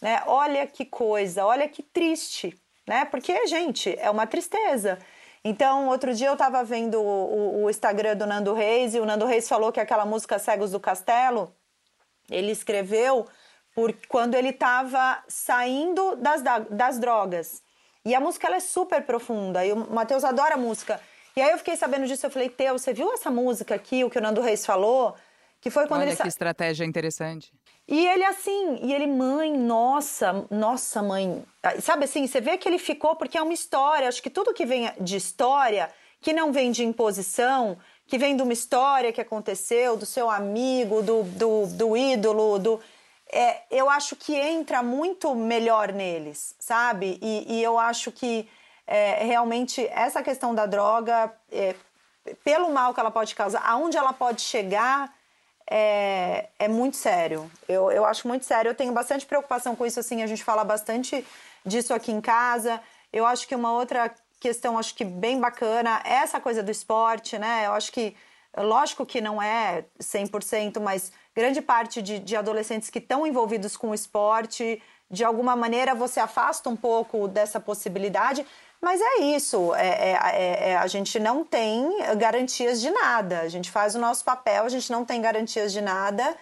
né? 0.00 0.22
Olha 0.26 0.66
que 0.66 0.84
coisa, 0.84 1.44
olha 1.44 1.68
que 1.68 1.82
triste, 1.82 2.58
né? 2.86 3.04
Porque, 3.04 3.46
gente, 3.46 3.94
é 3.98 4.10
uma 4.10 4.26
tristeza. 4.26 4.98
Então, 5.44 5.88
outro 5.88 6.12
dia 6.12 6.26
eu 6.26 6.32
estava 6.32 6.64
vendo 6.64 7.00
o, 7.00 7.62
o, 7.62 7.70
Instagram 7.70 8.16
do 8.16 8.26
Nando 8.26 8.52
Reis 8.52 8.94
e 8.94 9.00
o 9.00 9.06
Nando 9.06 9.26
Reis 9.26 9.48
falou 9.48 9.70
que 9.70 9.78
aquela 9.78 10.04
música 10.04 10.40
Cegos 10.40 10.72
do 10.72 10.80
Castelo, 10.80 11.54
ele 12.28 12.50
escreveu 12.50 13.26
por 13.72 13.94
quando 14.08 14.34
ele 14.34 14.48
estava 14.48 15.22
saindo 15.28 16.16
das, 16.16 16.42
das 16.68 16.98
drogas. 16.98 17.62
E 18.04 18.14
a 18.14 18.20
música 18.20 18.46
ela 18.46 18.56
é 18.56 18.60
super 18.60 19.02
profunda. 19.02 19.64
E 19.64 19.72
o 19.72 19.76
Matheus 19.92 20.24
adora 20.24 20.54
a 20.54 20.58
música. 20.58 21.00
E 21.36 21.40
aí 21.40 21.50
eu 21.50 21.58
fiquei 21.58 21.76
sabendo 21.76 22.06
disso, 22.06 22.26
eu 22.26 22.30
falei, 22.30 22.48
Teu, 22.48 22.78
você 22.78 22.92
viu 22.92 23.12
essa 23.12 23.30
música 23.30 23.74
aqui, 23.74 24.02
o 24.02 24.10
que 24.10 24.18
o 24.18 24.22
Nando 24.22 24.40
Reis 24.40 24.64
falou? 24.64 25.14
Que 25.60 25.70
foi 25.70 25.86
quando 25.86 26.00
Olha 26.00 26.10
ele. 26.10 26.16
que 26.16 26.26
estratégia 26.26 26.84
interessante. 26.84 27.52
E 27.88 28.06
ele 28.06 28.24
assim, 28.24 28.80
e 28.82 28.92
ele, 28.92 29.06
mãe, 29.06 29.56
nossa, 29.56 30.44
nossa, 30.50 31.02
mãe. 31.02 31.44
Ah, 31.62 31.80
sabe 31.80 32.04
assim, 32.04 32.26
você 32.26 32.40
vê 32.40 32.58
que 32.58 32.68
ele 32.68 32.78
ficou, 32.78 33.14
porque 33.14 33.38
é 33.38 33.42
uma 33.42 33.52
história. 33.52 34.08
Acho 34.08 34.22
que 34.22 34.30
tudo 34.30 34.52
que 34.52 34.66
vem 34.66 34.90
de 35.00 35.16
história, 35.16 35.88
que 36.20 36.32
não 36.32 36.52
vem 36.52 36.72
de 36.72 36.84
imposição, 36.84 37.78
que 38.06 38.18
vem 38.18 38.36
de 38.36 38.42
uma 38.42 38.52
história 38.52 39.12
que 39.12 39.20
aconteceu, 39.20 39.96
do 39.96 40.04
seu 40.04 40.28
amigo, 40.28 41.00
do, 41.00 41.22
do, 41.22 41.66
do 41.66 41.96
ídolo, 41.96 42.58
do 42.58 42.80
é, 43.30 43.62
eu 43.70 43.90
acho 43.90 44.14
que 44.14 44.34
entra 44.34 44.82
muito 44.82 45.34
melhor 45.34 45.92
neles, 45.92 46.54
sabe? 46.58 47.18
E, 47.20 47.56
e 47.56 47.62
eu 47.62 47.78
acho 47.78 48.12
que 48.12 48.48
é, 48.86 49.24
realmente 49.24 49.84
essa 49.88 50.22
questão 50.22 50.54
da 50.54 50.64
droga, 50.64 51.32
é, 51.50 51.74
pelo 52.44 52.72
mal 52.72 52.94
que 52.94 53.00
ela 53.00 53.10
pode 53.10 53.34
causar, 53.34 53.62
aonde 53.64 53.96
ela 53.96 54.12
pode 54.12 54.42
chegar, 54.42 55.12
é, 55.68 56.48
é 56.58 56.68
muito 56.68 56.96
sério. 56.96 57.50
Eu, 57.68 57.90
eu 57.90 58.04
acho 58.04 58.26
muito 58.28 58.44
sério. 58.44 58.70
Eu 58.70 58.74
tenho 58.74 58.92
bastante 58.92 59.26
preocupação 59.26 59.74
com 59.74 59.84
isso, 59.84 60.00
assim, 60.00 60.22
a 60.22 60.26
gente 60.26 60.44
fala 60.44 60.64
bastante 60.64 61.24
disso 61.64 61.92
aqui 61.92 62.12
em 62.12 62.20
casa. 62.20 62.80
Eu 63.12 63.26
acho 63.26 63.46
que 63.48 63.54
uma 63.54 63.72
outra 63.72 64.14
questão, 64.38 64.78
acho 64.78 64.94
que 64.94 65.04
bem 65.04 65.40
bacana, 65.40 66.00
é 66.04 66.14
essa 66.14 66.40
coisa 66.40 66.62
do 66.62 66.70
esporte, 66.70 67.38
né? 67.38 67.66
Eu 67.66 67.72
acho 67.72 67.90
que, 67.90 68.14
lógico 68.56 69.04
que 69.04 69.20
não 69.20 69.42
é 69.42 69.84
100%, 70.00 70.80
mas 70.80 71.10
grande 71.34 71.60
parte 71.60 72.00
de, 72.00 72.18
de 72.18 72.36
adolescentes 72.36 72.90
que 72.90 72.98
estão 72.98 73.26
envolvidos 73.26 73.76
com 73.76 73.90
o 73.90 73.94
esporte, 73.94 74.80
de 75.10 75.24
alguma 75.24 75.56
maneira 75.56 75.94
você 75.94 76.20
afasta 76.20 76.68
um 76.68 76.76
pouco 76.76 77.28
dessa 77.28 77.60
possibilidade, 77.60 78.46
mas 78.80 79.00
é 79.00 79.22
isso, 79.22 79.74
é, 79.74 79.88
é, 79.88 80.12
é, 80.12 80.70
é, 80.70 80.76
a 80.76 80.86
gente 80.86 81.18
não 81.18 81.44
tem 81.44 81.98
garantias 82.16 82.80
de 82.80 82.90
nada, 82.90 83.40
a 83.40 83.48
gente 83.48 83.70
faz 83.70 83.94
o 83.94 83.98
nosso 83.98 84.24
papel, 84.24 84.64
a 84.64 84.68
gente 84.68 84.90
não 84.92 85.04
tem 85.04 85.20
garantias 85.20 85.72
de 85.72 85.80
nada 85.80 86.36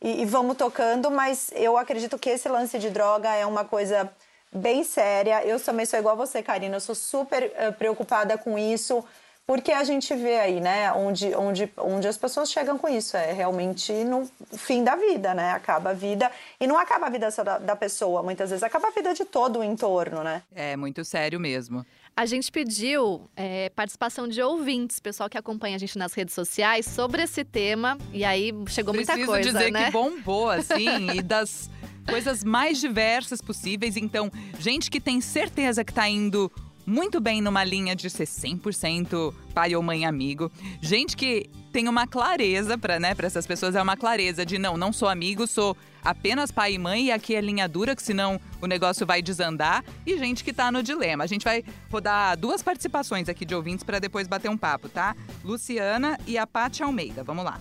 e, 0.00 0.22
e 0.22 0.24
vamos 0.24 0.56
tocando, 0.56 1.10
mas 1.10 1.50
eu 1.54 1.76
acredito 1.76 2.18
que 2.18 2.30
esse 2.30 2.48
lance 2.48 2.78
de 2.78 2.90
droga 2.90 3.34
é 3.34 3.46
uma 3.46 3.64
coisa 3.64 4.10
bem 4.52 4.84
séria. 4.84 5.44
Eu 5.44 5.58
também 5.58 5.84
sou 5.84 5.98
igual 5.98 6.14
a 6.14 6.26
você, 6.26 6.42
Karina, 6.42 6.76
eu 6.76 6.80
sou 6.80 6.94
super 6.94 7.44
uh, 7.44 7.72
preocupada 7.72 8.38
com 8.38 8.58
isso. 8.58 9.04
Porque 9.46 9.72
a 9.72 9.84
gente 9.84 10.14
vê 10.14 10.38
aí, 10.38 10.58
né, 10.58 10.90
onde, 10.92 11.34
onde, 11.34 11.70
onde 11.76 12.08
as 12.08 12.16
pessoas 12.16 12.50
chegam 12.50 12.78
com 12.78 12.88
isso. 12.88 13.14
É 13.16 13.30
realmente 13.32 13.92
no 13.92 14.28
fim 14.56 14.82
da 14.82 14.96
vida, 14.96 15.34
né? 15.34 15.52
Acaba 15.52 15.90
a 15.90 15.92
vida. 15.92 16.30
E 16.58 16.66
não 16.66 16.78
acaba 16.78 17.06
a 17.06 17.10
vida 17.10 17.30
só 17.30 17.44
da, 17.44 17.58
da 17.58 17.76
pessoa, 17.76 18.22
muitas 18.22 18.48
vezes 18.48 18.62
acaba 18.62 18.88
a 18.88 18.90
vida 18.90 19.12
de 19.12 19.24
todo 19.24 19.58
o 19.58 19.64
entorno, 19.64 20.22
né? 20.24 20.42
É 20.54 20.76
muito 20.76 21.04
sério 21.04 21.38
mesmo. 21.38 21.84
A 22.16 22.24
gente 22.24 22.50
pediu 22.50 23.28
é, 23.36 23.68
participação 23.70 24.28
de 24.28 24.40
ouvintes, 24.40 24.98
pessoal 25.00 25.28
que 25.28 25.36
acompanha 25.36 25.76
a 25.76 25.78
gente 25.78 25.98
nas 25.98 26.14
redes 26.14 26.32
sociais, 26.32 26.86
sobre 26.86 27.24
esse 27.24 27.44
tema. 27.44 27.98
E 28.12 28.24
aí 28.24 28.52
chegou 28.68 28.94
Preciso 28.94 29.18
muita 29.18 29.32
coisa, 29.32 29.52
dizer 29.52 29.72
né? 29.72 29.86
que 29.86 29.90
bombou, 29.90 30.48
assim, 30.48 31.10
e 31.12 31.20
das 31.20 31.68
coisas 32.08 32.44
mais 32.44 32.78
diversas 32.78 33.42
possíveis. 33.42 33.96
Então, 33.96 34.30
gente 34.58 34.90
que 34.90 35.00
tem 35.00 35.20
certeza 35.20 35.84
que 35.84 35.92
tá 35.92 36.08
indo 36.08 36.50
muito 36.86 37.20
bem 37.20 37.40
numa 37.40 37.64
linha 37.64 37.94
de 37.94 38.08
ser 38.10 38.26
100% 38.26 39.34
pai 39.54 39.74
ou 39.74 39.82
mãe 39.82 40.04
amigo. 40.04 40.50
Gente 40.80 41.16
que 41.16 41.48
tem 41.72 41.88
uma 41.88 42.06
clareza 42.06 42.78
para 42.78 43.00
né, 43.00 43.14
pra 43.14 43.26
essas 43.26 43.46
pessoas, 43.46 43.74
é 43.74 43.82
uma 43.82 43.96
clareza 43.96 44.44
de 44.44 44.58
não, 44.58 44.76
não 44.76 44.92
sou 44.92 45.08
amigo, 45.08 45.46
sou 45.46 45.76
apenas 46.02 46.50
pai 46.50 46.74
e 46.74 46.78
mãe 46.78 47.06
e 47.06 47.12
aqui 47.12 47.34
é 47.34 47.40
linha 47.40 47.68
dura, 47.68 47.96
que 47.96 48.02
senão 48.02 48.40
o 48.60 48.66
negócio 48.66 49.06
vai 49.06 49.20
desandar. 49.20 49.84
E 50.06 50.16
gente 50.18 50.44
que 50.44 50.52
tá 50.52 50.70
no 50.70 50.82
dilema. 50.82 51.24
A 51.24 51.26
gente 51.26 51.44
vai 51.44 51.64
rodar 51.90 52.36
duas 52.36 52.62
participações 52.62 53.28
aqui 53.28 53.44
de 53.44 53.54
ouvintes 53.54 53.82
para 53.82 53.98
depois 53.98 54.28
bater 54.28 54.50
um 54.50 54.56
papo, 54.56 54.88
tá? 54.88 55.16
Luciana 55.42 56.18
e 56.26 56.38
a 56.38 56.46
Paty 56.46 56.82
Almeida. 56.82 57.24
Vamos 57.24 57.44
lá. 57.44 57.60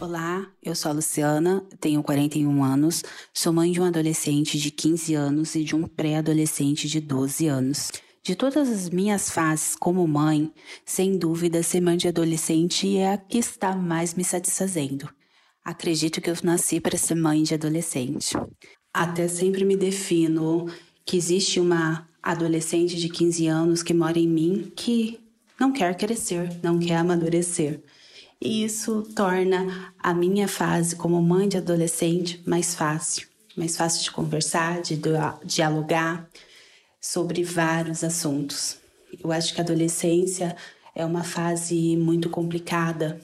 Olá, 0.00 0.46
eu 0.62 0.74
sou 0.74 0.90
a 0.90 0.94
Luciana, 0.94 1.64
tenho 1.80 2.02
41 2.02 2.64
anos, 2.64 3.02
sou 3.32 3.52
mãe 3.52 3.70
de 3.70 3.80
um 3.80 3.84
adolescente 3.84 4.58
de 4.58 4.70
15 4.70 5.14
anos 5.14 5.54
e 5.54 5.62
de 5.62 5.76
um 5.76 5.86
pré-adolescente 5.86 6.88
de 6.88 7.00
12 7.00 7.46
anos. 7.46 7.90
De 8.26 8.34
todas 8.34 8.70
as 8.70 8.88
minhas 8.88 9.28
fases 9.28 9.76
como 9.76 10.08
mãe, 10.08 10.50
sem 10.82 11.18
dúvida, 11.18 11.62
ser 11.62 11.82
mãe 11.82 11.98
de 11.98 12.08
adolescente 12.08 12.96
é 12.96 13.12
a 13.12 13.18
que 13.18 13.36
está 13.36 13.76
mais 13.76 14.14
me 14.14 14.24
satisfazendo. 14.24 15.10
Acredito 15.62 16.22
que 16.22 16.30
eu 16.30 16.34
nasci 16.42 16.80
para 16.80 16.96
ser 16.96 17.16
mãe 17.16 17.42
de 17.42 17.52
adolescente. 17.52 18.34
Até 18.94 19.28
sempre 19.28 19.62
me 19.62 19.76
defino 19.76 20.66
que 21.04 21.18
existe 21.18 21.60
uma 21.60 22.08
adolescente 22.22 22.96
de 22.96 23.10
15 23.10 23.46
anos 23.46 23.82
que 23.82 23.92
mora 23.92 24.18
em 24.18 24.26
mim 24.26 24.72
que 24.74 25.20
não 25.60 25.70
quer 25.70 25.94
crescer, 25.94 26.48
não 26.62 26.78
quer 26.78 26.96
amadurecer. 26.96 27.82
E 28.40 28.64
isso 28.64 29.02
torna 29.14 29.92
a 29.98 30.14
minha 30.14 30.48
fase 30.48 30.96
como 30.96 31.20
mãe 31.20 31.46
de 31.46 31.58
adolescente 31.58 32.42
mais 32.46 32.74
fácil. 32.74 33.28
mais 33.54 33.76
fácil 33.76 34.02
de 34.02 34.10
conversar, 34.10 34.80
de 34.80 34.98
dialogar 35.44 36.26
sobre 37.04 37.44
vários 37.44 38.02
assuntos. 38.02 38.78
Eu 39.22 39.30
acho 39.30 39.52
que 39.52 39.60
a 39.60 39.64
adolescência 39.64 40.56
é 40.94 41.04
uma 41.04 41.22
fase 41.22 41.98
muito 41.98 42.30
complicada 42.30 43.20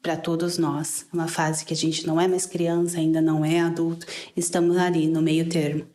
para 0.00 0.16
todos 0.16 0.56
nós. 0.56 1.04
É 1.12 1.14
uma 1.14 1.28
fase 1.28 1.66
que 1.66 1.74
a 1.74 1.76
gente 1.76 2.06
não 2.06 2.18
é 2.18 2.26
mais 2.26 2.46
criança, 2.46 2.96
ainda 2.96 3.20
não 3.20 3.44
é 3.44 3.60
adulto, 3.60 4.06
estamos 4.34 4.78
ali 4.78 5.06
no 5.06 5.20
meio 5.20 5.46
termo. 5.50 5.86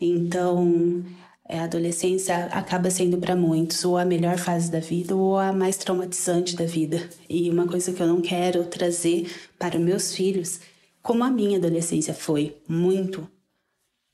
Então, 0.00 1.04
é, 1.46 1.58
a 1.58 1.64
adolescência 1.64 2.46
acaba 2.46 2.88
sendo 2.88 3.18
para 3.18 3.36
muitos 3.36 3.84
ou 3.84 3.98
a 3.98 4.04
melhor 4.06 4.38
fase 4.38 4.70
da 4.70 4.80
vida 4.80 5.14
ou 5.14 5.36
a 5.36 5.52
mais 5.52 5.76
traumatizante 5.76 6.56
da 6.56 6.64
vida. 6.64 7.10
E 7.28 7.50
uma 7.50 7.68
coisa 7.68 7.92
que 7.92 8.02
eu 8.02 8.06
não 8.06 8.22
quero 8.22 8.64
trazer 8.64 9.30
para 9.58 9.78
meus 9.78 10.14
filhos, 10.14 10.60
como 11.02 11.24
a 11.24 11.30
minha 11.30 11.58
adolescência 11.58 12.14
foi 12.14 12.56
muito 12.66 13.28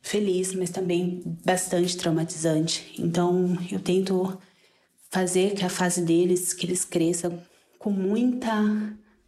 feliz, 0.01 0.55
mas 0.55 0.71
também 0.71 1.23
bastante 1.45 1.97
traumatizante. 1.97 2.95
Então, 2.99 3.57
eu 3.71 3.81
tento 3.81 4.39
fazer 5.11 5.55
que 5.55 5.65
a 5.65 5.69
fase 5.69 6.03
deles, 6.03 6.53
que 6.53 6.67
eles 6.67 6.85
cresçam 6.85 7.43
com 7.79 7.91
muita 7.91 8.53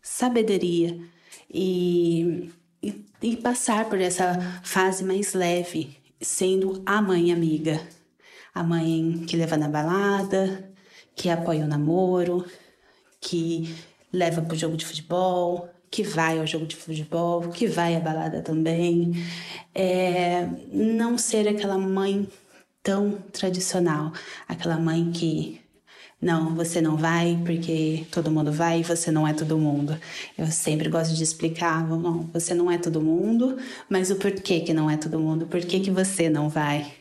sabedoria 0.02 0.98
e, 1.52 2.50
e, 2.82 3.06
e 3.22 3.36
passar 3.36 3.88
por 3.88 4.00
essa 4.00 4.60
fase 4.62 5.04
mais 5.04 5.34
leve, 5.34 5.96
sendo 6.20 6.82
a 6.84 7.00
mãe 7.00 7.32
amiga. 7.32 7.80
A 8.54 8.62
mãe 8.62 9.24
que 9.28 9.36
leva 9.36 9.56
na 9.56 9.68
balada, 9.68 10.72
que 11.14 11.28
apoia 11.28 11.64
o 11.64 11.68
namoro, 11.68 12.44
que 13.20 13.74
leva 14.12 14.42
pro 14.42 14.56
jogo 14.56 14.76
de 14.76 14.84
futebol, 14.84 15.68
que 15.90 16.02
vai 16.02 16.38
ao 16.38 16.46
jogo 16.46 16.66
de 16.66 16.76
futebol, 16.76 17.48
que 17.48 17.66
vai 17.66 17.96
à 17.96 18.00
balada 18.00 18.40
também. 18.42 19.12
É, 19.74 20.46
não 20.72 21.18
ser 21.18 21.48
aquela 21.48 21.78
mãe 21.78 22.28
tão 22.82 23.12
tradicional, 23.32 24.12
aquela 24.48 24.78
mãe 24.78 25.10
que 25.12 25.60
não, 26.20 26.54
você 26.54 26.82
não 26.82 26.96
vai 26.96 27.40
porque 27.46 28.06
todo 28.10 28.30
mundo 28.30 28.52
vai 28.52 28.80
e 28.80 28.82
você 28.82 29.10
não 29.10 29.26
é 29.26 29.32
todo 29.32 29.58
mundo. 29.58 29.98
Eu 30.36 30.46
sempre 30.48 30.88
gosto 30.88 31.14
de 31.14 31.22
explicar, 31.22 31.86
não, 31.88 32.24
você 32.32 32.54
não 32.54 32.70
é 32.70 32.76
todo 32.78 33.00
mundo, 33.00 33.56
mas 33.88 34.10
o 34.10 34.16
porquê 34.16 34.60
que 34.60 34.74
não 34.74 34.90
é 34.90 34.96
todo 34.96 35.18
mundo, 35.18 35.46
por 35.46 35.60
que 35.60 35.80
que 35.80 35.90
você 35.90 36.28
não 36.28 36.48
vai? 36.48 36.92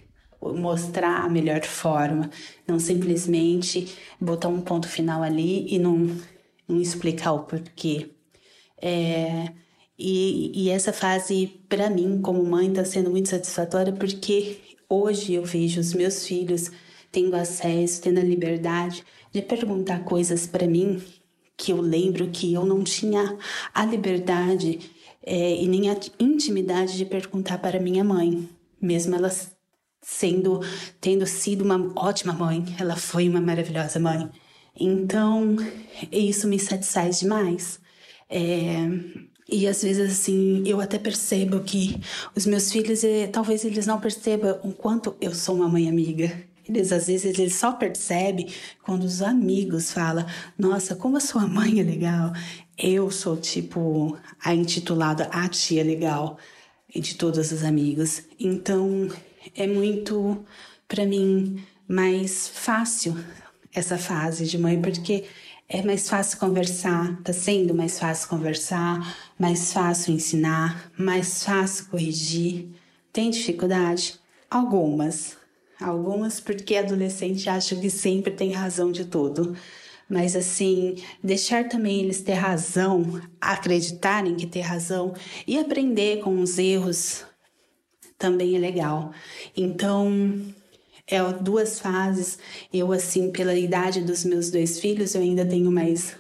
Mostrar 0.42 1.26
a 1.26 1.30
melhor 1.30 1.62
forma, 1.66 2.30
não 2.66 2.80
simplesmente 2.80 3.94
botar 4.22 4.48
um 4.48 4.62
ponto 4.62 4.88
final 4.88 5.22
ali 5.22 5.68
e 5.74 5.78
não, 5.78 6.16
não 6.68 6.80
explicar 6.80 7.34
o 7.34 7.40
porquê. 7.40 8.10
É, 8.82 9.52
e, 9.98 10.52
e 10.56 10.70
essa 10.70 10.94
fase, 10.94 11.62
para 11.68 11.90
mim, 11.90 12.22
como 12.22 12.44
mãe, 12.44 12.70
está 12.70 12.86
sendo 12.86 13.10
muito 13.10 13.30
satisfatória 13.30 13.92
porque 13.92 14.58
hoje 14.88 15.34
eu 15.34 15.44
vejo 15.44 15.80
os 15.80 15.94
meus 15.94 16.26
filhos 16.26 16.72
tendo 17.12 17.36
acesso, 17.36 18.02
tendo 18.02 18.20
a 18.20 18.24
liberdade 18.24 19.04
de 19.32 19.42
perguntar 19.42 20.04
coisas 20.04 20.48
para 20.48 20.68
mim 20.68 21.02
que 21.58 21.74
eu 21.74 21.82
lembro 21.82 22.30
que 22.30 22.54
eu 22.54 22.66
não 22.66 22.84
tinha 22.84 23.38
a 23.74 23.86
liberdade 23.86 24.80
é, 25.22 25.62
e 25.62 25.68
nem 25.68 25.90
a 25.90 25.98
intimidade 26.18 26.98
de 26.98 27.06
perguntar 27.06 27.58
para 27.58 27.80
minha 27.80 28.04
mãe, 28.04 28.48
mesmo 28.82 29.14
ela 29.16 29.30
sendo 30.02 30.62
tendo 31.02 31.26
sido 31.28 31.64
uma 31.64 31.92
ótima 31.96 32.32
mãe, 32.32 32.64
ela 32.80 32.96
foi 32.96 33.28
uma 33.28 33.42
maravilhosa 33.42 34.00
mãe. 34.00 34.30
Então, 34.80 35.58
isso 36.10 36.48
me 36.48 36.58
satisfaz 36.58 37.20
demais. 37.20 37.82
É, 38.30 38.88
e 39.52 39.68
às 39.68 39.82
vezes, 39.82 40.12
assim, 40.12 40.64
eu 40.66 40.80
até 40.80 41.00
percebo 41.00 41.62
que 41.62 42.00
os 42.36 42.46
meus 42.46 42.72
filhos, 42.72 43.04
eh, 43.04 43.28
talvez 43.28 43.66
eles 43.66 43.88
não 43.88 44.00
percebam 44.00 44.60
o 44.64 44.72
quanto 44.72 45.16
eu 45.20 45.34
sou 45.34 45.56
uma 45.56 45.68
mãe 45.68 45.90
amiga. 45.90 46.32
Eles 46.68 46.92
às 46.92 47.08
vezes 47.08 47.40
eles 47.40 47.56
só 47.56 47.72
percebem 47.72 48.48
quando 48.84 49.04
os 49.04 49.24
amigos 49.24 49.92
falam: 49.92 50.26
Nossa, 50.58 50.96
como 50.96 51.18
a 51.18 51.20
sua 51.20 51.48
mãe 51.48 51.80
é 51.80 51.84
legal. 51.84 52.32
Eu 52.78 53.10
sou 53.10 53.36
tipo 53.36 54.16
a 54.44 54.54
intitulada 54.54 55.26
a 55.32 55.48
tia 55.50 55.84
legal 55.84 56.38
de 56.94 57.16
todos 57.16 57.52
os 57.52 57.64
amigos. 57.64 58.22
Então 58.40 59.10
é 59.56 59.66
muito 59.66 60.46
para 60.88 61.06
mim 61.06 61.64
mais 61.88 62.48
fácil 62.48 63.18
essa 63.74 63.98
fase 63.98 64.46
de 64.46 64.58
mãe 64.58 64.80
porque 64.80 65.26
é 65.70 65.82
mais 65.84 66.10
fácil 66.10 66.40
conversar, 66.40 67.22
tá 67.24 67.32
sendo 67.32 67.74
mais 67.74 68.00
fácil 68.00 68.28
conversar, 68.28 69.16
mais 69.38 69.72
fácil 69.72 70.14
ensinar, 70.14 70.92
mais 70.98 71.44
fácil 71.44 71.86
corrigir. 71.86 72.70
Tem 73.14 73.30
dificuldade? 73.30 74.20
Algumas, 74.50 75.38
Algumas 75.82 76.42
porque 76.42 76.76
adolescente 76.76 77.50
acham 77.50 77.80
que 77.80 77.90
sempre 77.90 78.34
tem 78.34 78.52
razão 78.52 78.92
de 78.92 79.06
tudo. 79.06 79.56
Mas 80.10 80.36
assim, 80.36 80.96
deixar 81.24 81.70
também 81.70 82.02
eles 82.02 82.22
ter 82.22 82.34
razão, 82.34 83.22
acreditarem 83.40 84.36
que 84.36 84.46
ter 84.46 84.62
razão 84.62 85.14
e 85.48 85.58
aprender 85.58 86.20
com 86.22 86.42
os 86.42 86.58
erros 86.58 87.24
também 88.18 88.56
é 88.56 88.60
legal. 88.60 89.14
Então, 89.56 90.54
é 91.10 91.22
duas 91.34 91.80
fases. 91.80 92.38
Eu, 92.74 92.92
assim, 92.92 93.32
pela 93.32 93.54
idade 93.54 94.02
dos 94.02 94.24
meus 94.24 94.50
dois 94.52 94.80
filhos, 94.80 95.16
eu 95.16 95.22
ainda 95.22 95.46
tenho 95.46 95.72
mais 95.72 96.16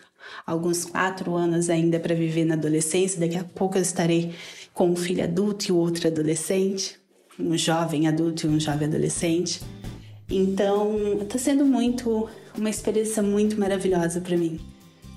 alguns 0.45 0.85
quatro 0.85 1.35
anos 1.35 1.69
ainda 1.69 1.99
para 1.99 2.15
viver 2.15 2.45
na 2.45 2.55
adolescência. 2.55 3.19
Daqui 3.19 3.37
a 3.37 3.43
pouco 3.43 3.77
eu 3.77 3.81
estarei 3.81 4.33
com 4.73 4.89
um 4.89 4.95
filho 4.95 5.23
adulto 5.23 5.69
e 5.69 5.71
outro 5.71 6.07
adolescente 6.07 6.99
um 7.39 7.57
jovem 7.57 8.07
adulto 8.07 8.45
e 8.45 8.49
um 8.49 8.59
jovem 8.59 8.87
adolescente. 8.87 9.61
Então, 10.29 11.17
está 11.21 11.39
sendo 11.39 11.65
muito 11.65 12.27
uma 12.57 12.69
experiência 12.69 13.23
muito 13.23 13.59
maravilhosa 13.59 14.19
para 14.19 14.37
mim, 14.37 14.59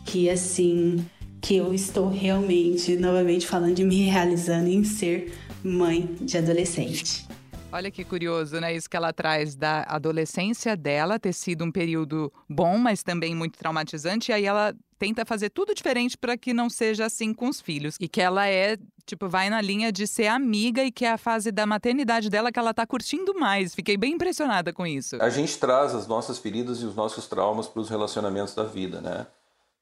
que 0.07 0.31
assim, 0.31 1.05
que 1.41 1.57
eu 1.57 1.75
estou 1.75 2.09
realmente 2.09 2.97
novamente 2.97 3.47
falando 3.47 3.75
de 3.75 3.85
me 3.85 4.05
realizando 4.05 4.69
em 4.69 4.85
ser 4.85 5.33
mãe 5.63 6.09
de 6.21 6.39
adolescente. 6.39 7.27
Olha 7.73 7.91
que 7.91 8.05
curioso, 8.05 8.61
né? 8.61 8.75
Isso 8.75 8.89
que 8.89 8.97
ela 8.97 9.15
traz 9.15 9.57
da 9.57 9.83
adolescência 9.89 10.77
dela 10.77 11.19
ter 11.19 11.33
sido 11.33 11.65
um 11.65 11.73
período 11.73 12.31
bom, 12.47 12.77
mas 12.77 13.03
também 13.03 13.35
muito 13.35 13.59
traumatizante. 13.59 14.31
E 14.31 14.35
aí 14.35 14.45
ela 14.45 14.75
tenta 14.99 15.25
fazer 15.25 15.49
tudo 15.49 15.75
diferente 15.75 16.19
para 16.19 16.37
que 16.37 16.53
não 16.53 16.69
seja 16.69 17.07
assim 17.07 17.33
com 17.33 17.49
os 17.49 17.63
filhos. 17.63 17.97
E 17.99 18.07
que 18.07 18.21
ela 18.21 18.47
é, 18.47 18.77
tipo, 19.07 19.27
vai 19.27 19.49
na 19.49 19.63
linha 19.63 19.91
de 19.91 20.07
ser 20.07 20.27
amiga 20.27 20.85
e 20.85 20.93
que 20.93 21.07
é 21.07 21.13
a 21.13 21.19
fase 21.19 21.51
da 21.51 21.65
maternidade 21.65 22.29
dela 22.29 22.53
que 22.53 22.59
ela 22.59 22.75
tá 22.75 22.87
curtindo 22.87 23.35
mais. 23.35 23.75
Fiquei 23.75 23.97
bem 23.97 24.13
impressionada 24.13 24.71
com 24.71 24.87
isso. 24.87 25.17
A 25.19 25.31
gente 25.31 25.57
traz 25.57 25.95
as 25.95 26.07
nossas 26.07 26.39
feridas 26.39 26.83
e 26.83 26.85
os 26.85 26.95
nossos 26.95 27.27
traumas 27.27 27.67
para 27.69 27.81
os 27.81 27.89
relacionamentos 27.89 28.55
da 28.55 28.65
vida, 28.65 29.01
né? 29.01 29.27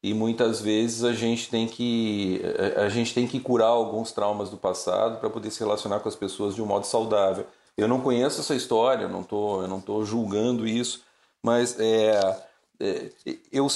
E 0.02 0.14
muitas 0.14 0.60
vezes 0.62 1.04
a 1.04 1.12
gente 1.12 1.50
tem 1.50 1.66
que 1.66 2.40
a 2.76 2.88
gente 2.88 3.12
tem 3.12 3.26
que 3.26 3.38
curar 3.38 3.66
alguns 3.66 4.12
traumas 4.12 4.48
do 4.48 4.56
passado 4.56 5.18
para 5.18 5.28
poder 5.28 5.50
se 5.50 5.58
relacionar 5.58 6.00
com 6.00 6.08
as 6.08 6.16
pessoas 6.16 6.54
de 6.54 6.62
um 6.62 6.66
modo 6.66 6.86
saudável. 6.86 7.46
Eu 7.80 7.88
não 7.88 8.00
conheço 8.00 8.40
essa 8.40 8.54
história, 8.54 9.08
não 9.08 9.22
tô, 9.22 9.62
eu 9.62 9.68
não 9.68 9.78
estou 9.78 10.04
julgando 10.04 10.66
isso, 10.66 11.02
mas 11.42 11.78
é, 11.80 12.36
é, 12.78 13.10
eu, 13.50 13.66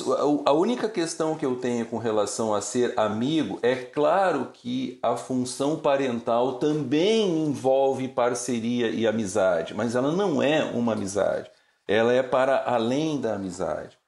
a 0.44 0.52
única 0.52 0.88
questão 0.88 1.36
que 1.36 1.44
eu 1.46 1.56
tenho 1.56 1.86
com 1.86 1.96
relação 1.96 2.54
a 2.54 2.60
ser 2.60 2.98
amigo 2.98 3.58
é 3.62 3.74
claro 3.74 4.50
que 4.52 4.98
a 5.02 5.16
função 5.16 5.76
parental 5.76 6.54
também 6.54 7.46
envolve 7.46 8.08
parceria 8.08 8.90
e 8.90 9.06
amizade, 9.06 9.72
mas 9.72 9.94
ela 9.94 10.12
não 10.12 10.42
é 10.42 10.62
uma 10.64 10.92
amizade, 10.92 11.50
ela 11.88 12.12
é 12.12 12.22
para 12.22 12.62
além 12.66 13.18
da 13.18 13.34
amizade. 13.34 13.98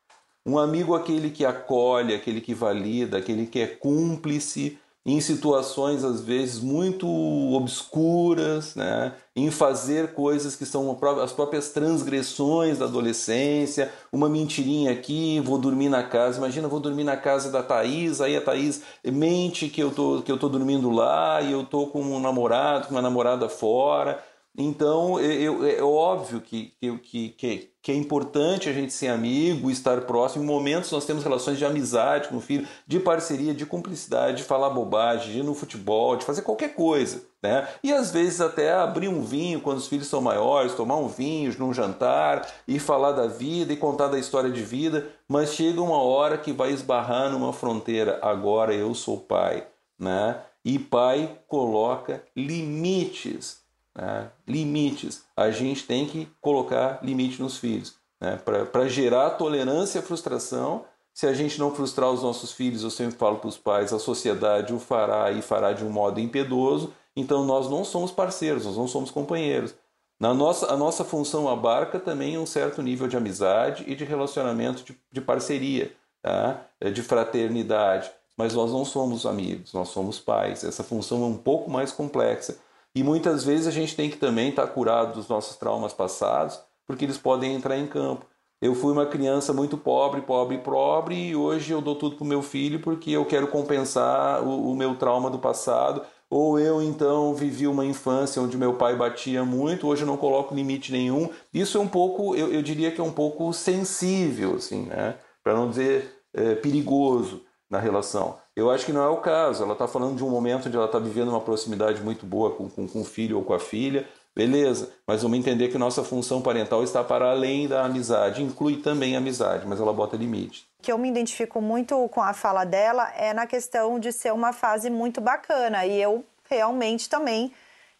Um 0.45 0.59
amigo 0.59 0.95
aquele 0.95 1.31
que 1.31 1.45
acolhe, 1.45 2.15
aquele 2.15 2.41
que 2.41 2.55
valida, 2.55 3.19
aquele 3.19 3.47
que 3.47 3.61
é 3.61 3.67
cúmplice 3.67 4.79
em 5.07 5.21
situações 5.21 6.03
às 6.03 6.21
vezes 6.21 6.59
muito 6.59 7.07
obscuras, 7.55 8.75
né? 8.75 9.13
em 9.37 9.53
fazer 9.53 10.15
coisas 10.15 10.57
que 10.57 10.67
são 10.67 10.99
as 11.23 11.33
próprias 11.33 11.69
transgressões 11.69 12.79
da 12.79 12.87
adolescência, 12.87 13.93
uma 14.11 14.29
mentirinha 14.29 14.91
aqui, 14.91 15.39
vou 15.41 15.59
dormir 15.59 15.89
na 15.89 16.03
casa, 16.03 16.39
imagina, 16.39 16.67
vou 16.67 16.81
dormir 16.81 17.05
na 17.05 17.17
casa 17.17 17.53
da 17.53 17.63
Thaís, 17.63 18.21
aí 18.21 18.37
a 18.37 18.41
Thaís 18.41 18.83
mente 19.05 19.69
que 19.69 19.81
eu 19.81 19.93
tô, 19.93 20.23
que 20.23 20.33
eu 20.33 20.39
tô 20.39 20.49
dormindo 20.49 20.91
lá 20.91 21.41
e 21.41 21.53
eu 21.53 21.65
tô 21.65 21.87
com 21.87 22.01
um 22.01 22.19
namorado, 22.19 22.89
com 22.89 22.95
uma 22.95 23.03
namorada 23.03 23.49
fora, 23.49 24.21
então, 24.59 25.21
eu, 25.21 25.67
é 25.67 25.83
óbvio 25.83 26.41
que, 26.41 26.73
que, 27.03 27.29
que, 27.29 27.71
que 27.83 27.93
é 27.93 27.95
importante 27.95 28.71
a 28.71 28.73
gente 28.73 28.91
ser 28.91 29.09
amigo, 29.09 29.71
estar 29.71 30.01
próximo. 30.03 30.43
Em 30.43 30.47
momentos 30.47 30.91
nós 30.91 31.05
temos 31.05 31.23
relações 31.23 31.59
de 31.59 31.65
amizade 31.65 32.29
com 32.29 32.39
o 32.39 32.41
filho, 32.41 32.67
de 32.87 32.99
parceria, 32.99 33.53
de 33.53 33.67
cumplicidade, 33.67 34.39
de 34.39 34.45
falar 34.45 34.71
bobagem, 34.71 35.33
de 35.33 35.39
ir 35.41 35.43
no 35.43 35.55
futebol, 35.55 36.17
de 36.17 36.25
fazer 36.25 36.41
qualquer 36.41 36.75
coisa. 36.75 37.23
Né? 37.43 37.69
E 37.85 37.93
às 37.93 38.11
vezes 38.11 38.41
até 38.41 38.73
abrir 38.73 39.09
um 39.09 39.23
vinho 39.23 39.61
quando 39.61 39.77
os 39.77 39.89
filhos 39.89 40.07
são 40.07 40.23
maiores, 40.23 40.75
tomar 40.75 40.97
um 40.97 41.09
vinho 41.09 41.55
num 41.59 41.75
jantar 41.75 42.51
e 42.67 42.79
falar 42.79 43.13
da 43.13 43.27
vida 43.27 43.75
e 43.75 43.77
contar 43.77 44.09
da 44.09 44.19
história 44.19 44.51
de 44.51 44.63
vida. 44.63 45.07
Mas 45.29 45.53
chega 45.53 45.83
uma 45.83 46.01
hora 46.01 46.39
que 46.39 46.51
vai 46.51 46.73
esbarrar 46.73 47.31
numa 47.31 47.53
fronteira. 47.53 48.19
Agora 48.23 48.75
eu 48.75 48.95
sou 48.95 49.21
pai. 49.21 49.67
Né? 49.99 50.41
E 50.65 50.79
pai 50.79 51.39
coloca 51.47 52.25
limites. 52.35 53.66
Né? 53.97 54.31
Limites. 54.47 55.25
A 55.37 55.51
gente 55.51 55.85
tem 55.85 56.07
que 56.07 56.29
colocar 56.41 57.01
limite 57.03 57.41
nos 57.41 57.57
filhos. 57.57 57.95
Né? 58.21 58.37
Para 58.37 58.89
gerar 58.89 59.31
tolerância 59.31 60.01
à 60.01 60.03
frustração. 60.03 60.85
Se 61.15 61.27
a 61.27 61.33
gente 61.33 61.59
não 61.59 61.75
frustrar 61.75 62.11
os 62.11 62.23
nossos 62.23 62.53
filhos, 62.53 62.83
eu 62.83 62.91
sempre 62.91 63.17
falo 63.17 63.39
para 63.39 63.49
os 63.49 63.57
pais, 63.57 63.91
a 63.91 63.99
sociedade 63.99 64.75
o 64.75 64.79
fará 64.79 65.31
e 65.33 65.41
fará 65.41 65.73
de 65.73 65.83
um 65.83 65.89
modo 65.89 66.21
impiedoso. 66.21 66.93
Então 67.17 67.45
nós 67.47 67.71
não 67.71 67.85
somos 67.85 68.11
parceiros, 68.11 68.67
nós 68.67 68.77
não 68.77 68.87
somos 68.87 69.11
companheiros. 69.11 69.75
Na 70.21 70.35
nossa, 70.35 70.73
a 70.73 70.77
nossa 70.77 71.05
função 71.05 71.49
abarca 71.49 71.99
também 71.99 72.39
um 72.39 72.45
certo 72.45 72.83
nível 72.83 73.09
de 73.09 73.17
amizade 73.17 73.85
e 73.87 73.95
de 73.95 74.05
relacionamento 74.05 74.83
de, 74.83 74.99
de 75.11 75.21
parceria, 75.21 75.95
tá? 76.23 76.67
É 76.81 76.91
de 76.91 77.03
fraternidade. 77.03 78.11
Mas 78.37 78.53
nós 78.53 78.71
não 78.71 78.85
somos 78.85 79.25
amigos, 79.25 79.73
nós 79.73 79.89
somos 79.89 80.19
pais. 80.19 80.65
Essa 80.65 80.83
função 80.83 81.23
é 81.23 81.27
um 81.27 81.37
pouco 81.37 81.71
mais 81.71 81.93
complexa. 81.93 82.59
E 82.97 83.03
muitas 83.03 83.45
vezes 83.45 83.67
a 83.67 83.71
gente 83.71 83.95
tem 83.95 84.09
que 84.09 84.17
também 84.17 84.49
estar 84.49 84.67
curado 84.69 85.13
dos 85.13 85.29
nossos 85.29 85.55
traumas 85.59 85.93
passados, 85.93 86.59
porque 86.87 87.05
eles 87.05 87.19
podem 87.19 87.55
entrar 87.55 87.77
em 87.77 87.87
campo. 87.87 88.25
Eu 88.59 88.75
fui 88.75 88.91
uma 88.91 89.05
criança 89.05 89.53
muito 89.53 89.77
pobre, 89.77 90.23
pobre, 90.23 90.57
pobre, 90.57 91.15
e 91.15 91.37
hoje 91.37 91.73
eu 91.73 91.83
dou 91.83 91.95
tudo 91.95 92.17
para 92.17 92.25
o 92.25 92.27
meu 92.27 92.41
filho 92.41 92.81
porque 92.81 93.11
eu 93.11 93.27
quero 93.27 93.49
compensar 93.49 94.43
o, 94.43 94.73
o 94.73 94.75
meu 94.75 94.95
trauma 94.97 95.29
do 95.29 95.39
passado 95.39 96.01
ou 96.31 96.59
eu 96.59 96.83
então 96.83 97.35
vivi 97.35 97.67
uma 97.67 97.85
infância 97.85 98.41
onde 98.41 98.57
meu 98.57 98.73
pai 98.73 98.97
batia 98.97 99.45
muito, 99.45 99.87
hoje 99.87 100.03
eu 100.03 100.07
não 100.07 100.17
coloco 100.17 100.55
limite 100.55 100.91
nenhum. 100.91 101.29
Isso 101.53 101.77
é 101.77 101.81
um 101.83 101.89
pouco, 101.89 102.35
eu, 102.35 102.51
eu 102.51 102.63
diria 102.63 102.91
que 102.91 103.01
é 103.01 103.05
um 103.05 103.13
pouco 103.13 103.53
sensível, 103.53 104.55
assim, 104.55 104.87
né? 104.87 105.17
Para 105.45 105.53
não 105.53 105.69
dizer 105.69 106.23
é, 106.33 106.55
perigoso 106.55 107.43
na 107.69 107.79
relação. 107.79 108.39
Eu 108.57 108.71
acho 108.71 108.87
que 108.87 108.93
não 108.93 109.05
é 109.05 109.09
o 109.09 109.19
caso. 109.19 109.63
Ela 109.63 109.75
está 109.75 109.87
falando 109.87 110.17
de 110.17 110.25
um 110.25 110.31
momento 110.31 110.67
onde 110.67 110.77
ela 110.77 110.87
está 110.87 110.99
vivendo 110.99 111.29
uma 111.29 111.43
proximidade 111.43 112.01
muito 112.01 112.25
boa 112.25 112.55
com, 112.55 112.71
com, 112.71 112.89
com 112.89 113.03
o 113.03 113.05
filho 113.05 113.37
ou 113.37 113.45
com 113.45 113.53
a 113.53 113.61
filha. 113.61 114.09
Beleza, 114.35 114.93
mas 115.07 115.23
vamos 115.23 115.39
entender 115.39 115.69
que 115.69 115.79
nossa 115.79 116.03
função 116.03 116.43
parental 116.43 116.83
está 116.83 117.03
para 117.03 117.31
além 117.31 117.67
da 117.67 117.87
amizade, 117.87 118.43
inclui 118.43 118.77
também 118.77 119.15
a 119.15 119.19
amizade, 119.19 119.67
mas 119.67 119.81
ela 119.81 119.95
bota 119.95 120.15
limite. 120.15 120.67
Que 120.83 120.93
eu 120.93 120.99
me 120.99 121.09
identifico 121.09 121.59
muito 121.61 122.07
com 122.11 122.21
a 122.21 122.35
fala 122.35 122.65
dela 122.65 123.11
é 123.17 123.33
na 123.33 123.47
questão 123.47 123.99
de 123.99 124.13
ser 124.13 124.35
uma 124.35 124.53
fase 124.53 124.91
muito 124.91 125.23
bacana 125.23 125.87
e 125.87 126.01
eu 126.01 126.23
realmente 126.51 127.09
também 127.09 127.51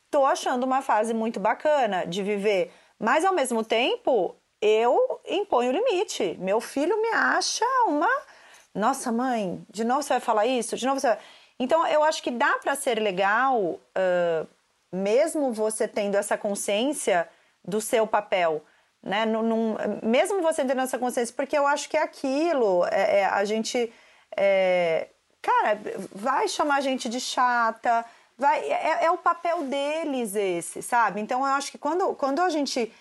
estou 0.05 0.27
achando 0.27 0.65
uma 0.65 0.83
fase 0.83 1.15
muito 1.15 1.41
bacana 1.41 2.05
de 2.05 2.23
viver, 2.23 2.71
mas 2.99 3.25
ao 3.25 3.35
mesmo 3.35 3.65
tempo 3.65 4.37
eu 4.61 5.21
imponho 5.27 5.73
limite. 5.73 6.37
Meu 6.39 6.61
filho 6.61 7.01
me 7.01 7.09
acha 7.09 7.65
uma, 7.87 8.11
nossa 8.77 9.11
mãe, 9.11 9.65
de 9.71 9.85
novo 9.85 10.03
você 10.03 10.11
vai 10.11 10.21
falar 10.21 10.47
isso, 10.47 10.77
de 10.77 10.87
novo 10.87 11.01
você 11.01 11.09
vai... 11.09 11.19
Então 11.59 11.87
eu 11.87 12.05
acho 12.05 12.23
que 12.23 12.31
dá 12.31 12.59
para 12.59 12.75
ser 12.75 13.01
legal. 13.01 13.59
Uh, 13.61 14.47
mesmo 14.93 15.53
você 15.53 15.87
tendo 15.87 16.17
essa 16.17 16.39
consciência 16.39 17.29
do 17.65 17.81
seu 17.81 18.07
papel, 18.07 18.65
né? 19.03 19.27
Num, 19.27 19.77
mesmo 20.03 20.41
você 20.41 20.65
tendo 20.65 20.81
essa 20.81 20.99
consciência, 20.99 21.35
porque 21.37 21.57
eu 21.57 21.67
acho 21.67 21.89
que 21.89 21.97
é 21.97 22.03
aquilo, 22.03 22.85
é, 22.87 23.21
é, 23.21 23.27
a 23.27 23.45
gente, 23.45 23.93
é, 24.37 25.09
cara, 25.43 25.79
vai 26.15 26.49
chamar 26.49 26.77
a 26.77 26.81
gente 26.81 27.09
de 27.09 27.21
chata, 27.21 28.05
vai, 28.39 28.61
é, 28.61 29.05
é, 29.05 29.11
o 29.11 29.19
papel 29.19 29.65
deles 29.65 30.35
esse, 30.35 30.83
sabe? 30.83 31.21
Então 31.21 31.41
eu 31.41 31.53
acho 31.55 31.71
que 31.71 31.79
quando, 31.79 32.15
quando 32.15 32.41
a 32.41 32.49
gente 32.49 32.93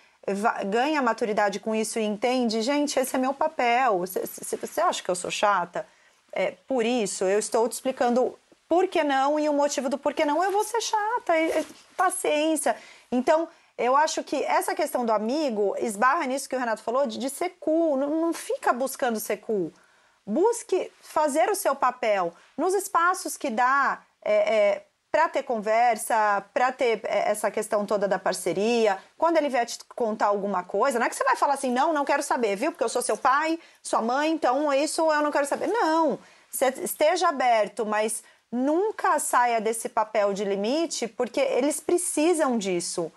ganha 0.67 1.01
maturidade 1.01 1.59
com 1.59 1.75
isso 1.75 1.99
e 1.99 2.03
entende, 2.03 2.61
gente, 2.61 2.99
esse 2.99 3.15
é 3.15 3.19
meu 3.19 3.33
papel. 3.33 3.99
Você, 3.99 4.81
acha 4.81 5.03
que 5.03 5.09
eu 5.09 5.15
sou 5.15 5.29
chata? 5.29 5.87
É, 6.31 6.51
por 6.67 6.85
isso, 6.85 7.23
eu 7.23 7.39
estou 7.39 7.67
te 7.69 7.73
explicando 7.73 8.37
por 8.67 8.87
que 8.87 9.03
não 9.03 9.39
e 9.39 9.47
o 9.47 9.53
motivo 9.53 9.89
do 9.89 9.97
porquê 9.97 10.25
não, 10.25 10.43
eu 10.43 10.51
vou 10.51 10.63
ser 10.63 10.81
chata, 10.81 11.33
paciência. 11.95 12.75
Então, 13.11 13.47
eu 13.77 13.95
acho 13.95 14.23
que 14.23 14.43
essa 14.43 14.73
questão 14.73 15.05
do 15.05 15.11
amigo 15.11 15.75
esbarra 15.77 16.25
nisso 16.25 16.49
que 16.49 16.55
o 16.55 16.59
Renato 16.59 16.81
falou, 16.81 17.05
de, 17.05 17.17
de 17.17 17.29
ser 17.29 17.57
cool, 17.59 17.97
não, 17.97 18.21
não 18.21 18.33
fica 18.33 18.73
buscando 18.73 19.19
ser 19.19 19.37
cool. 19.37 19.71
Busque 20.25 20.91
fazer 21.01 21.49
o 21.49 21.55
seu 21.55 21.75
papel 21.75 22.33
nos 22.57 22.73
espaços 22.73 23.37
que 23.37 23.49
dá 23.49 24.01
é, 24.23 24.33
é, 24.33 24.85
para 25.15 25.29
ter 25.29 25.43
conversa, 25.43 26.43
para 26.53 26.73
ter 26.73 26.99
é, 27.05 27.31
essa 27.31 27.49
questão 27.49 27.85
toda 27.85 28.05
da 28.05 28.19
parceria. 28.19 28.97
Quando 29.17 29.37
ele 29.37 29.47
vier 29.47 29.65
te 29.65 29.79
contar 29.95 30.25
alguma 30.25 30.61
coisa, 30.61 30.99
não 30.99 31.05
é 31.05 31.09
que 31.09 31.15
você 31.15 31.23
vai 31.23 31.37
falar 31.37 31.53
assim, 31.53 31.71
não, 31.71 31.93
não 31.93 32.03
quero 32.03 32.21
saber, 32.21 32.57
viu? 32.57 32.69
Porque 32.73 32.83
eu 32.83 32.89
sou 32.89 33.01
seu 33.01 33.15
pai, 33.15 33.57
sua 33.81 34.01
mãe, 34.01 34.29
então 34.29 34.73
isso 34.73 35.09
eu 35.09 35.21
não 35.21 35.31
quero 35.31 35.45
saber. 35.45 35.67
Não, 35.67 36.19
você 36.51 36.65
esteja 36.83 37.29
aberto, 37.29 37.85
mas 37.85 38.25
nunca 38.51 39.17
saia 39.17 39.61
desse 39.61 39.87
papel 39.87 40.33
de 40.33 40.43
limite, 40.43 41.07
porque 41.07 41.39
eles 41.39 41.79
precisam 41.79 42.57
disso. 42.57 43.09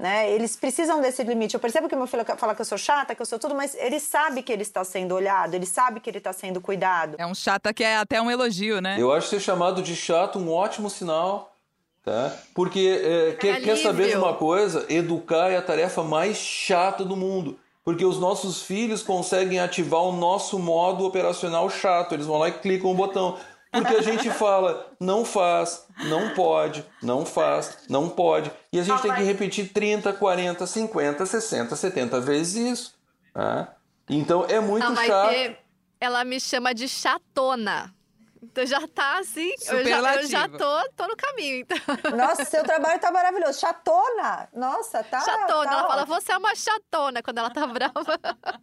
Né? 0.00 0.32
Eles 0.32 0.56
precisam 0.56 0.98
desse 1.02 1.22
limite. 1.22 1.52
Eu 1.52 1.60
percebo 1.60 1.86
que 1.86 1.94
meu 1.94 2.06
filho 2.06 2.24
fala 2.38 2.54
que 2.54 2.62
eu 2.62 2.64
sou 2.64 2.78
chata, 2.78 3.14
que 3.14 3.20
eu 3.20 3.26
sou 3.26 3.38
tudo, 3.38 3.54
mas 3.54 3.74
ele 3.74 4.00
sabe 4.00 4.42
que 4.42 4.50
ele 4.50 4.62
está 4.62 4.82
sendo 4.82 5.14
olhado, 5.14 5.54
ele 5.54 5.66
sabe 5.66 6.00
que 6.00 6.08
ele 6.08 6.16
está 6.16 6.32
sendo 6.32 6.58
cuidado. 6.58 7.16
É 7.18 7.26
um 7.26 7.34
chata 7.34 7.74
que 7.74 7.84
é 7.84 7.98
até 7.98 8.18
um 8.18 8.30
elogio, 8.30 8.80
né? 8.80 8.96
Eu 8.98 9.12
acho 9.12 9.28
ser 9.28 9.40
chamado 9.40 9.82
de 9.82 9.94
chato 9.94 10.38
um 10.38 10.50
ótimo 10.50 10.88
sinal. 10.88 11.54
Tá? 12.02 12.34
Porque 12.54 13.02
é, 13.04 13.32
quer, 13.34 13.60
quer 13.60 13.76
saber 13.76 14.08
de 14.08 14.16
uma 14.16 14.32
coisa? 14.32 14.86
Educar 14.88 15.50
é 15.50 15.58
a 15.58 15.62
tarefa 15.62 16.02
mais 16.02 16.38
chata 16.38 17.04
do 17.04 17.14
mundo. 17.14 17.58
Porque 17.84 18.04
os 18.04 18.18
nossos 18.18 18.62
filhos 18.62 19.02
conseguem 19.02 19.60
ativar 19.60 20.00
o 20.00 20.12
nosso 20.12 20.58
modo 20.58 21.04
operacional 21.04 21.68
chato. 21.68 22.14
Eles 22.14 22.24
vão 22.24 22.38
lá 22.38 22.48
e 22.48 22.52
clicam 22.52 22.90
o 22.90 22.94
botão. 22.94 23.36
Porque 23.70 23.94
a 23.94 24.02
gente 24.02 24.28
fala, 24.30 24.88
não 24.98 25.24
faz, 25.24 25.86
não 26.06 26.30
pode, 26.34 26.84
não 27.00 27.24
faz, 27.24 27.78
não 27.88 28.08
pode. 28.08 28.50
E 28.72 28.80
a 28.80 28.82
gente 28.82 29.00
tem 29.00 29.14
que 29.14 29.22
repetir 29.22 29.72
30, 29.72 30.12
40, 30.12 30.66
50, 30.66 31.26
60, 31.26 31.76
70 31.76 32.20
vezes 32.20 32.54
isso. 32.56 32.94
Né? 33.34 33.68
Então 34.08 34.44
é 34.48 34.58
muito 34.58 34.88
não, 34.88 34.96
chato. 34.96 35.56
Ela 36.00 36.24
me 36.24 36.40
chama 36.40 36.74
de 36.74 36.88
chatona. 36.88 37.94
Então 38.42 38.64
já 38.64 38.80
tá 38.88 39.18
assim, 39.18 39.50
eu 39.68 39.84
já, 39.84 40.14
eu 40.16 40.26
já, 40.26 40.48
tô, 40.48 40.88
tô 40.96 41.06
no 41.06 41.14
caminho, 41.14 41.60
então. 41.60 41.76
Nossa, 42.16 42.44
seu 42.46 42.64
trabalho 42.64 42.98
tá 42.98 43.12
maravilhoso. 43.12 43.60
Chatona! 43.60 44.48
Nossa, 44.54 45.02
tá. 45.02 45.20
Chatona, 45.20 45.70
tá 45.70 45.72
ela 45.72 45.88
fala, 45.88 46.04
você 46.06 46.32
é 46.32 46.38
uma 46.38 46.54
chatona 46.54 47.22
quando 47.22 47.38
ela 47.38 47.50
tá 47.50 47.66
brava. 47.66 47.92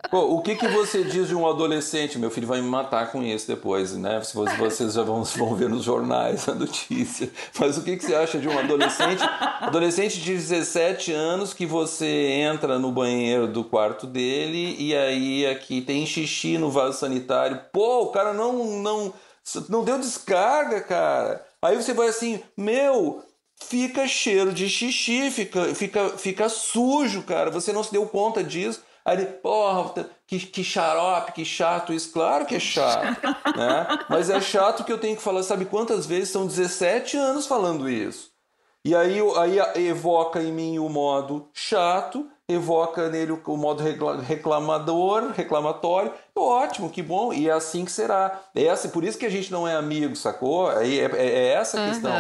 Pô, 0.10 0.36
o 0.36 0.42
que, 0.42 0.56
que 0.56 0.68
você 0.68 1.04
diz 1.04 1.28
de 1.28 1.36
um 1.36 1.48
adolescente? 1.48 2.18
Meu 2.18 2.32
filho 2.32 2.48
vai 2.48 2.60
me 2.60 2.68
matar 2.68 3.12
com 3.12 3.22
isso 3.22 3.48
depois, 3.48 3.96
né? 3.96 4.20
Se 4.24 4.36
vocês 4.36 4.94
já 4.94 5.04
vão, 5.04 5.24
vão 5.24 5.56
ver 5.56 5.70
nos 5.70 5.84
jornais 5.84 6.50
a 6.50 6.56
notícia. 6.56 7.32
Mas 7.60 7.78
o 7.78 7.84
que, 7.84 7.98
que 7.98 8.04
você 8.04 8.16
acha 8.16 8.40
de 8.40 8.50
um 8.50 8.58
adolescente? 8.58 9.22
Adolescente 9.62 10.20
de 10.20 10.34
17 10.34 11.14
anos 11.14 11.54
que 11.54 11.68
você 11.68 12.06
entra 12.06 12.80
no 12.80 12.92
banheiro 12.92 13.48
do 13.48 13.64
quarto 13.64 14.08
dele 14.08 14.76
e 14.80 14.96
aí 14.96 15.46
aqui 15.46 15.82
tem 15.82 16.06
xixi 16.06 16.58
no 16.58 16.72
vaso 16.72 16.98
sanitário. 16.98 17.62
Pô, 17.72 18.04
o 18.04 18.12
cara 18.12 18.34
não. 18.34 18.54
não 18.82 19.14
não 19.70 19.84
deu 19.84 19.98
descarga, 19.98 20.82
cara. 20.82 21.46
Aí 21.62 21.76
você 21.76 21.94
vai 21.94 22.08
assim, 22.08 22.42
meu, 22.56 23.24
fica 23.56 24.08
cheiro 24.08 24.54
de 24.54 24.70
xixi, 24.70 25.32
fica, 25.32 25.74
fica, 25.74 26.10
fica 26.18 26.50
sujo, 26.50 27.24
cara. 27.24 27.50
Você 27.52 27.74
não 27.74 27.84
se 27.84 27.92
deu 27.92 28.06
conta 28.08 28.44
disso. 28.44 28.82
Aí 29.08 29.26
porra, 29.26 30.06
que, 30.28 30.38
que 30.38 30.64
xarope, 30.64 31.32
que 31.32 31.46
chato 31.46 31.94
isso. 31.94 32.12
Claro 32.12 32.46
que 32.46 32.56
é 32.56 32.60
chato, 32.60 33.22
né? 33.56 33.88
Mas 34.10 34.30
é 34.30 34.42
chato 34.42 34.84
que 34.84 34.92
eu 34.92 34.98
tenho 34.98 35.16
que 35.16 35.24
falar, 35.24 35.44
sabe 35.44 35.64
quantas 35.64 36.06
vezes? 36.06 36.30
São 36.30 36.46
17 36.46 37.16
anos 37.16 37.48
falando 37.48 37.90
isso. 37.90 38.32
E 38.84 38.94
aí, 38.94 39.20
aí 39.38 39.88
evoca 39.88 40.42
em 40.42 40.52
mim 40.52 40.80
o 40.80 40.90
modo 40.90 41.50
chato, 41.54 42.28
evoca 42.50 43.10
nele 43.10 43.32
o 43.46 43.58
modo 43.58 43.82
reclamador, 44.22 45.32
reclamatório. 45.32 46.14
Ótimo, 46.40 46.90
que 46.90 47.02
bom, 47.02 47.34
e 47.34 47.50
é 47.50 47.52
assim 47.52 47.86
que 47.86 47.92
será. 47.92 48.40
É 48.56 48.70
assim, 48.70 48.90
por 48.90 49.04
isso 49.04 49.18
que 49.18 49.26
a 49.26 49.30
gente 49.30 49.52
não 49.52 49.68
é 49.68 49.76
amigo, 49.76 50.16
sacou? 50.16 50.72
É, 50.72 50.88
é, 50.88 51.10
é 51.16 51.48
essa 51.54 51.78
a 51.78 51.82
uhum. 51.82 51.90
questão. 51.90 52.12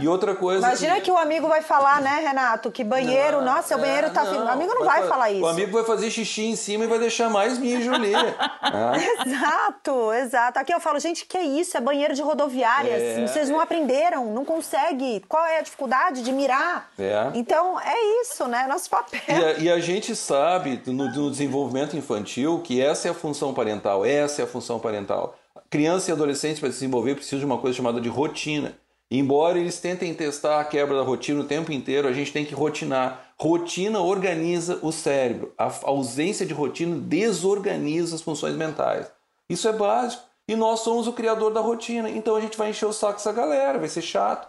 E 0.00 0.08
outra 0.08 0.34
coisa. 0.34 0.66
Imagina 0.66 0.94
que... 0.96 1.02
que... 1.02 1.10
o 1.10 1.16
amigo 1.16 1.48
vai 1.48 1.62
falar, 1.62 2.00
né, 2.00 2.20
Renato? 2.22 2.70
Que 2.70 2.84
banheiro, 2.84 3.38
não, 3.38 3.54
nossa, 3.54 3.68
seu 3.68 3.78
é, 3.78 3.80
banheiro 3.80 4.10
tá. 4.10 4.24
Não, 4.24 4.46
o 4.46 4.48
amigo 4.48 4.74
não 4.74 4.84
vai, 4.84 5.00
vai, 5.00 5.08
falar 5.08 5.30
isso. 5.30 5.42
O 5.42 5.48
amigo 5.48 5.72
vai 5.72 5.84
fazer 5.84 6.10
xixi 6.10 6.46
em 6.46 6.56
cima 6.56 6.84
e 6.84 6.86
vai 6.86 6.98
deixar 6.98 7.28
mais 7.28 7.58
mijo 7.58 7.92
ali. 7.92 8.12
é. 8.14 9.20
Exato, 9.30 10.12
exato. 10.12 10.58
Aqui 10.58 10.72
eu 10.72 10.80
falo, 10.80 10.98
gente, 10.98 11.24
que 11.24 11.38
isso? 11.38 11.76
É 11.76 11.80
banheiro 11.80 12.14
de 12.14 12.22
rodoviária. 12.22 12.90
É. 12.90 13.26
Vocês 13.26 13.48
não 13.48 13.60
aprenderam, 13.60 14.26
não 14.32 14.44
conseguem. 14.44 15.20
Qual 15.28 15.44
é 15.44 15.58
a 15.58 15.62
dificuldade 15.62 16.22
de 16.22 16.32
mirar? 16.32 16.90
É. 16.98 17.30
Então, 17.34 17.78
é 17.80 18.22
isso, 18.22 18.46
né? 18.46 18.66
Nosso 18.68 18.88
papel. 18.88 19.20
E 19.28 19.32
a, 19.32 19.52
e 19.58 19.70
a 19.70 19.78
gente 19.78 20.14
sabe, 20.16 20.82
no, 20.86 21.10
no 21.10 21.30
desenvolvimento 21.30 21.96
infantil, 21.96 22.60
que 22.60 22.80
essa 22.80 23.08
é 23.08 23.10
a 23.10 23.14
função 23.14 23.52
parental. 23.60 24.06
Essa 24.06 24.40
é 24.40 24.44
a 24.44 24.48
função 24.48 24.80
parental. 24.80 25.36
Criança 25.68 26.10
e 26.10 26.12
adolescente 26.12 26.60
para 26.60 26.70
se 26.70 26.76
desenvolver 26.76 27.14
precisam 27.14 27.40
de 27.40 27.44
uma 27.44 27.58
coisa 27.58 27.76
chamada 27.76 28.00
de 28.00 28.08
rotina. 28.08 28.74
Embora 29.10 29.58
eles 29.58 29.78
tentem 29.78 30.14
testar 30.14 30.60
a 30.60 30.64
quebra 30.64 30.96
da 30.96 31.02
rotina 31.02 31.40
o 31.40 31.44
tempo 31.44 31.70
inteiro, 31.70 32.08
a 32.08 32.12
gente 32.12 32.32
tem 32.32 32.44
que 32.44 32.54
rotinar. 32.54 33.34
Rotina 33.38 34.00
organiza 34.00 34.78
o 34.82 34.90
cérebro. 34.90 35.52
A 35.58 35.70
ausência 35.82 36.46
de 36.46 36.54
rotina 36.54 36.96
desorganiza 36.96 38.16
as 38.16 38.22
funções 38.22 38.54
mentais. 38.54 39.10
Isso 39.48 39.68
é 39.68 39.72
básico. 39.72 40.22
E 40.48 40.56
nós 40.56 40.80
somos 40.80 41.06
o 41.06 41.12
criador 41.12 41.52
da 41.52 41.60
rotina. 41.60 42.08
Então 42.08 42.34
a 42.34 42.40
gente 42.40 42.56
vai 42.56 42.70
encher 42.70 42.86
o 42.86 42.92
saco 42.92 43.14
dessa 43.14 43.32
galera, 43.32 43.78
vai 43.78 43.88
ser 43.88 44.02
chato. 44.02 44.48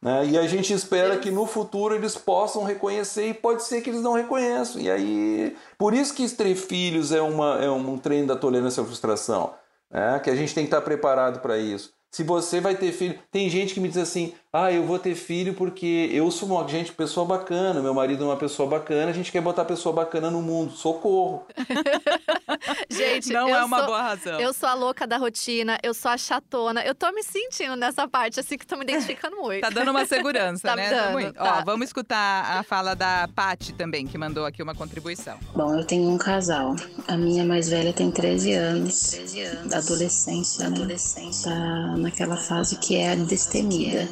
Né? 0.00 0.26
E 0.26 0.38
a 0.38 0.46
gente 0.46 0.72
espera 0.72 1.16
que 1.18 1.30
no 1.30 1.46
futuro 1.46 1.94
eles 1.94 2.16
possam 2.16 2.62
reconhecer 2.64 3.28
e 3.28 3.34
pode 3.34 3.64
ser 3.64 3.80
que 3.80 3.90
eles 3.90 4.02
não 4.02 4.12
reconheçam. 4.12 4.80
E 4.80 4.90
aí, 4.90 5.56
por 5.76 5.92
isso 5.92 6.14
que 6.14 6.28
ter 6.28 6.54
filhos 6.54 7.12
é, 7.12 7.20
uma, 7.20 7.58
é 7.62 7.68
um 7.68 7.98
treino 7.98 8.28
da 8.28 8.36
tolerância 8.36 8.82
à 8.82 8.86
frustração, 8.86 9.54
né? 9.90 10.20
que 10.22 10.30
a 10.30 10.36
gente 10.36 10.54
tem 10.54 10.64
que 10.64 10.68
estar 10.68 10.80
preparado 10.80 11.40
para 11.40 11.58
isso. 11.58 11.92
Se 12.10 12.22
você 12.22 12.58
vai 12.58 12.74
ter 12.74 12.90
filho, 12.90 13.18
tem 13.30 13.50
gente 13.50 13.74
que 13.74 13.80
me 13.80 13.88
diz 13.88 13.98
assim: 13.98 14.32
ah, 14.52 14.72
eu 14.72 14.84
vou 14.84 14.98
ter 14.98 15.14
filho 15.14 15.52
porque 15.52 16.08
eu 16.10 16.30
sou 16.30 16.48
uma 16.48 16.66
gente, 16.66 16.92
pessoa 16.92 17.26
bacana, 17.26 17.82
meu 17.82 17.92
marido 17.92 18.24
é 18.24 18.26
uma 18.26 18.36
pessoa 18.36 18.68
bacana, 18.68 19.10
a 19.10 19.14
gente 19.14 19.30
quer 19.30 19.42
botar 19.42 19.64
pessoa 19.66 19.94
bacana 19.94 20.30
no 20.30 20.40
mundo. 20.40 20.72
Socorro. 20.72 21.44
gente, 22.90 23.32
não 23.32 23.48
é 23.48 23.64
uma 23.64 23.78
sou, 23.78 23.86
boa 23.86 24.02
razão. 24.02 24.40
Eu 24.40 24.52
sou 24.52 24.68
a 24.68 24.74
louca 24.74 25.06
da 25.06 25.16
rotina, 25.16 25.78
eu 25.82 25.94
sou 25.94 26.10
a 26.10 26.16
chatona. 26.16 26.82
Eu 26.84 26.94
tô 26.94 27.10
me 27.12 27.22
sentindo 27.22 27.76
nessa 27.76 28.06
parte, 28.08 28.40
assim, 28.40 28.56
que 28.56 28.66
tô 28.66 28.76
me 28.76 28.84
identificando 28.84 29.36
muito. 29.36 29.60
tá 29.60 29.70
dando 29.70 29.90
uma 29.90 30.04
segurança, 30.06 30.68
tá 30.68 30.76
né? 30.76 30.90
Dando, 30.90 31.32
tá. 31.32 31.58
Ó, 31.60 31.64
vamos 31.64 31.86
escutar 31.86 32.58
a 32.58 32.62
fala 32.62 32.94
da 32.94 33.28
Pati 33.34 33.72
também, 33.72 34.06
que 34.06 34.16
mandou 34.18 34.44
aqui 34.44 34.62
uma 34.62 34.74
contribuição. 34.74 35.38
Bom, 35.54 35.76
eu 35.76 35.84
tenho 35.84 36.08
um 36.08 36.18
casal. 36.18 36.74
A 37.06 37.16
minha 37.16 37.44
mais 37.44 37.68
velha 37.68 37.92
tem 37.92 38.10
13 38.10 38.52
anos, 38.52 39.10
13 39.10 39.40
anos 39.42 39.70
da 39.70 39.78
adolescência, 39.78 40.64
da 40.64 40.70
né? 40.70 40.76
Adolescência. 40.76 41.50
Tá 41.50 41.96
naquela 41.96 42.36
fase 42.36 42.76
que 42.76 42.96
é 42.96 43.12
a 43.12 43.14
destemida. 43.14 44.08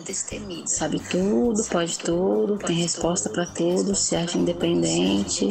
Sabe 0.66 1.00
tudo, 1.00 1.62
pode 1.64 1.98
tudo, 1.98 2.58
tem 2.58 2.76
resposta 2.76 3.28
para 3.30 3.46
tudo, 3.46 3.94
se 3.94 4.16
acha 4.16 4.38
independente. 4.38 5.50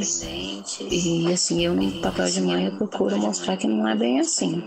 E 0.90 1.32
assim, 1.34 1.66
eu 1.66 1.74
no 1.74 2.02
papel 2.02 2.26
de 2.26 2.42
mãe 2.42 2.66
eu 2.66 2.78
procuro 2.88 3.18
mostrar 3.18 3.58
que 3.58 3.68
não 3.68 3.88
é 3.88 3.96
bem 3.96 4.20
assim. 4.20 4.64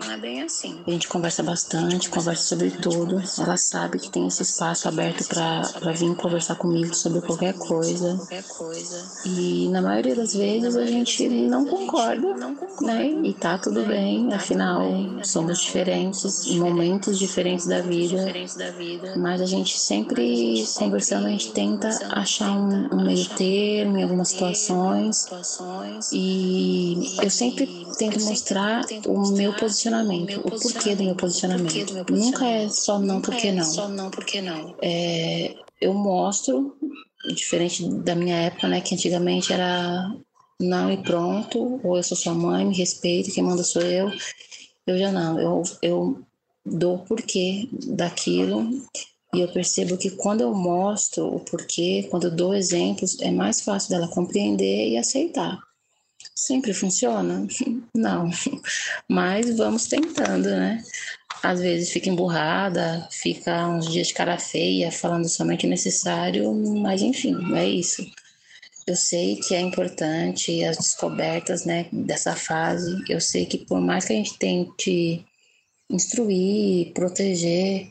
A 0.87 0.91
gente 0.91 1.09
conversa 1.09 1.43
bastante, 1.43 2.11
conversa 2.11 2.43
sobre 2.43 2.71
tudo. 2.71 3.23
Ela 3.39 3.57
sabe 3.57 3.99
que 3.99 4.11
tem 4.11 4.27
esse 4.27 4.43
espaço 4.43 4.89
aberto 4.89 5.27
para 5.29 5.93
vir 5.93 6.15
conversar 6.17 6.57
comigo 6.57 6.95
sobre 6.95 7.21
qualquer 7.21 7.55
coisa. 7.55 8.19
E 9.25 9.69
na 9.69 9.81
maioria 9.81 10.15
das 10.15 10.35
vezes 10.35 10.77
a 10.77 10.87
gente 10.87 11.29
não 11.29 11.67
concorda, 11.67 12.35
né? 12.81 13.07
E 13.23 13.33
tá 13.35 13.59
tudo 13.59 13.85
bem, 13.85 14.33
afinal 14.33 14.83
somos 15.23 15.61
diferentes, 15.61 16.47
em 16.47 16.61
momentos 16.61 17.19
diferentes 17.19 17.67
da 17.67 17.81
vida. 17.81 18.27
Mas 19.17 19.41
a 19.41 19.47
gente 19.47 19.79
sempre 19.79 20.65
conversando, 20.77 21.27
a 21.27 21.31
gente 21.31 21.53
tenta 21.53 21.89
achar 22.11 22.51
um, 22.51 22.95
um 22.95 23.05
meio 23.05 23.29
termo 23.31 23.99
em 23.99 24.03
algumas 24.03 24.29
situações. 24.29 25.27
E 26.13 27.17
eu 27.23 27.31
sempre 27.31 27.87
tento 27.99 28.25
mostrar 28.25 28.85
o 29.07 29.33
meu 29.33 29.53
posicionamento, 29.55 30.41
o 30.41 30.51
porquê 30.61 30.95
do 30.95 31.05
meu 31.05 31.17
posicionamento. 31.17 31.93
Nunca 32.11 32.47
é 32.47 32.69
só 32.69 32.99
não 32.99 33.21
porque 33.21 33.51
não. 33.51 33.65
É, 34.81 35.55
eu 35.81 35.93
mostro, 35.93 36.77
diferente 37.35 37.89
da 37.89 38.15
minha 38.15 38.37
época, 38.37 38.69
né, 38.69 38.81
que 38.81 38.95
antigamente 38.95 39.53
era 39.53 40.11
não 40.61 40.91
e 40.91 40.97
pronto, 40.97 41.81
ou 41.85 41.97
eu 41.97 42.03
sou 42.03 42.17
sua 42.17 42.35
mãe, 42.35 42.65
me 42.65 42.77
respeita, 42.77 43.31
quem 43.31 43.45
manda 43.45 43.63
sou 43.63 43.83
eu. 43.83 44.11
Eu 44.87 44.99
já 44.99 45.13
não, 45.13 45.39
eu, 45.39 45.63
eu 45.83 46.23
dou 46.65 46.97
o 46.97 47.05
porquê 47.05 47.69
daquilo 47.87 48.69
e 49.35 49.41
eu 49.41 49.49
percebo 49.53 49.97
que 49.97 50.11
quando 50.11 50.41
eu 50.41 50.55
mostro 50.55 51.27
o 51.27 51.41
porquê, 51.41 52.07
quando 52.11 52.25
eu 52.25 52.31
dou 52.31 52.55
exemplos, 52.55 53.21
é 53.21 53.31
mais 53.31 53.61
fácil 53.61 53.91
dela 53.91 54.09
compreender 54.09 54.89
e 54.89 54.97
aceitar. 54.97 55.68
Sempre 56.39 56.73
funciona? 56.73 57.49
Não. 57.93 58.31
Mas 59.09 59.57
vamos 59.57 59.89
tentando, 59.89 60.49
né? 60.49 60.85
Às 61.43 61.61
vezes 61.61 61.91
fica 61.91 62.09
emburrada, 62.09 63.09
fica 63.11 63.67
uns 63.67 63.91
dias 63.91 64.07
de 64.07 64.15
cara 64.15 64.39
feia, 64.39 64.93
falando 64.93 65.29
somente 65.29 65.67
o 65.67 65.69
necessário, 65.69 66.55
mas 66.55 67.03
enfim, 67.03 67.37
é 67.57 67.69
isso. 67.69 68.09
Eu 68.87 68.95
sei 68.95 69.35
que 69.37 69.53
é 69.53 69.61
importante 69.61 70.63
as 70.65 70.77
descobertas, 70.77 71.65
né, 71.65 71.89
dessa 71.93 72.37
fase. 72.37 72.97
Eu 73.09 73.21
sei 73.21 73.45
que 73.45 73.59
por 73.59 73.81
mais 73.81 74.05
que 74.05 74.13
a 74.13 74.17
gente 74.17 74.39
tente 74.39 75.25
instruir, 75.91 76.93
proteger, 76.93 77.89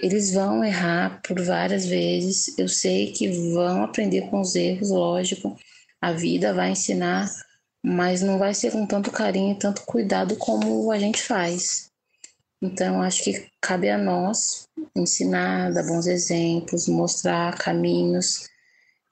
eles 0.00 0.32
vão 0.32 0.64
errar 0.64 1.20
por 1.26 1.42
várias 1.42 1.84
vezes. 1.84 2.56
Eu 2.56 2.68
sei 2.68 3.10
que 3.10 3.28
vão 3.52 3.82
aprender 3.82 4.22
com 4.30 4.40
os 4.40 4.54
erros, 4.54 4.90
lógico. 4.90 5.58
A 6.00 6.12
vida 6.12 6.54
vai 6.54 6.70
ensinar, 6.70 7.28
mas 7.84 8.22
não 8.22 8.38
vai 8.38 8.54
ser 8.54 8.72
com 8.72 8.86
tanto 8.86 9.10
carinho 9.10 9.52
e 9.52 9.58
tanto 9.58 9.82
cuidado 9.82 10.36
como 10.36 10.90
a 10.90 10.98
gente 10.98 11.22
faz. 11.22 11.88
Então, 12.60 13.00
acho 13.00 13.22
que 13.22 13.46
cabe 13.60 13.88
a 13.88 13.96
nós 13.96 14.66
ensinar, 14.96 15.72
dar 15.72 15.84
bons 15.84 16.06
exemplos, 16.06 16.88
mostrar 16.88 17.56
caminhos. 17.56 18.48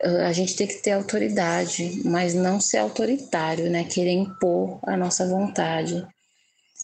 A 0.02 0.32
gente 0.32 0.56
tem 0.56 0.66
que 0.66 0.82
ter 0.82 0.92
autoridade, 0.92 2.02
mas 2.04 2.34
não 2.34 2.60
ser 2.60 2.78
autoritário, 2.78 3.70
né? 3.70 3.84
Querer 3.84 4.12
impor 4.12 4.80
a 4.82 4.96
nossa 4.96 5.26
vontade. 5.26 6.06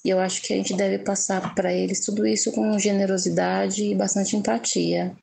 E 0.05 0.11
eu 0.11 0.18
acho 0.18 0.41
que 0.43 0.53
a 0.53 0.57
gente 0.57 0.74
deve 0.74 0.99
passar 0.99 1.55
para 1.55 1.72
eles 1.72 2.05
tudo 2.05 2.26
isso 2.26 2.53
com 2.53 2.78
generosidade 2.78 3.85
e 3.85 3.95
bastante 3.95 4.37
empatia. 4.37 5.16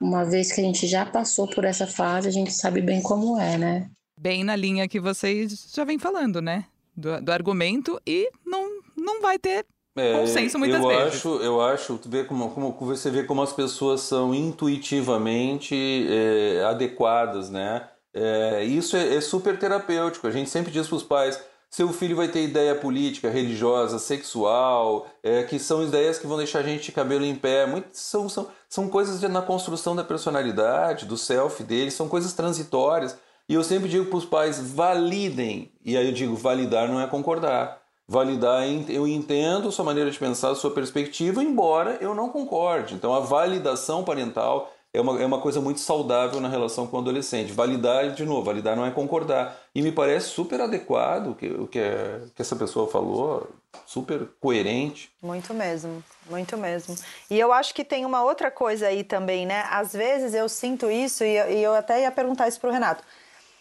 Uma 0.00 0.24
vez 0.24 0.52
que 0.52 0.60
a 0.60 0.64
gente 0.64 0.86
já 0.86 1.04
passou 1.04 1.48
por 1.48 1.64
essa 1.64 1.86
fase, 1.86 2.28
a 2.28 2.30
gente 2.30 2.52
sabe 2.52 2.80
bem 2.80 3.02
como 3.02 3.38
é, 3.40 3.58
né? 3.58 3.90
Bem 4.18 4.44
na 4.44 4.56
linha 4.56 4.88
que 4.88 4.98
vocês 4.98 5.70
já 5.74 5.84
vêm 5.84 5.98
falando, 5.98 6.42
né? 6.42 6.66
Do, 6.96 7.20
do 7.20 7.30
argumento 7.30 8.00
e 8.06 8.28
não, 8.44 8.80
não 8.96 9.22
vai 9.22 9.38
ter 9.38 9.64
é, 9.96 10.18
consenso 10.18 10.58
muitas 10.58 10.82
eu 10.82 10.88
vezes. 10.88 11.14
Acho, 11.14 11.28
eu 11.36 11.60
acho, 11.60 12.00
vê 12.06 12.24
como, 12.24 12.50
como, 12.50 12.76
você 12.80 13.10
vê 13.10 13.22
como 13.24 13.42
as 13.42 13.52
pessoas 13.52 14.00
são 14.00 14.34
intuitivamente 14.34 16.06
é, 16.08 16.64
adequadas, 16.64 17.50
né? 17.50 17.88
É, 18.12 18.64
isso 18.64 18.96
é, 18.96 19.14
é 19.14 19.20
super 19.20 19.58
terapêutico. 19.58 20.26
A 20.26 20.30
gente 20.30 20.50
sempre 20.50 20.72
diz 20.72 20.86
para 20.88 20.96
os 20.96 21.02
pais 21.02 21.40
seu 21.70 21.92
filho 21.92 22.16
vai 22.16 22.28
ter 22.28 22.42
ideia 22.44 22.74
política, 22.74 23.28
religiosa, 23.28 23.98
sexual, 23.98 25.06
é, 25.22 25.42
que 25.42 25.58
são 25.58 25.84
ideias 25.84 26.18
que 26.18 26.26
vão 26.26 26.38
deixar 26.38 26.60
a 26.60 26.62
gente 26.62 26.84
de 26.84 26.92
cabelo 26.92 27.24
em 27.24 27.34
pé. 27.34 27.66
Muito, 27.66 27.88
são, 27.92 28.28
são, 28.28 28.48
são 28.68 28.88
coisas 28.88 29.20
de, 29.20 29.28
na 29.28 29.42
construção 29.42 29.94
da 29.94 30.02
personalidade, 30.02 31.04
do 31.04 31.16
self 31.16 31.62
dele, 31.62 31.90
são 31.90 32.08
coisas 32.08 32.32
transitórias. 32.32 33.18
E 33.48 33.54
eu 33.54 33.64
sempre 33.64 33.88
digo 33.88 34.06
para 34.06 34.18
os 34.18 34.24
pais: 34.24 34.60
validem. 34.60 35.72
E 35.84 35.96
aí 35.96 36.06
eu 36.06 36.12
digo: 36.12 36.36
validar 36.36 36.88
não 36.88 37.00
é 37.00 37.06
concordar. 37.06 37.80
Validar, 38.06 38.62
eu 38.88 39.06
entendo 39.06 39.70
sua 39.70 39.84
maneira 39.84 40.10
de 40.10 40.18
pensar, 40.18 40.54
sua 40.54 40.70
perspectiva, 40.70 41.42
embora 41.42 41.98
eu 42.00 42.14
não 42.14 42.30
concorde. 42.30 42.94
Então 42.94 43.12
a 43.12 43.20
validação 43.20 44.02
parental 44.02 44.72
é 44.94 45.00
uma, 45.00 45.20
é 45.20 45.26
uma 45.26 45.40
coisa 45.40 45.60
muito 45.60 45.80
saudável 45.80 46.40
na 46.40 46.48
relação 46.48 46.86
com 46.86 46.96
o 46.96 47.00
adolescente. 47.00 47.52
Validar, 47.52 48.12
de 48.14 48.24
novo, 48.24 48.42
validar 48.42 48.74
não 48.74 48.86
é 48.86 48.90
concordar. 48.90 49.54
E 49.74 49.82
me 49.82 49.92
parece 49.92 50.28
super 50.28 50.60
adequado 50.60 51.28
o 51.28 51.34
que, 51.34 51.46
o 51.48 51.66
que, 51.66 51.78
é, 51.78 52.22
que 52.34 52.40
essa 52.40 52.56
pessoa 52.56 52.88
falou, 52.88 53.46
super 53.86 54.26
coerente. 54.40 55.10
Muito 55.22 55.52
mesmo, 55.52 56.02
muito 56.30 56.56
mesmo. 56.56 56.96
E 57.30 57.38
eu 57.38 57.52
acho 57.52 57.74
que 57.74 57.84
tem 57.84 58.06
uma 58.06 58.22
outra 58.22 58.50
coisa 58.50 58.86
aí 58.86 59.04
também, 59.04 59.44
né? 59.44 59.66
Às 59.70 59.92
vezes 59.92 60.32
eu 60.32 60.48
sinto 60.48 60.90
isso, 60.90 61.22
e 61.24 61.36
eu, 61.36 61.50
e 61.50 61.62
eu 61.62 61.74
até 61.74 62.00
ia 62.00 62.10
perguntar 62.10 62.48
isso 62.48 62.58
para 62.58 62.70
o 62.70 62.72
Renato. 62.72 63.04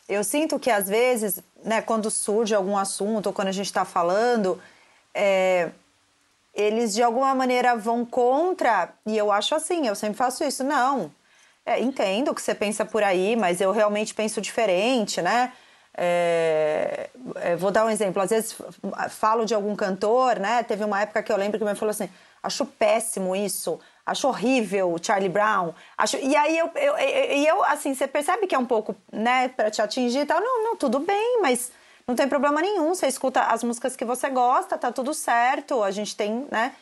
Eu 0.08 0.24
sinto 0.24 0.58
que 0.60 0.72
às 0.72 0.88
vezes, 0.88 1.40
né, 1.64 1.82
quando 1.82 2.10
surge 2.10 2.56
algum 2.56 2.78
assunto, 2.78 3.28
ou 3.28 3.34
quando 3.34 3.50
a 3.50 3.52
gente 3.52 3.66
está 3.66 3.84
falando, 3.84 4.62
é, 5.14 5.70
eles 6.54 6.94
de 6.94 7.04
alguma 7.04 7.36
maneira 7.36 7.76
vão 7.76 8.06
contra, 8.06 8.90
e 9.06 9.18
eu 9.18 9.32
acho 9.32 9.54
assim, 9.54 9.88
eu 9.88 9.96
sempre 9.96 10.18
faço 10.18 10.44
isso, 10.44 10.64
não, 10.64 11.12
é, 11.66 11.82
entendo 11.82 12.34
que 12.34 12.42
você 12.42 12.56
pensa 12.56 12.86
por 12.86 13.04
aí, 13.04 13.36
mas 13.36 13.60
eu 13.60 13.72
realmente 13.74 14.14
penso 14.14 14.40
diferente, 14.40 15.22
né? 15.22 15.52
É, 16.00 17.10
é, 17.36 17.56
vou 17.56 17.72
dar 17.72 17.86
um 17.86 17.90
exemplo. 17.90 18.22
Às 18.22 18.30
vezes 18.30 18.56
falo 19.10 19.46
de 19.46 19.54
algum 19.54 19.76
cantor, 19.76 20.40
né? 20.40 20.64
Teve 20.64 20.84
uma 20.86 21.02
época 21.02 21.24
que 21.24 21.32
eu 21.32 21.36
lembro 21.36 21.60
que 21.60 21.66
me 21.66 21.76
falou 21.76 21.90
assim: 21.90 22.10
acho 22.42 22.66
péssimo 22.66 23.36
isso, 23.36 23.80
acho 24.08 24.28
horrível 24.28 24.94
o 24.94 25.04
Charlie 25.04 25.30
Brown. 25.30 25.74
Acho... 25.98 26.18
E 26.18 26.36
aí 26.36 26.58
eu, 26.58 26.72
eu, 26.76 26.98
eu, 26.98 27.44
eu, 27.44 27.64
assim, 27.66 27.94
você 27.94 28.08
percebe 28.08 28.48
que 28.48 28.56
é 28.56 28.58
um 28.58 28.66
pouco, 28.66 28.96
né, 29.12 29.50
para 29.50 29.70
te 29.70 29.82
atingir 29.82 30.20
e 30.20 30.26
tal. 30.26 30.40
Não, 30.40 30.64
não, 30.64 30.76
tudo 30.78 31.00
bem, 31.00 31.40
mas 31.42 31.72
não 32.08 32.16
tem 32.16 32.28
problema 32.28 32.62
nenhum. 32.62 32.96
Você 32.96 33.06
escuta 33.06 33.42
as 33.42 33.64
músicas 33.64 33.96
que 33.96 34.06
você 34.06 34.30
gosta, 34.30 34.78
tá 34.78 34.92
tudo 34.92 35.14
certo. 35.14 35.84
A 35.84 35.92
gente 35.92 36.16
tem, 36.16 36.48
né? 36.50 36.74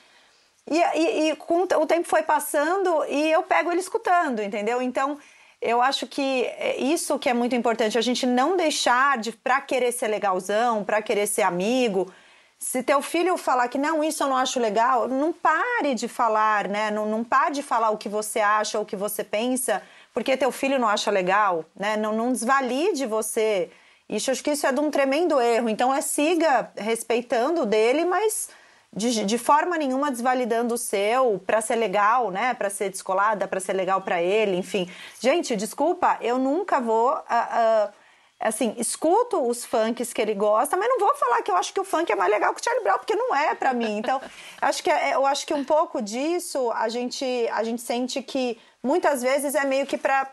E, 0.69 0.77
e, 0.77 1.29
e 1.29 1.35
com, 1.35 1.63
o 1.63 1.85
tempo 1.85 2.07
foi 2.07 2.21
passando 2.23 3.05
e 3.05 3.31
eu 3.31 3.43
pego 3.43 3.71
ele 3.71 3.79
escutando, 3.79 4.41
entendeu? 4.41 4.81
Então, 4.81 5.17
eu 5.61 5.81
acho 5.81 6.07
que 6.07 6.45
é 6.45 6.77
isso 6.77 7.17
que 7.17 7.29
é 7.29 7.33
muito 7.33 7.55
importante, 7.55 7.97
a 7.97 8.01
gente 8.01 8.25
não 8.25 8.55
deixar 8.55 9.17
de, 9.17 9.31
pra 9.31 9.61
querer 9.61 9.91
ser 9.91 10.07
legalzão, 10.07 10.83
pra 10.83 11.01
querer 11.01 11.27
ser 11.27 11.41
amigo. 11.41 12.11
Se 12.57 12.81
teu 12.81 13.01
filho 13.01 13.37
falar 13.37 13.67
que 13.67 13.77
não, 13.77 14.03
isso 14.03 14.23
eu 14.23 14.27
não 14.27 14.37
acho 14.37 14.59
legal, 14.59 15.07
não 15.07 15.33
pare 15.33 15.93
de 15.93 16.07
falar, 16.07 16.67
né? 16.67 16.89
Não, 16.89 17.05
não 17.05 17.23
pare 17.23 17.53
de 17.53 17.61
falar 17.61 17.89
o 17.89 17.97
que 17.97 18.09
você 18.09 18.39
acha 18.39 18.79
o 18.79 18.85
que 18.85 18.95
você 18.95 19.23
pensa, 19.23 19.81
porque 20.13 20.37
teu 20.37 20.51
filho 20.51 20.79
não 20.79 20.87
acha 20.87 21.11
legal, 21.11 21.65
né? 21.75 21.97
Não, 21.97 22.13
não 22.13 22.31
desvalide 22.31 23.05
você. 23.05 23.69
Isso, 24.07 24.31
acho 24.31 24.43
que 24.43 24.51
isso 24.51 24.65
é 24.65 24.71
de 24.71 24.79
um 24.79 24.89
tremendo 24.89 25.39
erro. 25.41 25.67
Então, 25.67 25.93
é 25.93 25.99
siga 25.99 26.71
respeitando 26.77 27.65
dele, 27.65 28.05
mas 28.05 28.49
de, 28.95 29.25
de 29.25 29.37
forma 29.37 29.77
nenhuma 29.77 30.09
desvalidando 30.09 30.75
o 30.75 30.77
seu 30.77 31.41
para 31.45 31.59
ser 31.59 31.75
legal, 31.75 32.31
né? 32.31 32.53
Para 32.53 32.69
ser 32.69 32.89
descolada, 32.89 33.47
para 33.47 33.59
ser 33.59 33.73
legal 33.73 34.01
para 34.01 34.21
ele, 34.21 34.55
enfim. 34.55 34.89
Gente, 35.19 35.55
desculpa, 35.55 36.17
eu 36.21 36.37
nunca 36.37 36.79
vou. 36.79 37.13
Uh, 37.13 37.17
uh, 37.17 38.04
assim, 38.39 38.75
escuto 38.77 39.47
os 39.47 39.65
funks 39.65 40.13
que 40.13 40.21
ele 40.21 40.33
gosta, 40.33 40.75
mas 40.75 40.87
não 40.89 40.99
vou 40.99 41.15
falar 41.15 41.41
que 41.41 41.51
eu 41.51 41.55
acho 41.55 41.73
que 41.73 41.79
o 41.79 41.83
funk 41.83 42.11
é 42.11 42.15
mais 42.15 42.31
legal 42.31 42.53
que 42.53 42.61
o 42.61 42.63
Charlie 42.63 42.83
Brown, 42.83 42.97
porque 42.97 43.15
não 43.15 43.35
é 43.35 43.55
para 43.55 43.73
mim. 43.73 43.97
Então, 43.97 44.21
acho 44.61 44.83
que 44.83 44.89
é, 44.89 45.15
eu 45.15 45.25
acho 45.25 45.45
que 45.45 45.53
um 45.53 45.63
pouco 45.63 46.01
disso 46.01 46.71
a 46.71 46.89
gente 46.89 47.25
a 47.51 47.63
gente 47.63 47.81
sente 47.81 48.21
que 48.21 48.57
muitas 48.83 49.21
vezes 49.21 49.55
é 49.55 49.65
meio 49.65 49.85
que 49.85 49.97
para 49.97 50.29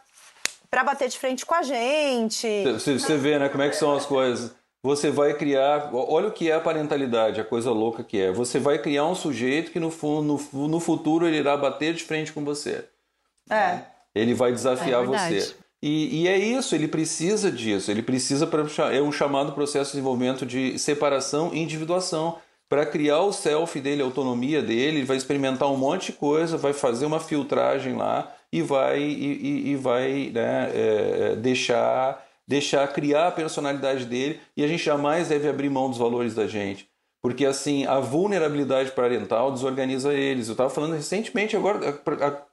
para 0.71 0.85
bater 0.85 1.09
de 1.09 1.19
frente 1.19 1.45
com 1.45 1.55
a 1.55 1.63
gente. 1.63 2.65
Você, 2.65 2.99
você 2.99 3.17
vê, 3.19 3.39
né, 3.39 3.49
como 3.51 3.63
é 3.63 3.69
que 3.69 3.77
são 3.77 3.95
as 3.95 4.07
coisas 4.07 4.53
você 4.83 5.11
vai 5.11 5.35
criar. 5.35 5.91
Olha 5.93 6.29
o 6.29 6.33
que 6.33 6.51
é 6.51 6.55
a 6.55 6.61
parentalidade, 6.61 7.41
a 7.41 7.45
coisa 7.45 7.71
louca 7.71 8.03
que 8.03 8.21
é. 8.21 8.33
Você 8.33 8.59
vai 8.59 8.79
criar 8.79 9.07
um 9.07 9.15
sujeito 9.15 9.71
que 9.71 9.79
no, 9.79 9.93
no, 10.23 10.69
no 10.69 10.81
futuro 10.81 11.27
ele 11.27 11.39
irá 11.39 11.57
bater 11.57 11.95
de 11.95 12.03
frente 12.03 12.33
com 12.33 12.45
você. 12.45 12.85
É. 13.49 13.55
Né? 13.55 13.87
Ele 14.15 14.35
vai 14.35 14.51
desafiar 14.51 15.05
é 15.05 15.07
você. 15.07 15.55
E, 15.83 16.23
e, 16.23 16.29
é 16.29 16.39
isso, 16.39 16.75
ele 16.75 16.87
precisa 16.87 17.51
disso. 17.51 17.91
Ele 17.91 18.03
precisa. 18.03 18.47
Pra, 18.47 18.65
é 18.95 19.03
um 19.03 19.11
chamado 19.11 19.53
processo 19.53 19.91
de 19.91 19.97
desenvolvimento 19.97 20.47
de 20.47 20.79
separação 20.79 21.51
e 21.53 21.59
individuação. 21.59 22.39
Para 22.69 22.87
criar 22.87 23.21
o 23.21 23.33
self 23.33 23.79
dele, 23.81 24.01
a 24.01 24.05
autonomia 24.05 24.63
dele, 24.63 24.99
ele 24.99 25.05
vai 25.05 25.17
experimentar 25.17 25.71
um 25.71 25.77
monte 25.77 26.13
de 26.13 26.13
coisa, 26.13 26.57
vai 26.57 26.73
fazer 26.73 27.05
uma 27.05 27.21
filtragem 27.21 27.97
lá 27.97 28.35
e 28.51 28.63
vai, 28.63 29.03
e, 29.03 29.33
e, 29.33 29.71
e 29.73 29.77
vai 29.77 30.31
né, 30.33 30.71
é, 30.73 31.33
é 31.33 31.37
deixar 31.37 32.25
deixar 32.47 32.87
criar 32.89 33.29
a 33.29 33.33
personalidade 33.33 34.05
dele 34.05 34.41
e 34.57 34.65
a 34.65 34.69
gente 34.69 34.85
jamais 34.85 35.29
deve 35.29 35.49
abrir 35.49 35.71
mão 35.71 35.89
dos 35.89 35.99
valores 35.99 36.35
da 36.35 36.47
gente. 36.47 36.89
Porque 37.23 37.47
assim, 37.47 37.87
a 37.87 38.01
vulnerabilidade 38.01 38.91
parental 38.91 39.53
desorganiza 39.53 40.13
eles. 40.13 40.49
Eu 40.49 40.53
estava 40.53 40.69
falando 40.69 40.95
recentemente 40.95 41.57
agora 41.57 42.03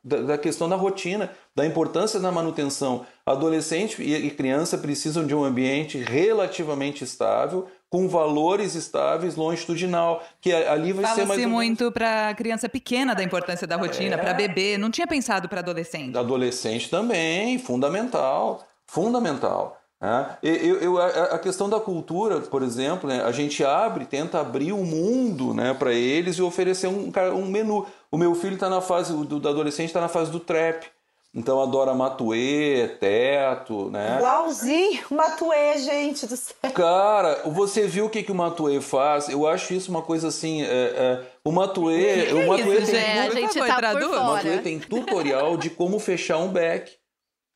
da 0.04 0.38
questão 0.38 0.70
da 0.70 0.76
rotina, 0.76 1.32
da 1.56 1.66
importância 1.66 2.20
da 2.20 2.32
manutenção. 2.32 3.04
Adolescente 3.26 4.00
e 4.00 4.30
criança 4.30 4.78
precisam 4.78 5.26
de 5.26 5.34
um 5.34 5.44
ambiente 5.44 5.98
relativamente 5.98 7.04
estável, 7.04 7.68
com 7.90 8.08
valores 8.08 8.76
estáveis, 8.76 9.36
longitudinal, 9.36 10.24
que 10.40 10.54
ali 10.54 10.94
vai 10.94 11.16
ser 11.16 11.26
mais. 11.26 11.44
Muito 11.48 11.92
para 11.92 12.36
criança 12.36 12.70
pequena 12.70 13.16
da 13.16 13.24
importância 13.24 13.66
da 13.66 13.76
rotina, 13.76 14.14
é... 14.14 14.18
para 14.20 14.36
bebê. 14.36 14.78
Não 14.78 14.92
tinha 14.92 15.08
pensado 15.08 15.50
para 15.50 15.62
adolescente. 15.62 16.16
Adolescente 16.16 16.92
também, 16.92 17.58
fundamental, 17.58 18.64
fundamental. 18.86 19.79
É, 20.02 20.38
eu, 20.42 20.78
eu, 20.78 20.98
a 20.98 21.38
questão 21.38 21.70
da 21.70 21.78
cultura, 21.78 22.40
por 22.40 22.64
exemplo, 22.64 23.10
né, 23.10 23.22
a 23.22 23.34
gente 23.34 23.66
abre, 23.66 24.06
tenta 24.06 24.40
abrir 24.40 24.72
o 24.72 24.78
mundo 24.78 25.54
né, 25.54 25.74
para 25.74 25.92
eles 25.92 26.38
e 26.38 26.42
oferecer 26.42 26.88
um, 26.88 27.12
um 27.36 27.46
menu. 27.46 27.86
O 28.10 28.18
meu 28.18 28.34
filho 28.34 28.54
está 28.54 28.70
na 28.70 28.80
fase, 28.80 29.12
o 29.12 29.26
do, 29.26 29.48
adolescente 29.48 29.88
está 29.88 30.00
na 30.00 30.08
fase 30.08 30.32
do 30.32 30.40
trap. 30.40 30.88
Então 31.36 31.62
adora 31.62 31.94
Matuê, 31.94 32.98
Teto, 33.00 33.92
né? 33.92 34.16
Igualzinho, 34.18 35.04
Matuê, 35.12 35.78
gente 35.78 36.26
do 36.26 36.36
céu. 36.36 36.72
Cara, 36.74 37.44
você 37.46 37.86
viu 37.86 38.06
o 38.06 38.10
que, 38.10 38.24
que 38.24 38.32
o 38.32 38.36
Matuê 38.36 38.82
faz? 38.82 39.30
Eu 39.30 39.46
acho 39.46 39.74
isso 39.74 39.92
uma 39.92 40.02
coisa 40.02 40.30
assim. 40.30 40.64
É, 40.64 40.66
é, 40.66 41.22
o 41.44 41.52
Matuê. 41.52 42.26
Que 42.30 42.34
o 42.34 42.48
Matuê 42.48 42.80
isso, 42.80 42.92
tem. 42.92 43.00
É, 43.00 43.20
a 43.20 43.30
gente 43.30 43.60
tá. 43.60 43.94
O 43.94 44.26
Matuê 44.26 44.58
tem 44.58 44.80
tutorial 44.80 45.56
de 45.56 45.70
como 45.70 46.00
fechar 46.00 46.40
um 46.40 46.48
back 46.48 46.99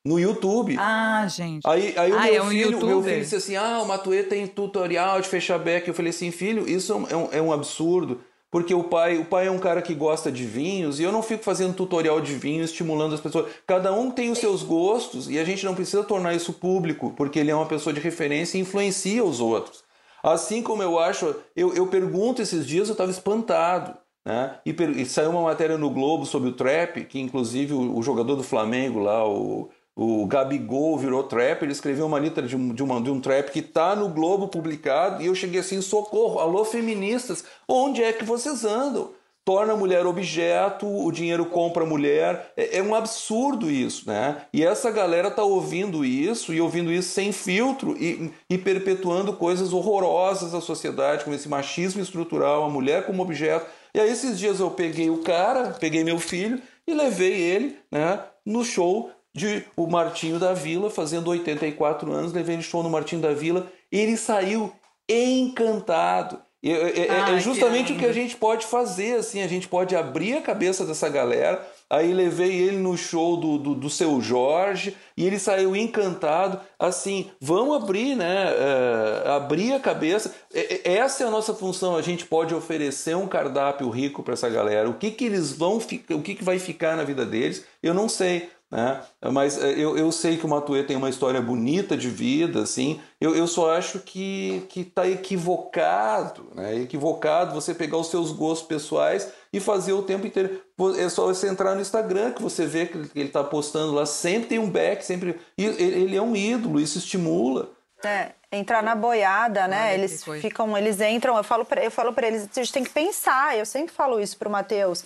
no 0.04 0.18
YouTube. 0.18 0.76
Ah, 0.78 1.26
gente. 1.28 1.66
Aí, 1.66 1.94
aí 1.96 2.12
o, 2.12 2.18
ah, 2.18 2.22
meu, 2.22 2.34
é 2.34 2.42
um 2.42 2.48
filho, 2.50 2.78
o 2.78 2.86
meu 2.86 3.02
filho 3.02 3.20
disse 3.20 3.36
assim: 3.36 3.56
ah, 3.56 3.80
o 3.82 3.88
Matuê 3.88 4.22
tem 4.22 4.46
tutorial 4.46 5.20
de 5.20 5.28
fechar 5.28 5.58
back. 5.58 5.88
Eu 5.88 5.94
falei 5.94 6.10
assim, 6.10 6.30
filho, 6.30 6.68
isso 6.68 6.92
é 7.10 7.16
um, 7.16 7.28
é 7.32 7.42
um 7.42 7.52
absurdo. 7.52 8.20
Porque 8.50 8.72
o 8.72 8.84
pai, 8.84 9.18
o 9.18 9.24
pai 9.24 9.48
é 9.48 9.50
um 9.50 9.58
cara 9.58 9.82
que 9.82 9.92
gosta 9.92 10.30
de 10.30 10.44
vinhos 10.44 11.00
e 11.00 11.02
eu 11.02 11.10
não 11.10 11.24
fico 11.24 11.42
fazendo 11.42 11.74
tutorial 11.74 12.20
de 12.20 12.34
vinho 12.34 12.62
estimulando 12.62 13.12
as 13.12 13.20
pessoas. 13.20 13.50
Cada 13.66 13.92
um 13.92 14.12
tem 14.12 14.30
os 14.30 14.38
seus 14.38 14.62
gostos 14.62 15.28
e 15.28 15.40
a 15.40 15.44
gente 15.44 15.64
não 15.64 15.74
precisa 15.74 16.04
tornar 16.04 16.34
isso 16.34 16.52
público, 16.52 17.12
porque 17.16 17.40
ele 17.40 17.50
é 17.50 17.54
uma 17.54 17.66
pessoa 17.66 17.92
de 17.92 17.98
referência 17.98 18.56
e 18.56 18.60
influencia 18.60 19.24
os 19.24 19.40
outros. 19.40 19.82
Assim 20.22 20.62
como 20.62 20.84
eu 20.84 21.00
acho, 21.00 21.34
eu, 21.56 21.74
eu 21.74 21.88
pergunto 21.88 22.40
esses 22.40 22.64
dias, 22.64 22.86
eu 22.86 22.92
estava 22.92 23.10
espantado. 23.10 23.98
Né? 24.24 24.56
E, 24.64 24.70
e, 24.70 25.04
saiu 25.04 25.30
uma 25.30 25.42
matéria 25.42 25.76
no 25.76 25.90
Globo 25.90 26.24
sobre 26.24 26.48
o 26.48 26.54
trap, 26.54 27.04
que 27.06 27.18
inclusive 27.18 27.74
o, 27.74 27.98
o 27.98 28.02
jogador 28.04 28.36
do 28.36 28.44
Flamengo 28.44 29.00
lá, 29.00 29.28
o, 29.28 29.68
o 29.96 30.26
Gabigol 30.26 30.98
virou 30.98 31.22
trap, 31.22 31.62
ele 31.62 31.72
escreveu 31.72 32.06
uma 32.06 32.18
letra 32.18 32.46
de 32.46 32.56
um, 32.56 32.74
de, 32.74 32.82
uma, 32.82 33.00
de 33.00 33.10
um 33.10 33.20
trap 33.20 33.50
que 33.52 33.60
está 33.60 33.94
no 33.94 34.08
Globo 34.08 34.48
publicado, 34.48 35.22
e 35.22 35.26
eu 35.26 35.34
cheguei 35.34 35.60
assim, 35.60 35.80
socorro, 35.80 36.40
alô 36.40 36.64
feministas, 36.64 37.44
onde 37.68 38.02
é 38.02 38.12
que 38.12 38.24
vocês 38.24 38.64
andam? 38.64 39.12
Torna 39.44 39.74
a 39.74 39.76
mulher 39.76 40.06
objeto, 40.06 40.86
o 40.86 41.12
dinheiro 41.12 41.44
compra 41.44 41.84
a 41.84 41.86
mulher, 41.86 42.52
é, 42.56 42.78
é 42.78 42.82
um 42.82 42.94
absurdo 42.94 43.70
isso, 43.70 44.08
né? 44.08 44.38
E 44.52 44.64
essa 44.64 44.90
galera 44.90 45.30
tá 45.30 45.44
ouvindo 45.44 46.02
isso, 46.04 46.52
e 46.52 46.60
ouvindo 46.60 46.90
isso 46.90 47.10
sem 47.10 47.30
filtro, 47.30 47.94
e, 47.96 48.32
e 48.48 48.56
perpetuando 48.56 49.34
coisas 49.34 49.72
horrorosas 49.72 50.52
da 50.52 50.62
sociedade, 50.62 51.24
como 51.24 51.36
esse 51.36 51.48
machismo 51.48 52.00
estrutural, 52.02 52.64
a 52.64 52.70
mulher 52.70 53.04
como 53.04 53.22
objeto. 53.22 53.66
E 53.94 54.00
aí 54.00 54.10
esses 54.10 54.38
dias 54.38 54.58
eu 54.60 54.70
peguei 54.70 55.10
o 55.10 55.18
cara, 55.18 55.76
peguei 55.78 56.02
meu 56.02 56.18
filho, 56.18 56.60
e 56.86 56.94
levei 56.94 57.34
ele 57.34 57.76
né, 57.92 58.20
no 58.44 58.64
show 58.64 59.10
de 59.34 59.64
o 59.76 59.86
Martinho 59.86 60.38
da 60.38 60.54
Vila, 60.54 60.88
fazendo 60.88 61.28
84 61.28 62.12
anos, 62.12 62.32
levei 62.32 62.54
ele 62.54 62.62
show 62.62 62.82
no 62.82 62.90
Martinho 62.90 63.20
da 63.20 63.32
Vila, 63.32 63.66
ele 63.90 64.16
saiu 64.16 64.72
encantado. 65.08 66.38
É, 66.64 66.70
é, 66.70 67.06
é, 67.08 67.34
é 67.34 67.40
justamente 67.40 67.92
que 67.92 67.98
o 67.98 67.98
que 67.98 68.06
a 68.06 68.12
gente 68.12 68.36
pode 68.36 68.64
fazer, 68.64 69.18
assim, 69.18 69.42
a 69.42 69.46
gente 69.46 69.68
pode 69.68 69.94
abrir 69.94 70.34
a 70.34 70.40
cabeça 70.40 70.86
dessa 70.86 71.10
galera. 71.10 71.62
Aí 71.90 72.14
levei 72.14 72.50
ele 72.52 72.78
no 72.78 72.96
show 72.96 73.36
do, 73.36 73.58
do, 73.58 73.74
do 73.74 73.90
seu 73.90 74.18
Jorge 74.22 74.96
e 75.14 75.26
ele 75.26 75.38
saiu 75.38 75.76
encantado. 75.76 76.58
Assim, 76.78 77.30
vamos 77.38 77.76
abrir, 77.76 78.16
né? 78.16 78.46
Uh, 78.50 79.28
abrir 79.32 79.74
a 79.74 79.80
cabeça. 79.80 80.34
Essa 80.82 81.24
é 81.24 81.26
a 81.26 81.30
nossa 81.30 81.52
função. 81.52 81.96
A 81.96 82.02
gente 82.02 82.24
pode 82.24 82.54
oferecer 82.54 83.14
um 83.14 83.28
cardápio 83.28 83.90
rico 83.90 84.22
para 84.22 84.32
essa 84.32 84.48
galera. 84.48 84.88
O 84.88 84.94
que, 84.94 85.10
que 85.10 85.26
eles 85.26 85.52
vão, 85.52 85.76
o 85.76 86.22
que, 86.22 86.34
que 86.34 86.44
vai 86.44 86.58
ficar 86.58 86.96
na 86.96 87.04
vida 87.04 87.26
deles, 87.26 87.66
eu 87.82 87.92
não 87.92 88.08
sei. 88.08 88.48
Né? 88.74 89.00
Mas 89.30 89.56
é, 89.62 89.70
eu, 89.70 89.96
eu 89.96 90.10
sei 90.10 90.36
que 90.36 90.44
o 90.44 90.48
Matuê 90.48 90.82
tem 90.82 90.96
uma 90.96 91.08
história 91.08 91.40
bonita 91.40 91.96
de 91.96 92.10
vida, 92.10 92.60
assim. 92.60 93.00
Eu, 93.20 93.32
eu 93.36 93.46
só 93.46 93.72
acho 93.72 94.00
que 94.00 94.66
está 94.74 95.08
equivocado, 95.08 96.50
né? 96.56 96.80
Equivocado 96.80 97.54
você 97.54 97.72
pegar 97.72 97.98
os 97.98 98.08
seus 98.08 98.32
gostos 98.32 98.66
pessoais 98.66 99.32
e 99.52 99.60
fazer 99.60 99.92
o 99.92 100.02
tempo 100.02 100.26
inteiro. 100.26 100.60
É 100.98 101.08
só 101.08 101.26
você 101.26 101.46
entrar 101.46 101.76
no 101.76 101.80
Instagram 101.80 102.32
que 102.32 102.42
você 102.42 102.66
vê 102.66 102.86
que 102.86 102.98
ele 103.14 103.28
está 103.28 103.44
postando 103.44 103.92
lá, 103.92 104.04
sempre 104.04 104.48
tem 104.48 104.58
um 104.58 104.68
back, 104.68 105.04
sempre. 105.04 105.38
E 105.56 105.64
ele 105.64 106.16
é 106.16 106.22
um 106.22 106.34
ídolo, 106.34 106.80
isso 106.80 106.98
estimula. 106.98 107.70
É, 108.04 108.32
entrar 108.50 108.82
na 108.82 108.96
boiada, 108.96 109.68
né? 109.68 109.84
Olha, 109.84 109.94
eles 109.94 110.24
ficam, 110.40 110.76
eles 110.76 111.00
entram, 111.00 111.36
eu 111.36 111.44
falo 111.44 111.64
para 111.64 111.84
eu 111.84 111.92
falo 111.92 112.12
para 112.12 112.26
eles, 112.26 112.48
a 112.50 112.60
gente 112.60 112.72
tem 112.72 112.82
que 112.82 112.90
pensar. 112.90 113.56
Eu 113.56 113.64
sempre 113.64 113.94
falo 113.94 114.18
isso 114.18 114.36
pro 114.36 114.50
Matheus 114.50 115.04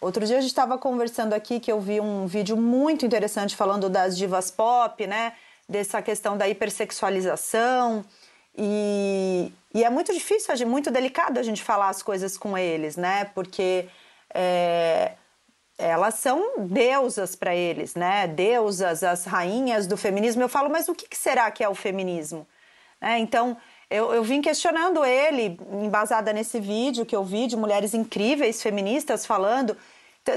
Outro 0.00 0.24
dia 0.24 0.38
a 0.38 0.40
gente 0.40 0.50
estava 0.50 0.78
conversando 0.78 1.32
aqui 1.32 1.58
que 1.58 1.70
eu 1.70 1.80
vi 1.80 2.00
um 2.00 2.26
vídeo 2.26 2.56
muito 2.56 3.04
interessante 3.04 3.56
falando 3.56 3.88
das 3.88 4.16
divas 4.16 4.50
pop, 4.50 5.04
né? 5.06 5.32
Dessa 5.68 6.00
questão 6.00 6.36
da 6.36 6.48
hipersexualização. 6.48 8.04
E, 8.56 9.52
e 9.74 9.84
é 9.84 9.90
muito 9.90 10.12
difícil, 10.12 10.54
muito 10.66 10.90
delicado 10.90 11.38
a 11.38 11.42
gente 11.42 11.62
falar 11.62 11.88
as 11.88 12.02
coisas 12.02 12.38
com 12.38 12.56
eles, 12.56 12.96
né? 12.96 13.24
Porque 13.34 13.88
é, 14.32 15.12
elas 15.76 16.14
são 16.14 16.66
deusas 16.66 17.34
para 17.34 17.54
eles, 17.54 17.96
né? 17.96 18.28
Deusas, 18.28 19.02
as 19.02 19.24
rainhas 19.24 19.88
do 19.88 19.96
feminismo. 19.96 20.42
Eu 20.42 20.48
falo, 20.48 20.70
mas 20.70 20.88
o 20.88 20.94
que, 20.94 21.08
que 21.08 21.16
será 21.16 21.50
que 21.50 21.62
é 21.62 21.68
o 21.68 21.74
feminismo? 21.74 22.46
É, 23.00 23.18
então, 23.18 23.56
eu, 23.90 24.12
eu 24.12 24.22
vim 24.22 24.42
questionando 24.42 25.04
ele, 25.04 25.58
embasada 25.72 26.32
nesse 26.32 26.60
vídeo 26.60 27.06
que 27.06 27.16
eu 27.16 27.24
vi 27.24 27.46
de 27.46 27.56
mulheres 27.56 27.94
incríveis 27.94 28.62
feministas 28.62 29.24
falando. 29.24 29.76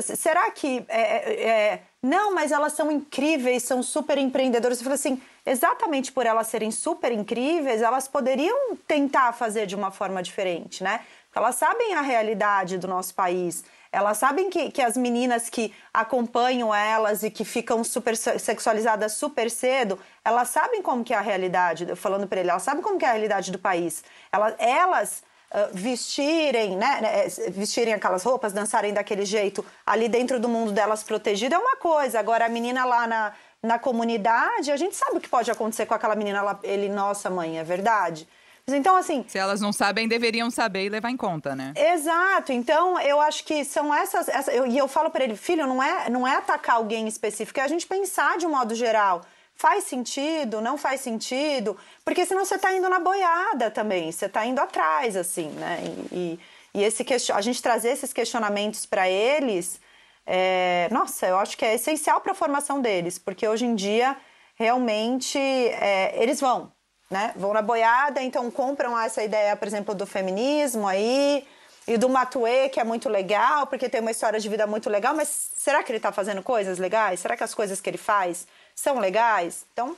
Será 0.02 0.50
que. 0.52 0.86
É, 0.88 1.02
é, 1.02 1.50
é, 1.50 1.82
não, 2.02 2.34
mas 2.34 2.52
elas 2.52 2.74
são 2.74 2.90
incríveis, 2.90 3.64
são 3.64 3.84
super 3.84 4.18
empreendedoras. 4.18 4.78
Eu 4.78 4.84
falei 4.86 4.96
assim: 4.96 5.22
exatamente 5.46 6.12
por 6.14 6.26
elas 6.26 6.48
serem 6.48 6.72
super 6.72 7.12
incríveis, 7.12 7.82
elas 7.82 8.08
poderiam 8.08 8.78
tentar 8.88 9.34
fazer 9.34 9.66
de 9.66 9.76
uma 9.76 9.92
forma 9.92 10.24
diferente, 10.24 10.82
né? 10.82 11.02
Elas 11.36 11.56
sabem 11.56 11.94
a 11.94 12.02
realidade 12.02 12.78
do 12.78 12.88
nosso 12.88 13.14
país. 13.14 13.64
Elas 13.92 14.18
sabem 14.18 14.50
que, 14.50 14.72
que 14.72 14.82
as 14.82 14.96
meninas 14.96 15.50
que 15.50 15.74
acompanham 15.94 16.74
elas 16.74 17.24
e 17.24 17.30
que 17.30 17.44
ficam 17.44 17.84
super 17.84 18.16
sexualizadas 18.16 19.14
super 19.14 19.52
cedo, 19.52 20.00
elas 20.24 20.50
sabem 20.50 20.82
como 20.82 21.04
que 21.04 21.14
é 21.14 21.18
a 21.18 21.22
realidade, 21.22 21.96
falando 21.96 22.28
para 22.28 22.40
ele, 22.40 22.50
elas 22.50 22.64
sabem 22.64 22.82
como 22.82 22.98
que 22.98 23.06
é 23.06 23.10
a 23.10 23.12
realidade 23.12 23.52
do 23.52 23.58
país. 23.58 24.04
Elas, 24.32 24.56
elas 24.60 25.24
uh, 25.52 25.70
vestirem, 25.74 26.78
né, 26.78 27.00
né 27.02 27.28
vestirem 27.50 27.94
aquelas 27.94 28.24
roupas, 28.24 28.54
dançarem 28.54 28.94
daquele 28.94 29.26
jeito 29.26 29.66
ali 29.86 30.08
dentro 30.08 30.40
do 30.40 30.48
mundo 30.48 30.72
delas 30.72 31.04
protegido 31.04 31.56
é 31.56 31.58
uma 31.58 31.76
coisa. 31.76 32.20
Agora 32.20 32.46
a 32.46 32.50
menina 32.50 32.86
lá 32.86 33.08
na, 33.08 33.34
na 33.64 33.80
comunidade, 33.80 34.72
a 34.72 34.78
gente 34.78 34.96
sabe 34.96 35.18
o 35.18 35.22
que 35.22 35.30
pode 35.30 35.50
acontecer 35.50 35.86
com 35.86 35.94
aquela 35.94 36.16
menina 36.16 36.42
lá, 36.42 36.60
ele, 36.64 36.88
nossa 36.90 37.30
mãe, 37.30 37.60
é 37.60 37.64
verdade? 37.64 38.28
Então, 38.68 38.96
assim. 38.96 39.26
Se 39.28 39.38
elas 39.38 39.60
não 39.60 39.74
sabem, 39.74 40.08
deveriam 40.08 40.50
saber 40.50 40.86
e 40.86 40.90
levar 40.90 41.10
em 41.10 41.18
conta, 41.18 41.56
né? 41.56 41.74
Exato. 41.76 42.52
Então, 42.54 43.00
eu 43.00 43.20
acho 43.20 43.44
que 43.44 43.66
são 43.66 43.94
essas. 43.94 44.30
Essa, 44.30 44.52
eu, 44.52 44.66
e 44.68 44.78
eu 44.78 44.88
falo 44.88 45.10
para 45.10 45.24
ele, 45.24 45.36
filho, 45.36 45.66
não 45.68 45.82
é, 45.82 46.10
não 46.10 46.28
é 46.28 46.36
atacar 46.36 46.76
alguém 46.76 47.08
específico, 47.08 47.60
é 47.60 47.64
a 47.64 47.68
gente 47.68 47.88
pensar 47.88 48.38
de 48.38 48.46
um 48.46 48.52
modo 48.52 48.76
geral. 48.76 49.24
Faz 49.62 49.84
sentido? 49.84 50.60
Não 50.60 50.76
faz 50.76 51.02
sentido? 51.02 51.78
Porque 52.04 52.26
senão 52.26 52.44
você 52.44 52.56
está 52.56 52.74
indo 52.74 52.90
na 52.90 53.00
boiada 53.00 53.70
também, 53.70 54.12
você 54.12 54.26
está 54.26 54.44
indo 54.44 54.60
atrás, 54.60 55.16
assim, 55.16 55.50
né? 55.50 55.78
E, 56.12 56.40
e, 56.74 56.84
esse 56.84 57.04
question... 57.04 57.36
a 57.36 57.42
gente 57.42 57.62
trazer 57.62 57.90
esses 57.90 58.12
questionamentos 58.12 58.88
para 58.88 59.08
eles, 59.08 59.80
é... 60.26 60.88
nossa, 60.90 61.28
eu 61.28 61.38
acho 61.38 61.56
que 61.56 61.64
é 61.64 61.76
essencial 61.76 62.22
para 62.22 62.32
a 62.32 62.36
formação 62.36 62.82
deles, 62.82 63.20
porque 63.20 63.48
hoje 63.48 63.66
em 63.68 63.76
dia, 63.76 64.18
realmente, 64.56 65.38
é... 65.38 66.16
eles 66.16 66.42
vão, 66.42 66.72
né? 67.08 67.32
Vão 67.36 67.54
na 67.54 67.62
boiada, 67.62 68.20
então 68.20 68.50
compram 68.50 69.00
essa 69.00 69.22
ideia, 69.22 69.56
por 69.56 69.68
exemplo, 69.68 69.94
do 69.94 70.08
feminismo 70.08 70.88
aí, 70.88 71.46
e 71.88 71.98
do 72.00 72.10
Matue, 72.10 72.70
que 72.72 72.80
é 72.80 72.84
muito 72.84 73.08
legal, 73.08 73.68
porque 73.68 73.88
tem 73.88 74.02
uma 74.02 74.10
história 74.10 74.40
de 74.40 74.50
vida 74.50 74.66
muito 74.66 74.90
legal, 74.90 75.14
mas 75.14 75.52
será 75.56 75.84
que 75.84 75.92
ele 75.92 75.98
está 75.98 76.12
fazendo 76.12 76.42
coisas 76.42 76.80
legais? 76.80 77.20
Será 77.20 77.38
que 77.38 77.44
as 77.44 77.54
coisas 77.54 77.80
que 77.80 77.92
ele 77.92 78.00
faz 78.00 78.48
são 78.82 79.00
legais. 79.00 79.66
Então, 79.72 79.96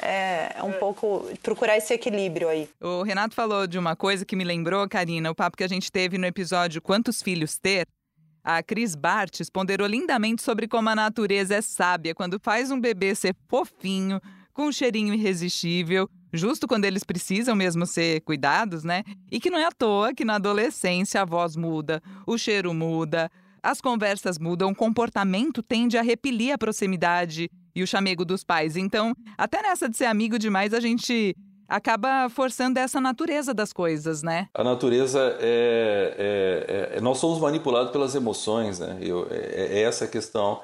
é, 0.00 0.54
é 0.56 0.62
um 0.62 0.70
é. 0.70 0.78
pouco 0.78 1.28
procurar 1.42 1.76
esse 1.76 1.92
equilíbrio 1.92 2.48
aí. 2.48 2.68
O 2.80 3.02
Renato 3.02 3.34
falou 3.34 3.66
de 3.66 3.78
uma 3.78 3.94
coisa 3.94 4.24
que 4.24 4.34
me 4.34 4.44
lembrou, 4.44 4.88
Karina, 4.88 5.30
o 5.30 5.34
papo 5.34 5.56
que 5.56 5.64
a 5.64 5.68
gente 5.68 5.92
teve 5.92 6.16
no 6.16 6.26
episódio 6.26 6.80
Quantos 6.80 7.22
Filhos 7.22 7.58
Ter. 7.58 7.86
A 8.42 8.62
Cris 8.62 8.94
Bartes 8.94 9.50
ponderou 9.50 9.86
lindamente 9.86 10.42
sobre 10.42 10.66
como 10.66 10.88
a 10.88 10.94
natureza 10.94 11.56
é 11.56 11.60
sábia 11.60 12.14
quando 12.14 12.40
faz 12.40 12.70
um 12.70 12.80
bebê 12.80 13.14
ser 13.14 13.36
fofinho, 13.46 14.20
com 14.54 14.68
um 14.68 14.72
cheirinho 14.72 15.12
irresistível, 15.12 16.08
justo 16.32 16.66
quando 16.66 16.86
eles 16.86 17.04
precisam 17.04 17.54
mesmo 17.54 17.84
ser 17.84 18.20
cuidados, 18.22 18.84
né? 18.84 19.04
E 19.30 19.38
que 19.38 19.50
não 19.50 19.58
é 19.58 19.66
à 19.66 19.70
toa 19.70 20.14
que 20.14 20.24
na 20.24 20.36
adolescência 20.36 21.20
a 21.20 21.24
voz 21.24 21.56
muda, 21.56 22.02
o 22.26 22.38
cheiro 22.38 22.72
muda, 22.72 23.30
as 23.62 23.80
conversas 23.80 24.38
mudam, 24.38 24.70
o 24.70 24.74
comportamento 24.74 25.62
tende 25.62 25.98
a 25.98 26.02
repelir 26.02 26.54
a 26.54 26.58
proximidade 26.58 27.50
e 27.78 27.82
o 27.82 27.86
chamego 27.86 28.24
dos 28.24 28.42
pais. 28.42 28.76
Então, 28.76 29.14
até 29.36 29.62
nessa 29.62 29.88
de 29.88 29.96
ser 29.96 30.06
amigo 30.06 30.38
demais, 30.38 30.74
a 30.74 30.80
gente 30.80 31.34
acaba 31.68 32.28
forçando 32.30 32.78
essa 32.78 33.00
natureza 33.00 33.52
das 33.52 33.72
coisas, 33.72 34.22
né? 34.22 34.48
A 34.54 34.64
natureza 34.64 35.36
é, 35.38 36.94
é, 36.94 36.96
é 36.96 37.00
nós 37.00 37.18
somos 37.18 37.38
manipulados 37.38 37.92
pelas 37.92 38.14
emoções, 38.14 38.80
né? 38.80 38.98
Eu, 39.00 39.28
é, 39.30 39.78
é, 39.78 39.82
essa 39.82 40.06
a 40.06 40.08
questão. 40.08 40.60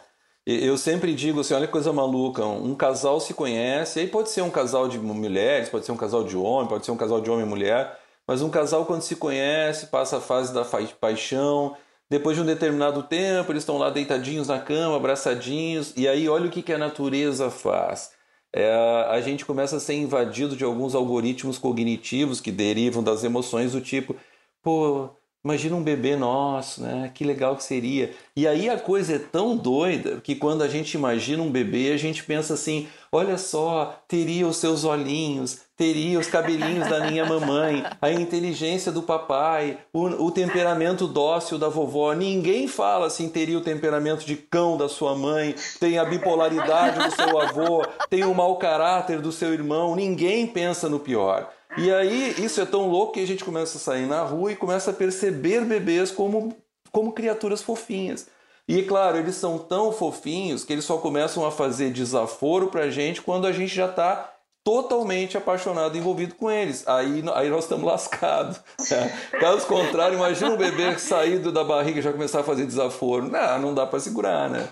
Eu 0.46 0.76
sempre 0.76 1.14
digo 1.14 1.40
assim, 1.40 1.54
olha 1.54 1.66
que 1.66 1.72
coisa 1.72 1.90
maluca, 1.90 2.44
um 2.44 2.74
casal 2.74 3.18
se 3.18 3.32
conhece, 3.32 4.00
aí 4.00 4.06
pode 4.06 4.28
ser 4.28 4.42
um 4.42 4.50
casal 4.50 4.86
de 4.86 4.98
mulheres, 4.98 5.70
pode 5.70 5.86
ser 5.86 5.92
um 5.92 5.96
casal 5.96 6.22
de 6.22 6.36
homem, 6.36 6.68
pode 6.68 6.84
ser 6.84 6.90
um 6.90 6.98
casal 6.98 7.18
de 7.22 7.30
homem 7.30 7.46
e 7.46 7.48
mulher, 7.48 7.98
mas 8.26 8.42
um 8.42 8.50
casal 8.50 8.84
quando 8.84 9.00
se 9.00 9.16
conhece, 9.16 9.86
passa 9.86 10.18
a 10.18 10.20
fase 10.20 10.52
da 10.52 10.62
paixão, 11.00 11.74
depois 12.14 12.36
de 12.36 12.42
um 12.44 12.46
determinado 12.46 13.02
tempo, 13.02 13.50
eles 13.50 13.64
estão 13.64 13.76
lá 13.76 13.90
deitadinhos 13.90 14.46
na 14.46 14.60
cama, 14.60 14.96
abraçadinhos, 14.96 15.92
e 15.96 16.06
aí 16.06 16.28
olha 16.28 16.46
o 16.46 16.50
que, 16.50 16.62
que 16.62 16.72
a 16.72 16.78
natureza 16.78 17.50
faz. 17.50 18.12
É, 18.52 18.72
a 19.10 19.20
gente 19.20 19.44
começa 19.44 19.78
a 19.78 19.80
ser 19.80 19.94
invadido 19.94 20.54
de 20.54 20.62
alguns 20.62 20.94
algoritmos 20.94 21.58
cognitivos 21.58 22.40
que 22.40 22.52
derivam 22.52 23.02
das 23.02 23.24
emoções 23.24 23.72
do 23.72 23.80
tipo, 23.80 24.14
pô, 24.62 25.10
Imagina 25.44 25.76
um 25.76 25.82
bebê 25.82 26.16
nosso, 26.16 26.82
né? 26.82 27.10
Que 27.12 27.22
legal 27.22 27.54
que 27.54 27.62
seria. 27.62 28.14
E 28.34 28.48
aí 28.48 28.70
a 28.70 28.78
coisa 28.78 29.16
é 29.16 29.18
tão 29.18 29.54
doida 29.54 30.18
que 30.22 30.34
quando 30.34 30.62
a 30.62 30.68
gente 30.68 30.94
imagina 30.94 31.42
um 31.42 31.50
bebê, 31.50 31.92
a 31.92 31.98
gente 31.98 32.24
pensa 32.24 32.54
assim: 32.54 32.88
olha 33.12 33.36
só, 33.36 34.00
teria 34.08 34.46
os 34.46 34.56
seus 34.56 34.84
olhinhos, 34.84 35.60
teria 35.76 36.18
os 36.18 36.28
cabelinhos 36.28 36.88
da 36.88 37.10
minha 37.10 37.26
mamãe, 37.26 37.84
a 38.00 38.10
inteligência 38.10 38.90
do 38.90 39.02
papai, 39.02 39.76
o, 39.92 40.04
o 40.24 40.30
temperamento 40.30 41.06
dócil 41.06 41.58
da 41.58 41.68
vovó. 41.68 42.14
Ninguém 42.14 42.66
fala 42.66 43.08
assim: 43.08 43.28
teria 43.28 43.58
o 43.58 43.62
temperamento 43.62 44.24
de 44.24 44.36
cão 44.36 44.78
da 44.78 44.88
sua 44.88 45.14
mãe, 45.14 45.54
tem 45.78 45.98
a 45.98 46.06
bipolaridade 46.06 47.04
do 47.04 47.14
seu 47.14 47.38
avô, 47.38 47.84
tem 48.08 48.24
o 48.24 48.34
mau 48.34 48.56
caráter 48.56 49.20
do 49.20 49.30
seu 49.30 49.52
irmão. 49.52 49.94
Ninguém 49.94 50.46
pensa 50.46 50.88
no 50.88 50.98
pior. 50.98 51.52
E 51.76 51.92
aí 51.92 52.34
isso 52.38 52.60
é 52.60 52.64
tão 52.64 52.88
louco 52.88 53.14
que 53.14 53.20
a 53.20 53.26
gente 53.26 53.44
começa 53.44 53.78
a 53.78 53.80
sair 53.80 54.06
na 54.06 54.22
rua 54.22 54.52
e 54.52 54.56
começa 54.56 54.90
a 54.90 54.94
perceber 54.94 55.64
bebês 55.64 56.10
como, 56.10 56.56
como 56.92 57.12
criaturas 57.12 57.62
fofinhas. 57.62 58.26
E 58.66 58.82
claro, 58.82 59.18
eles 59.18 59.34
são 59.34 59.58
tão 59.58 59.92
fofinhos 59.92 60.64
que 60.64 60.72
eles 60.72 60.84
só 60.84 60.98
começam 60.98 61.44
a 61.44 61.50
fazer 61.50 61.90
desaforo 61.90 62.68
pra 62.68 62.88
gente 62.88 63.20
quando 63.20 63.46
a 63.46 63.52
gente 63.52 63.74
já 63.74 63.86
está 63.86 64.34
totalmente 64.64 65.36
apaixonado, 65.36 65.98
envolvido 65.98 66.34
com 66.34 66.50
eles. 66.50 66.88
Aí, 66.88 67.22
aí 67.34 67.50
nós 67.50 67.64
estamos 67.64 67.84
lascados. 67.84 68.58
Né? 68.90 69.12
Caso 69.38 69.66
contrário, 69.66 70.16
imagina 70.16 70.52
um 70.52 70.56
bebê 70.56 70.98
saído 70.98 71.52
da 71.52 71.62
barriga 71.62 71.98
e 71.98 72.02
já 72.02 72.10
começar 72.10 72.40
a 72.40 72.44
fazer 72.44 72.64
desaforo. 72.64 73.28
Não, 73.28 73.58
não 73.58 73.74
dá 73.74 73.86
para 73.86 74.00
segurar, 74.00 74.48
né? 74.48 74.66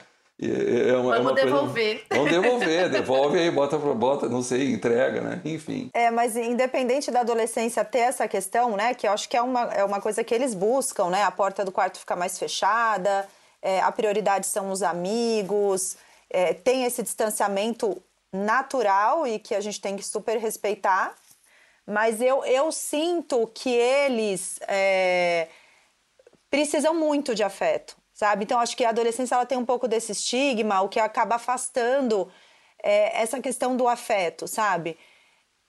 É 0.45 0.97
uma, 0.97 1.17
Vamos 1.19 1.33
é 1.41 1.45
devolver. 1.45 2.07
Coisa... 2.09 2.25
Vamos 2.25 2.31
devolver, 2.31 2.91
devolve 2.91 3.39
aí, 3.39 3.51
bota 3.51 3.79
bota, 3.79 4.29
não 4.29 4.43
sei, 4.43 4.73
entrega, 4.73 5.21
né? 5.21 5.41
Enfim. 5.45 5.89
É, 5.95 6.11
mas 6.11 6.37
independente 6.37 7.11
da 7.13 7.21
adolescência 7.21 7.85
ter 7.85 8.01
essa 8.01 8.27
questão, 8.27 8.77
né? 8.77 8.93
Que 8.93 9.07
eu 9.07 9.13
acho 9.13 9.29
que 9.29 9.37
é 9.37 9.43
uma, 9.43 9.63
é 9.73 9.85
uma 9.85 10.01
coisa 10.01 10.25
que 10.25 10.35
eles 10.35 10.53
buscam, 10.53 11.11
né? 11.11 11.23
A 11.23 11.31
porta 11.31 11.65
do 11.65 11.71
quarto 11.71 11.99
fica 12.01 12.17
mais 12.17 12.39
fechada, 12.39 13.29
é, 13.61 13.81
a 13.81 13.93
prioridade 13.93 14.47
são 14.47 14.73
os 14.73 14.83
amigos, 14.83 15.97
é, 16.29 16.53
tem 16.53 16.85
esse 16.85 17.03
distanciamento 17.05 18.03
natural 18.33 19.27
e 19.27 19.39
que 19.39 19.55
a 19.55 19.61
gente 19.61 19.81
tem 19.81 19.97
que 19.97 20.05
super 20.05 20.39
respeitar. 20.39 21.15
Mas 21.87 22.21
eu, 22.21 22.45
eu 22.45 22.73
sinto 22.73 23.47
que 23.55 23.71
eles 23.71 24.59
é, 24.67 25.49
precisam 26.51 26.95
muito 26.95 27.33
de 27.33 27.45
afeto 27.45 28.02
sabe? 28.23 28.45
Então 28.45 28.61
acho 28.61 28.77
que 28.77 28.85
a 28.85 28.91
adolescência 28.91 29.35
ela 29.35 29.45
tem 29.45 29.59
um 29.59 29.65
pouco 29.65 29.89
desse 29.89 30.13
estigma, 30.13 30.81
o 30.81 30.89
que 30.89 31.01
acaba 31.01 31.35
afastando 31.35 32.31
é, 32.81 33.21
essa 33.21 33.41
questão 33.41 33.77
do 33.77 33.89
afeto, 33.89 34.47
sabe? 34.47 34.97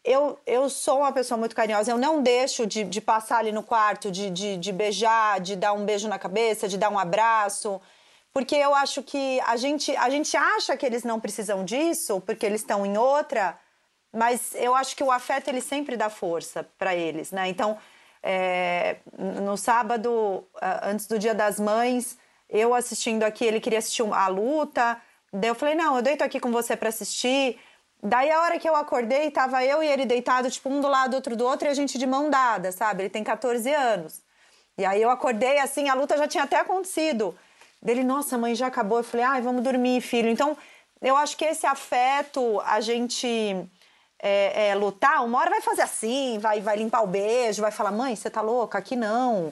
Eu, 0.04 0.38
eu 0.46 0.70
sou 0.70 1.00
uma 1.00 1.12
pessoa 1.12 1.36
muito 1.36 1.56
carinhosa, 1.56 1.90
eu 1.90 1.98
não 1.98 2.22
deixo 2.22 2.68
de, 2.68 2.84
de 2.84 3.02
passar 3.02 3.40
ali 3.40 3.52
no 3.52 3.64
quarto, 3.64 4.12
de, 4.12 4.30
de, 4.30 4.58
de 4.58 4.72
beijar, 4.72 5.40
de 5.40 5.56
dar 5.56 5.74
um 5.74 5.84
beijo 5.84 6.08
na 6.08 6.20
cabeça, 6.20 6.68
de 6.68 6.78
dar 6.78 6.92
um 6.92 7.00
abraço, 7.00 7.82
porque 8.32 8.56
eu 8.56 8.76
acho 8.76 9.02
que 9.02 9.42
a 9.42 9.58
gente, 9.58 9.96
a 9.96 10.08
gente 10.12 10.38
acha 10.38 10.78
que 10.78 10.86
eles 10.86 11.04
não 11.04 11.20
precisam 11.20 11.66
disso, 11.66 12.22
porque 12.22 12.46
eles 12.46 12.62
estão 12.62 12.86
em 12.86 12.98
outra, 13.00 13.58
mas 14.12 14.54
eu 14.54 14.76
acho 14.76 14.96
que 14.96 15.04
o 15.04 15.12
afeto 15.12 15.48
ele 15.48 15.62
sempre 15.62 15.98
dá 15.98 16.08
força 16.08 16.70
para 16.78 16.94
eles, 16.94 17.32
né? 17.32 17.48
Então, 17.48 17.80
é, 18.22 18.98
no 19.18 19.58
sábado, 19.58 20.48
antes 20.84 21.08
do 21.08 21.18
Dia 21.18 21.34
das 21.34 21.60
Mães, 21.60 22.22
eu 22.50 22.74
assistindo 22.74 23.24
aqui, 23.24 23.46
ele 23.46 23.60
queria 23.60 23.80
assistir 23.80 24.04
a 24.12 24.28
luta. 24.28 25.02
Daí 25.32 25.50
eu 25.50 25.56
falei, 25.56 25.76
não, 25.76 25.96
eu 25.96 26.02
deito 26.02 26.24
aqui 26.24 26.40
com 26.40 26.52
você 26.52 26.76
para 26.76 26.90
assistir. 26.90 27.60
Daí 28.02 28.30
a 28.30 28.42
hora 28.42 28.60
que 28.60 28.68
eu 28.68 28.76
acordei, 28.76 29.32
tava 29.32 29.64
eu 29.64 29.82
e 29.82 29.88
ele 29.88 30.06
deitado, 30.06 30.52
tipo, 30.52 30.70
um 30.70 30.82
do 30.82 30.88
lado, 30.88 31.16
outro 31.16 31.36
do 31.36 31.46
outro, 31.46 31.68
e 31.68 31.72
a 31.72 31.74
gente 31.74 31.98
de 31.98 32.06
mão 32.06 32.30
dada, 32.30 32.72
sabe? 32.72 33.04
Ele 33.04 33.10
tem 33.10 33.24
14 33.24 33.74
anos. 33.74 34.22
E 34.78 34.84
aí 34.84 35.02
eu 35.02 35.10
acordei 35.10 35.60
assim, 35.60 35.88
a 35.88 35.94
luta 35.94 36.18
já 36.18 36.28
tinha 36.28 36.44
até 36.44 36.60
acontecido. 36.60 37.36
Dele, 37.82 38.04
nossa, 38.04 38.38
mãe, 38.38 38.56
já 38.56 38.68
acabou. 38.68 39.00
Eu 39.00 39.04
falei, 39.04 39.26
ai, 39.26 39.42
vamos 39.42 39.64
dormir, 39.64 40.02
filho. 40.02 40.30
Então, 40.30 40.58
eu 41.02 41.16
acho 41.18 41.38
que 41.38 41.46
esse 41.46 41.66
afeto, 41.66 42.62
a 42.66 42.80
gente 42.80 43.68
é, 44.20 44.70
é, 44.70 44.76
lutar, 44.76 45.24
uma 45.26 45.38
hora 45.38 45.50
vai 45.50 45.62
fazer 45.62 45.82
assim, 45.82 46.40
vai, 46.40 46.62
vai 46.62 46.78
limpar 46.78 47.04
o 47.04 47.08
beijo, 47.08 47.62
vai 47.62 47.72
falar, 47.72 47.92
mãe, 47.92 48.16
você 48.16 48.30
tá 48.30 48.42
louca? 48.42 48.78
Aqui 48.78 48.96
não. 48.96 49.52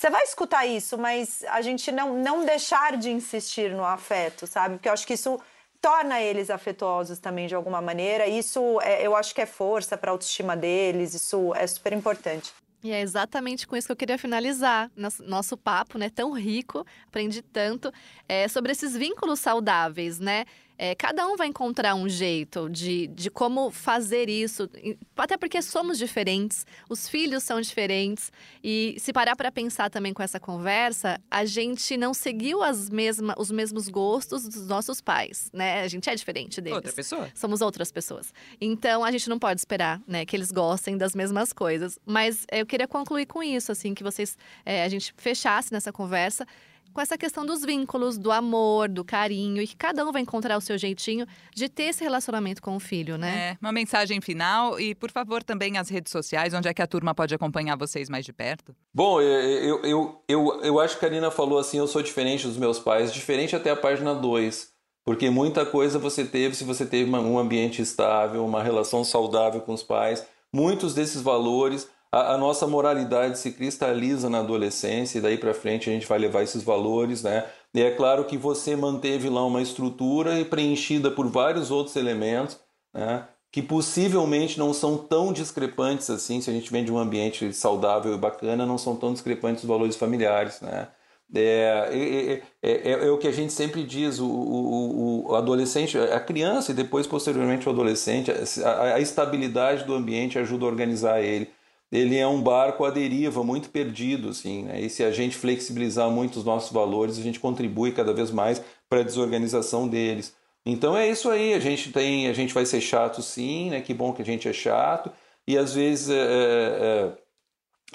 Você 0.00 0.08
vai 0.08 0.22
escutar 0.22 0.64
isso, 0.64 0.96
mas 0.96 1.44
a 1.46 1.60
gente 1.60 1.92
não, 1.92 2.14
não 2.14 2.42
deixar 2.42 2.96
de 2.96 3.10
insistir 3.10 3.70
no 3.70 3.84
afeto, 3.84 4.46
sabe? 4.46 4.76
Porque 4.76 4.88
eu 4.88 4.94
acho 4.94 5.06
que 5.06 5.12
isso 5.12 5.38
torna 5.78 6.18
eles 6.18 6.48
afetuosos 6.48 7.18
também 7.18 7.46
de 7.46 7.54
alguma 7.54 7.82
maneira. 7.82 8.26
Isso 8.26 8.80
é, 8.80 9.06
eu 9.06 9.14
acho 9.14 9.34
que 9.34 9.42
é 9.42 9.46
força 9.46 9.98
para 9.98 10.10
a 10.10 10.12
autoestima 10.12 10.56
deles, 10.56 11.12
isso 11.12 11.54
é 11.54 11.66
super 11.66 11.92
importante. 11.92 12.50
E 12.82 12.90
é 12.90 13.02
exatamente 13.02 13.66
com 13.66 13.76
isso 13.76 13.88
que 13.88 13.92
eu 13.92 13.96
queria 13.96 14.16
finalizar 14.16 14.90
nosso, 14.96 15.54
papo, 15.58 15.98
né? 15.98 16.08
Tão 16.08 16.32
rico, 16.32 16.82
aprendi 17.06 17.42
tanto 17.42 17.92
é, 18.26 18.48
sobre 18.48 18.72
esses 18.72 18.96
vínculos 18.96 19.38
saudáveis, 19.38 20.18
né? 20.18 20.46
É, 20.82 20.94
cada 20.94 21.26
um 21.26 21.36
vai 21.36 21.46
encontrar 21.46 21.94
um 21.94 22.08
jeito 22.08 22.70
de, 22.70 23.06
de 23.08 23.28
como 23.28 23.70
fazer 23.70 24.30
isso, 24.30 24.66
até 25.14 25.36
porque 25.36 25.60
somos 25.60 25.98
diferentes, 25.98 26.64
os 26.88 27.06
filhos 27.06 27.42
são 27.42 27.60
diferentes. 27.60 28.32
E 28.64 28.96
se 28.98 29.12
parar 29.12 29.36
para 29.36 29.52
pensar 29.52 29.90
também 29.90 30.14
com 30.14 30.22
essa 30.22 30.40
conversa, 30.40 31.20
a 31.30 31.44
gente 31.44 31.98
não 31.98 32.14
seguiu 32.14 32.62
as 32.62 32.88
mesma, 32.88 33.34
os 33.36 33.50
mesmos 33.50 33.90
gostos 33.90 34.48
dos 34.48 34.66
nossos 34.66 35.02
pais, 35.02 35.50
né? 35.52 35.82
A 35.82 35.88
gente 35.88 36.08
é 36.08 36.14
diferente 36.14 36.62
deles. 36.62 36.76
Outra 36.76 36.92
pessoa. 36.94 37.30
Somos 37.34 37.60
outras 37.60 37.92
pessoas. 37.92 38.32
Então 38.58 39.04
a 39.04 39.10
gente 39.10 39.28
não 39.28 39.38
pode 39.38 39.60
esperar, 39.60 40.00
né, 40.06 40.24
que 40.24 40.34
eles 40.34 40.50
gostem 40.50 40.96
das 40.96 41.14
mesmas 41.14 41.52
coisas. 41.52 41.98
Mas 42.06 42.46
eu 42.50 42.64
queria 42.64 42.88
concluir 42.88 43.26
com 43.26 43.42
isso, 43.42 43.70
assim, 43.70 43.92
que 43.92 44.02
vocês, 44.02 44.34
é, 44.64 44.82
a 44.82 44.88
gente 44.88 45.12
fechasse 45.18 45.74
nessa 45.74 45.92
conversa 45.92 46.46
com 46.92 47.00
essa 47.00 47.16
questão 47.16 47.44
dos 47.44 47.64
vínculos, 47.64 48.18
do 48.18 48.30
amor, 48.30 48.88
do 48.88 49.04
carinho, 49.04 49.62
e 49.62 49.66
que 49.66 49.76
cada 49.76 50.04
um 50.04 50.12
vai 50.12 50.22
encontrar 50.22 50.56
o 50.56 50.60
seu 50.60 50.76
jeitinho 50.76 51.26
de 51.54 51.68
ter 51.68 51.84
esse 51.84 52.02
relacionamento 52.02 52.60
com 52.60 52.76
o 52.76 52.80
filho, 52.80 53.16
né? 53.16 53.50
É, 53.50 53.58
uma 53.60 53.72
mensagem 53.72 54.20
final 54.20 54.78
e, 54.78 54.94
por 54.94 55.10
favor, 55.10 55.42
também 55.42 55.78
as 55.78 55.88
redes 55.88 56.12
sociais, 56.12 56.54
onde 56.54 56.68
é 56.68 56.74
que 56.74 56.82
a 56.82 56.86
turma 56.86 57.14
pode 57.14 57.34
acompanhar 57.34 57.76
vocês 57.76 58.08
mais 58.08 58.24
de 58.24 58.32
perto. 58.32 58.74
Bom, 58.92 59.20
eu, 59.20 59.84
eu, 59.84 60.22
eu, 60.28 60.60
eu 60.62 60.80
acho 60.80 60.98
que 60.98 61.04
a 61.04 61.08
Karina 61.08 61.30
falou 61.30 61.58
assim, 61.58 61.78
eu 61.78 61.86
sou 61.86 62.02
diferente 62.02 62.46
dos 62.46 62.56
meus 62.56 62.78
pais, 62.78 63.12
diferente 63.12 63.54
até 63.54 63.70
a 63.70 63.76
página 63.76 64.14
2. 64.14 64.70
Porque 65.04 65.30
muita 65.30 65.64
coisa 65.64 65.98
você 65.98 66.24
teve 66.24 66.54
se 66.54 66.64
você 66.64 66.84
teve 66.84 67.10
um 67.10 67.38
ambiente 67.38 67.80
estável, 67.80 68.44
uma 68.44 68.62
relação 68.62 69.02
saudável 69.02 69.60
com 69.60 69.72
os 69.72 69.82
pais. 69.82 70.26
Muitos 70.52 70.94
desses 70.94 71.22
valores 71.22 71.88
a, 72.12 72.34
a, 72.34 72.38
nossa 72.38 72.66
moralidade 72.66 73.38
se 73.38 73.52
cristaliza 73.52 74.28
na 74.28 74.40
adolescência 74.40 75.18
e 75.18 75.20
daí 75.20 75.38
para 75.38 75.54
frente 75.54 75.88
a 75.88 75.92
gente 75.92 76.06
vai 76.06 76.18
levar 76.18 76.42
esses 76.42 76.62
valores, 76.62 77.22
né? 77.22 77.46
E 77.72 77.80
é 77.80 77.90
claro 77.92 78.24
que 78.24 78.36
você 78.36 78.74
manteve 78.74 79.28
lá 79.28 79.44
uma 79.46 79.62
estrutura 79.62 80.44
preenchida 80.44 81.10
por 81.10 81.28
vários 81.28 81.70
outros 81.70 81.94
elementos, 81.96 82.58
né? 82.92 83.28
Que 83.52 83.62
possivelmente 83.62 84.58
não 84.58 84.72
são 84.74 84.96
tão 84.96 85.32
discrepantes 85.32 86.10
assim, 86.10 86.40
se 86.40 86.50
a 86.50 86.52
gente 86.52 86.70
vem 86.72 86.84
de 86.84 86.92
um 86.92 86.98
ambiente 86.98 87.52
saudável 87.52 88.14
e 88.14 88.18
bacana, 88.18 88.66
não 88.66 88.78
são 88.78 88.96
tão 88.96 89.12
discrepantes 89.12 89.62
os 89.62 89.68
valores 89.68 89.96
familiares, 89.96 90.60
né? 90.60 90.88
É, 91.32 91.88
é, 91.92 92.42
é, 92.60 92.90
é, 93.06 93.10
o 93.10 93.18
que 93.18 93.28
a 93.28 93.32
gente 93.32 93.52
sempre 93.52 93.84
diz: 93.84 94.18
o, 94.18 94.26
o, 94.26 95.30
o, 95.30 95.34
adolescente, 95.36 95.96
a 95.96 96.18
criança 96.18 96.72
e 96.72 96.74
depois, 96.74 97.06
posteriormente, 97.06 97.68
o 97.68 97.72
adolescente, 97.72 98.32
a, 98.64 98.94
a 98.94 99.00
estabilidade 99.00 99.84
do 99.84 99.94
ambiente 99.94 100.40
ajuda 100.40 100.64
a 100.64 100.68
organizar 100.68 101.20
ele 101.20 101.48
ele 101.92 102.16
é 102.16 102.26
um 102.26 102.40
barco 102.40 102.84
à 102.84 102.90
deriva, 102.90 103.42
muito 103.42 103.70
perdido, 103.70 104.28
assim, 104.28 104.62
né? 104.62 104.80
E 104.80 104.88
se 104.88 105.02
a 105.02 105.10
gente 105.10 105.36
flexibilizar 105.36 106.08
muito 106.08 106.36
os 106.36 106.44
nossos 106.44 106.70
valores, 106.72 107.18
a 107.18 107.22
gente 107.22 107.40
contribui 107.40 107.92
cada 107.92 108.12
vez 108.12 108.30
mais 108.30 108.62
para 108.88 109.00
a 109.00 109.04
desorganização 109.04 109.88
deles. 109.88 110.34
Então 110.64 110.96
é 110.96 111.08
isso 111.08 111.28
aí, 111.28 111.54
a 111.54 111.58
gente 111.58 111.90
tem, 111.90 112.28
a 112.28 112.32
gente 112.32 112.54
vai 112.54 112.64
ser 112.64 112.80
chato 112.80 113.22
sim, 113.22 113.70
né? 113.70 113.80
Que 113.80 113.92
bom 113.92 114.12
que 114.12 114.22
a 114.22 114.24
gente 114.24 114.48
é 114.48 114.52
chato. 114.52 115.10
E 115.46 115.58
às 115.58 115.74
vezes 115.74 116.10
é, 116.10 116.14
é, 116.14 117.16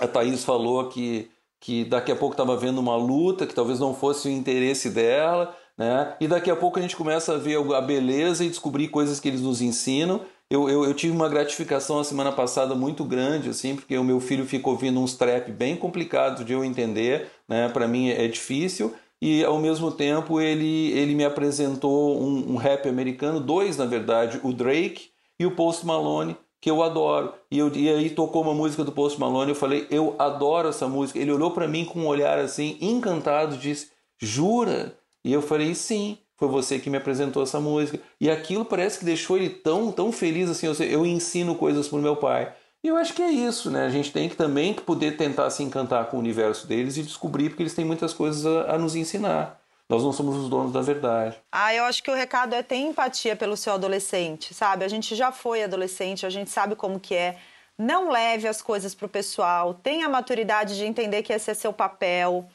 é 0.02 0.04
a 0.04 0.08
Thaís 0.08 0.43
falou 0.43 0.89
que, 0.89 1.30
que 1.60 1.86
daqui 1.86 2.12
a 2.12 2.16
pouco 2.16 2.34
estava 2.34 2.58
vendo 2.58 2.80
uma 2.80 2.98
luta, 2.98 3.48
que 3.48 3.56
talvez 3.56 3.80
não 3.80 3.93
fosse 3.93 4.28
o 4.28 4.32
interesse 4.32 4.89
dela, 4.89 5.56
né? 5.78 6.16
E 6.20 6.28
daqui 6.28 6.52
a 6.52 6.56
pouco 6.56 6.80
a 6.80 6.82
gente 6.82 6.98
começa 6.98 7.34
a 7.34 7.38
ver 7.38 7.58
a 7.74 7.82
beleza 7.82 8.43
e 8.43 8.50
descobrir 8.50 8.89
coisas 8.89 9.20
que 9.22 9.28
eles 9.28 9.41
nos 9.41 9.62
ensinam 9.62 10.22
eu, 10.50 10.70
eu, 10.70 10.86
eu, 10.86 10.93
tive 10.93 11.12
uma 11.12 11.28
gratificação 11.28 12.00
a 12.00 12.04
semana 12.04 12.32
passada 12.32 12.76
muito 12.76 13.04
grande, 13.04 13.50
assim, 13.50 13.76
porque 13.76 13.98
o 13.98 14.04
meu 14.04 14.20
filho 14.20 14.46
fica 14.46 14.70
ouvindo 14.70 15.00
uns 15.00 15.16
trap 15.16 15.52
bem 15.52 15.76
complicados 15.76 16.46
de 16.46 16.54
eu 16.54 16.64
entender, 16.64 17.32
né? 17.48 17.68
Para 17.70 17.88
mim 17.88 18.10
é 18.10 18.28
difícil. 18.28 18.93
E 19.20 19.43
ao 19.43 19.58
mesmo 19.58 19.91
tempo 19.91 20.39
ele, 20.39 20.91
ele 20.91 21.16
me 21.16 21.26
apresentou 21.26 22.22
um, 22.22 22.54
um, 22.54 22.56
rap 22.58 22.88
americano, 22.88 23.39
dois 23.39 23.78
na 23.78 23.86
verdade, 23.86 24.39
o 24.43 24.54
Drake 24.54 25.10
e 25.39 25.46
o 25.48 25.56
Post 25.56 25.86
Malone, 25.86 26.38
que 26.62 26.70
eu 26.70 26.84
adoro. 26.84 27.34
E, 27.50 27.58
eu, 27.58 27.74
e 27.74 27.89
aí 27.89 28.10
tocou 28.12 28.43
uma 28.43 28.54
música 28.54 28.84
do 28.84 28.91
Post 28.91 29.20
Malone, 29.20 29.50
eu 29.50 29.56
falei, 29.56 29.88
eu 29.89 30.16
adoro 30.20 30.70
essa 30.70 30.88
música. 30.88 31.18
Ele 31.18 31.32
olhou 31.32 31.52
para 31.52 31.68
mim 31.68 31.86
com 31.86 32.02
um 32.02 32.08
olhar 32.08 32.38
assim, 32.38 32.78
encantado, 32.80 33.58
disse, 33.58 33.89
jura? 34.20 34.96
E 35.24 35.34
eu 35.34 35.41
falei, 35.41 35.74
sim 35.74 36.20
foi 36.38 36.48
você 36.48 36.80
que 36.80 36.90
me 36.90 36.98
apresentou 36.98 37.44
essa 37.44 37.60
música. 37.60 38.00
E 38.20 38.30
aquilo 38.30 38.66
parece 38.66 39.00
que 39.00 39.06
deixou 39.06 39.38
ele 39.38 39.50
tão, 39.50 39.92
tão 39.92 40.12
feliz 40.12 40.50
assim. 40.50 40.68
Eu, 40.68 40.74
eu 40.86 41.06
ensino 41.06 41.56
coisas 41.56 41.88
para 41.88 41.98
o 41.98 42.02
meu 42.02 42.16
pai. 42.16 42.54
E 42.84 42.88
eu 42.88 42.98
acho 42.98 43.14
que 43.14 43.22
é 43.22 43.32
isso, 43.32 43.72
né? 43.72 43.86
A 43.86 43.90
gente 43.90 44.12
tem 44.12 44.30
que 44.30 44.36
também 44.36 44.74
poder 44.74 45.18
tentar 45.18 45.50
se 45.50 45.64
encantar 45.64 46.06
com 46.06 46.18
o 46.18 46.20
universo 46.20 46.68
deles 46.68 46.98
e 46.98 47.04
descobrir, 47.04 47.50
porque 47.50 47.64
eles 47.64 47.74
têm 47.74 47.84
muitas 47.84 48.14
coisas 48.14 48.46
a, 48.46 48.76
a 48.76 48.78
nos 48.78 48.96
ensinar. 48.96 49.60
Nós 49.90 50.04
não 50.04 50.12
somos 50.12 50.36
os 50.36 50.50
donos 50.50 50.72
da 50.72 50.82
verdade. 50.82 51.38
Ah, 51.52 51.74
eu 51.74 51.84
acho 51.84 52.04
que 52.04 52.12
o 52.12 52.16
recado 52.16 52.54
é 52.54 52.64
ter 52.64 52.76
empatia 52.76 53.36
pelo 53.36 53.56
seu 53.56 53.74
adolescente, 53.74 54.54
sabe? 54.54 54.84
A 54.84 54.88
gente 54.88 55.16
já 55.16 55.32
foi 55.32 55.64
adolescente, 55.64 56.26
a 56.26 56.30
gente 56.30 56.50
sabe 56.50 56.76
como 56.76 57.00
que 57.00 57.16
é. 57.16 57.38
Não 57.78 58.10
leve 58.10 58.48
as 58.48 58.62
coisas 58.62 58.96
para 58.96 59.06
o 59.06 59.10
pessoal, 59.10 59.74
tenha 59.74 60.06
a 60.06 60.10
maturidade 60.10 60.78
de 60.78 60.86
entender 60.86 61.24
que 61.24 61.34
esse 61.34 61.52
é 61.52 61.54
seu 61.54 61.74
papel. 61.74 62.48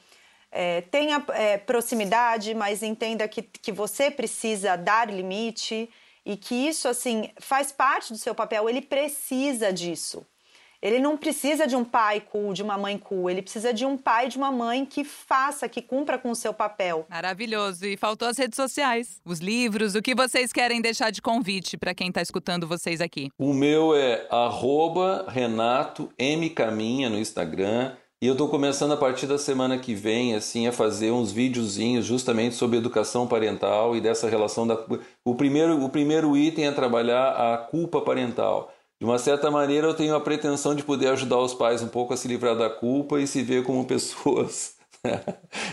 É, 0.53 0.81
tenha 0.83 1.25
é, 1.29 1.59
proximidade, 1.59 2.55
mas 2.55 2.83
entenda 2.83 3.29
que, 3.29 3.43
que 3.43 3.71
você 3.71 4.11
precisa 4.11 4.77
dar 4.77 5.09
limite 5.09 5.89
e 6.27 6.37
que 6.37 6.55
isso 6.55 6.89
assim 6.89 7.31
faz 7.39 7.71
parte 7.73 8.13
do 8.13 8.19
seu 8.19 8.35
papel. 8.35 8.69
Ele 8.69 8.83
precisa 8.83 9.73
disso. 9.73 10.27
Ele 10.83 10.99
não 10.99 11.15
precisa 11.15 11.67
de 11.67 11.77
um 11.77 11.85
pai 11.85 12.21
cool, 12.21 12.55
de 12.55 12.63
uma 12.63 12.79
mãe 12.79 12.97
cool. 12.97 13.29
Ele 13.29 13.43
precisa 13.43 13.73
de 13.73 13.85
um 13.85 13.99
pai 13.99 14.27
e 14.27 14.29
de 14.31 14.39
uma 14.39 14.51
mãe 14.51 14.87
que 14.87 15.05
faça, 15.05 15.69
que 15.69 15.83
cumpra 15.83 16.19
com 16.19 16.31
o 16.31 16.35
seu 16.35 16.55
papel. 16.55 17.07
Maravilhoso. 17.09 17.85
E 17.85 17.99
faltou 17.99 18.27
as 18.27 18.39
redes 18.39 18.57
sociais, 18.57 19.21
os 19.25 19.41
livros, 19.41 19.95
o 19.95 20.01
que 20.01 20.15
vocês 20.15 20.53
querem 20.53 20.81
deixar 20.81 21.11
de 21.11 21.21
convite 21.21 21.77
para 21.77 21.95
quem 21.95 22.09
está 22.09 22.23
escutando 22.23 22.67
vocês 22.67 23.03
aqui. 23.03 23.29
O 23.39 23.53
meu 23.53 23.95
é 23.95 24.27
Renato 25.29 26.11
M 26.19 26.49
Caminha 26.49 27.11
no 27.11 27.19
Instagram. 27.19 27.95
E 28.23 28.27
eu 28.27 28.33
estou 28.33 28.51
começando 28.51 28.93
a 28.93 28.99
partir 28.99 29.27
da 29.27 29.39
semana 29.39 29.79
que 29.79 29.95
vem, 29.95 30.35
assim, 30.35 30.69
a 30.69 30.73
fazer 30.73 31.11
uns 31.11 31.33
videozinhos 31.33 32.05
justamente 32.05 32.55
sobre 32.55 32.77
educação 32.77 33.27
parental 33.27 33.97
e 33.97 34.01
dessa 34.03 34.29
relação 34.29 34.67
da. 34.67 34.79
O 35.25 35.35
primeiro, 35.35 35.83
o 35.83 35.89
primeiro 35.89 36.37
item 36.37 36.67
é 36.67 36.71
trabalhar 36.71 37.31
a 37.31 37.57
culpa 37.57 38.03
parental. 38.03 38.71
De 39.01 39.07
uma 39.07 39.19
certa 39.19 39.51
maneira, 39.51 39.87
eu 39.87 39.95
tenho 39.95 40.15
a 40.15 40.21
pretensão 40.21 40.75
de 40.75 40.83
poder 40.83 41.09
ajudar 41.13 41.39
os 41.39 41.55
pais 41.55 41.83
um 41.83 41.89
pouco 41.89 42.13
a 42.13 42.17
se 42.19 42.29
livrar 42.29 42.55
da 42.55 42.69
culpa 42.69 43.19
e 43.19 43.27
se 43.27 43.43
ver 43.43 43.65
como 43.65 43.87
pessoas. 43.89 44.75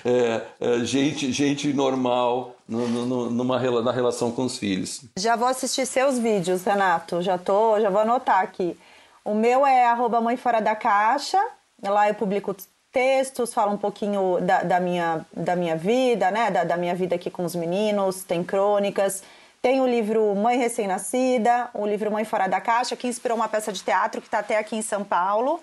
é, 0.05 0.41
é, 0.61 0.85
gente, 0.85 1.33
gente 1.33 1.73
normal 1.73 2.55
no, 2.65 2.87
no, 2.87 3.29
numa, 3.29 3.59
na 3.81 3.91
relação 3.91 4.31
com 4.31 4.45
os 4.45 4.57
filhos. 4.57 5.01
Já 5.19 5.35
vou 5.35 5.49
assistir 5.49 5.85
seus 5.85 6.17
vídeos, 6.17 6.63
Renato. 6.63 7.21
Já 7.21 7.37
tô, 7.37 7.77
já 7.81 7.89
vou 7.89 7.99
anotar 7.99 8.39
aqui. 8.39 8.79
O 9.25 9.35
meu 9.35 9.65
é 9.65 9.85
arroba 9.85 10.21
mãe 10.21 10.37
fora 10.37 10.61
da 10.61 10.77
caixa 10.77 11.37
Lá 11.82 12.07
eu 12.07 12.15
publico 12.15 12.55
textos, 12.91 13.53
falo 13.53 13.73
um 13.73 13.78
pouquinho 13.78 14.39
da, 14.41 14.63
da 14.63 14.80
minha, 14.80 15.25
da 15.32 15.55
minha 15.55 15.75
vida, 15.75 16.32
né? 16.32 16.49
Da, 16.49 16.63
da, 16.63 16.78
minha 16.78 16.95
vida 16.95 17.15
aqui 17.15 17.30
com 17.30 17.45
os 17.45 17.55
meninos, 17.55 18.23
tem 18.23 18.43
crônicas. 18.43 19.23
Tem 19.61 19.82
o 19.82 19.88
livro 19.88 20.34
Mãe 20.36 20.57
Recém-Nascida, 20.57 21.69
o 21.73 21.86
livro 21.86 22.11
Mãe 22.11 22.23
Fora 22.25 22.47
da 22.47 22.61
Caixa, 22.61 22.95
que 22.95 23.07
inspirou 23.07 23.38
uma 23.38 23.47
peça 23.47 23.71
de 23.71 23.84
teatro 23.84 24.21
que 24.21 24.28
está 24.28 24.39
até 24.39 24.57
aqui 24.57 24.75
em 24.75 24.82
São 24.82 25.03
Paulo. 25.03 25.59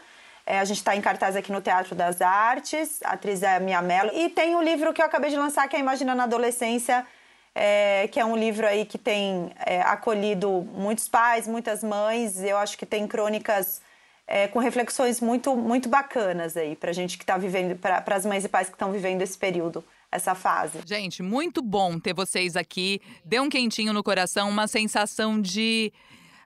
É, 0.46 0.58
a 0.58 0.64
gente 0.64 0.76
está 0.76 0.94
em 0.94 1.00
cartaz 1.00 1.36
aqui 1.36 1.50
no 1.50 1.60
Teatro 1.60 1.94
das 1.94 2.20
Artes, 2.20 3.00
a 3.02 3.12
atriz 3.12 3.42
é 3.42 3.56
a 3.56 3.60
Mia 3.60 3.80
Mello. 3.80 4.10
E 4.12 4.28
tem 4.28 4.54
o 4.54 4.62
livro 4.62 4.92
que 4.92 5.00
eu 5.00 5.06
acabei 5.06 5.30
de 5.30 5.36
lançar, 5.36 5.66
que 5.68 5.74
é 5.74 5.80
Imagina 5.80 6.14
na 6.14 6.24
Adolescência, 6.24 7.06
é, 7.54 8.08
que 8.12 8.20
é 8.20 8.24
um 8.24 8.36
livro 8.36 8.66
aí 8.66 8.84
que 8.84 8.98
tem 8.98 9.50
é, 9.64 9.80
acolhido 9.80 10.68
muitos 10.74 11.08
pais, 11.08 11.48
muitas 11.48 11.82
mães. 11.82 12.42
Eu 12.42 12.58
acho 12.58 12.76
que 12.76 12.84
tem 12.84 13.06
crônicas 13.06 13.80
é, 14.26 14.48
com 14.48 14.58
reflexões 14.58 15.20
muito, 15.20 15.54
muito 15.56 15.88
bacanas 15.88 16.56
aí 16.56 16.76
para 16.76 16.92
gente 16.92 17.16
que 17.16 17.24
está 17.24 17.36
vivendo, 17.36 17.76
para 17.76 18.02
as 18.14 18.24
mães 18.24 18.44
e 18.44 18.48
pais 18.48 18.68
que 18.68 18.74
estão 18.74 18.90
vivendo 18.92 19.22
esse 19.22 19.36
período 19.36 19.84
essa 20.10 20.34
fase. 20.34 20.78
Gente, 20.86 21.22
muito 21.22 21.60
bom 21.60 21.98
ter 21.98 22.14
vocês 22.14 22.54
aqui. 22.54 23.00
Deu 23.24 23.42
um 23.42 23.48
quentinho 23.48 23.92
no 23.92 24.02
coração, 24.02 24.48
uma 24.48 24.68
sensação 24.68 25.40
de 25.40 25.92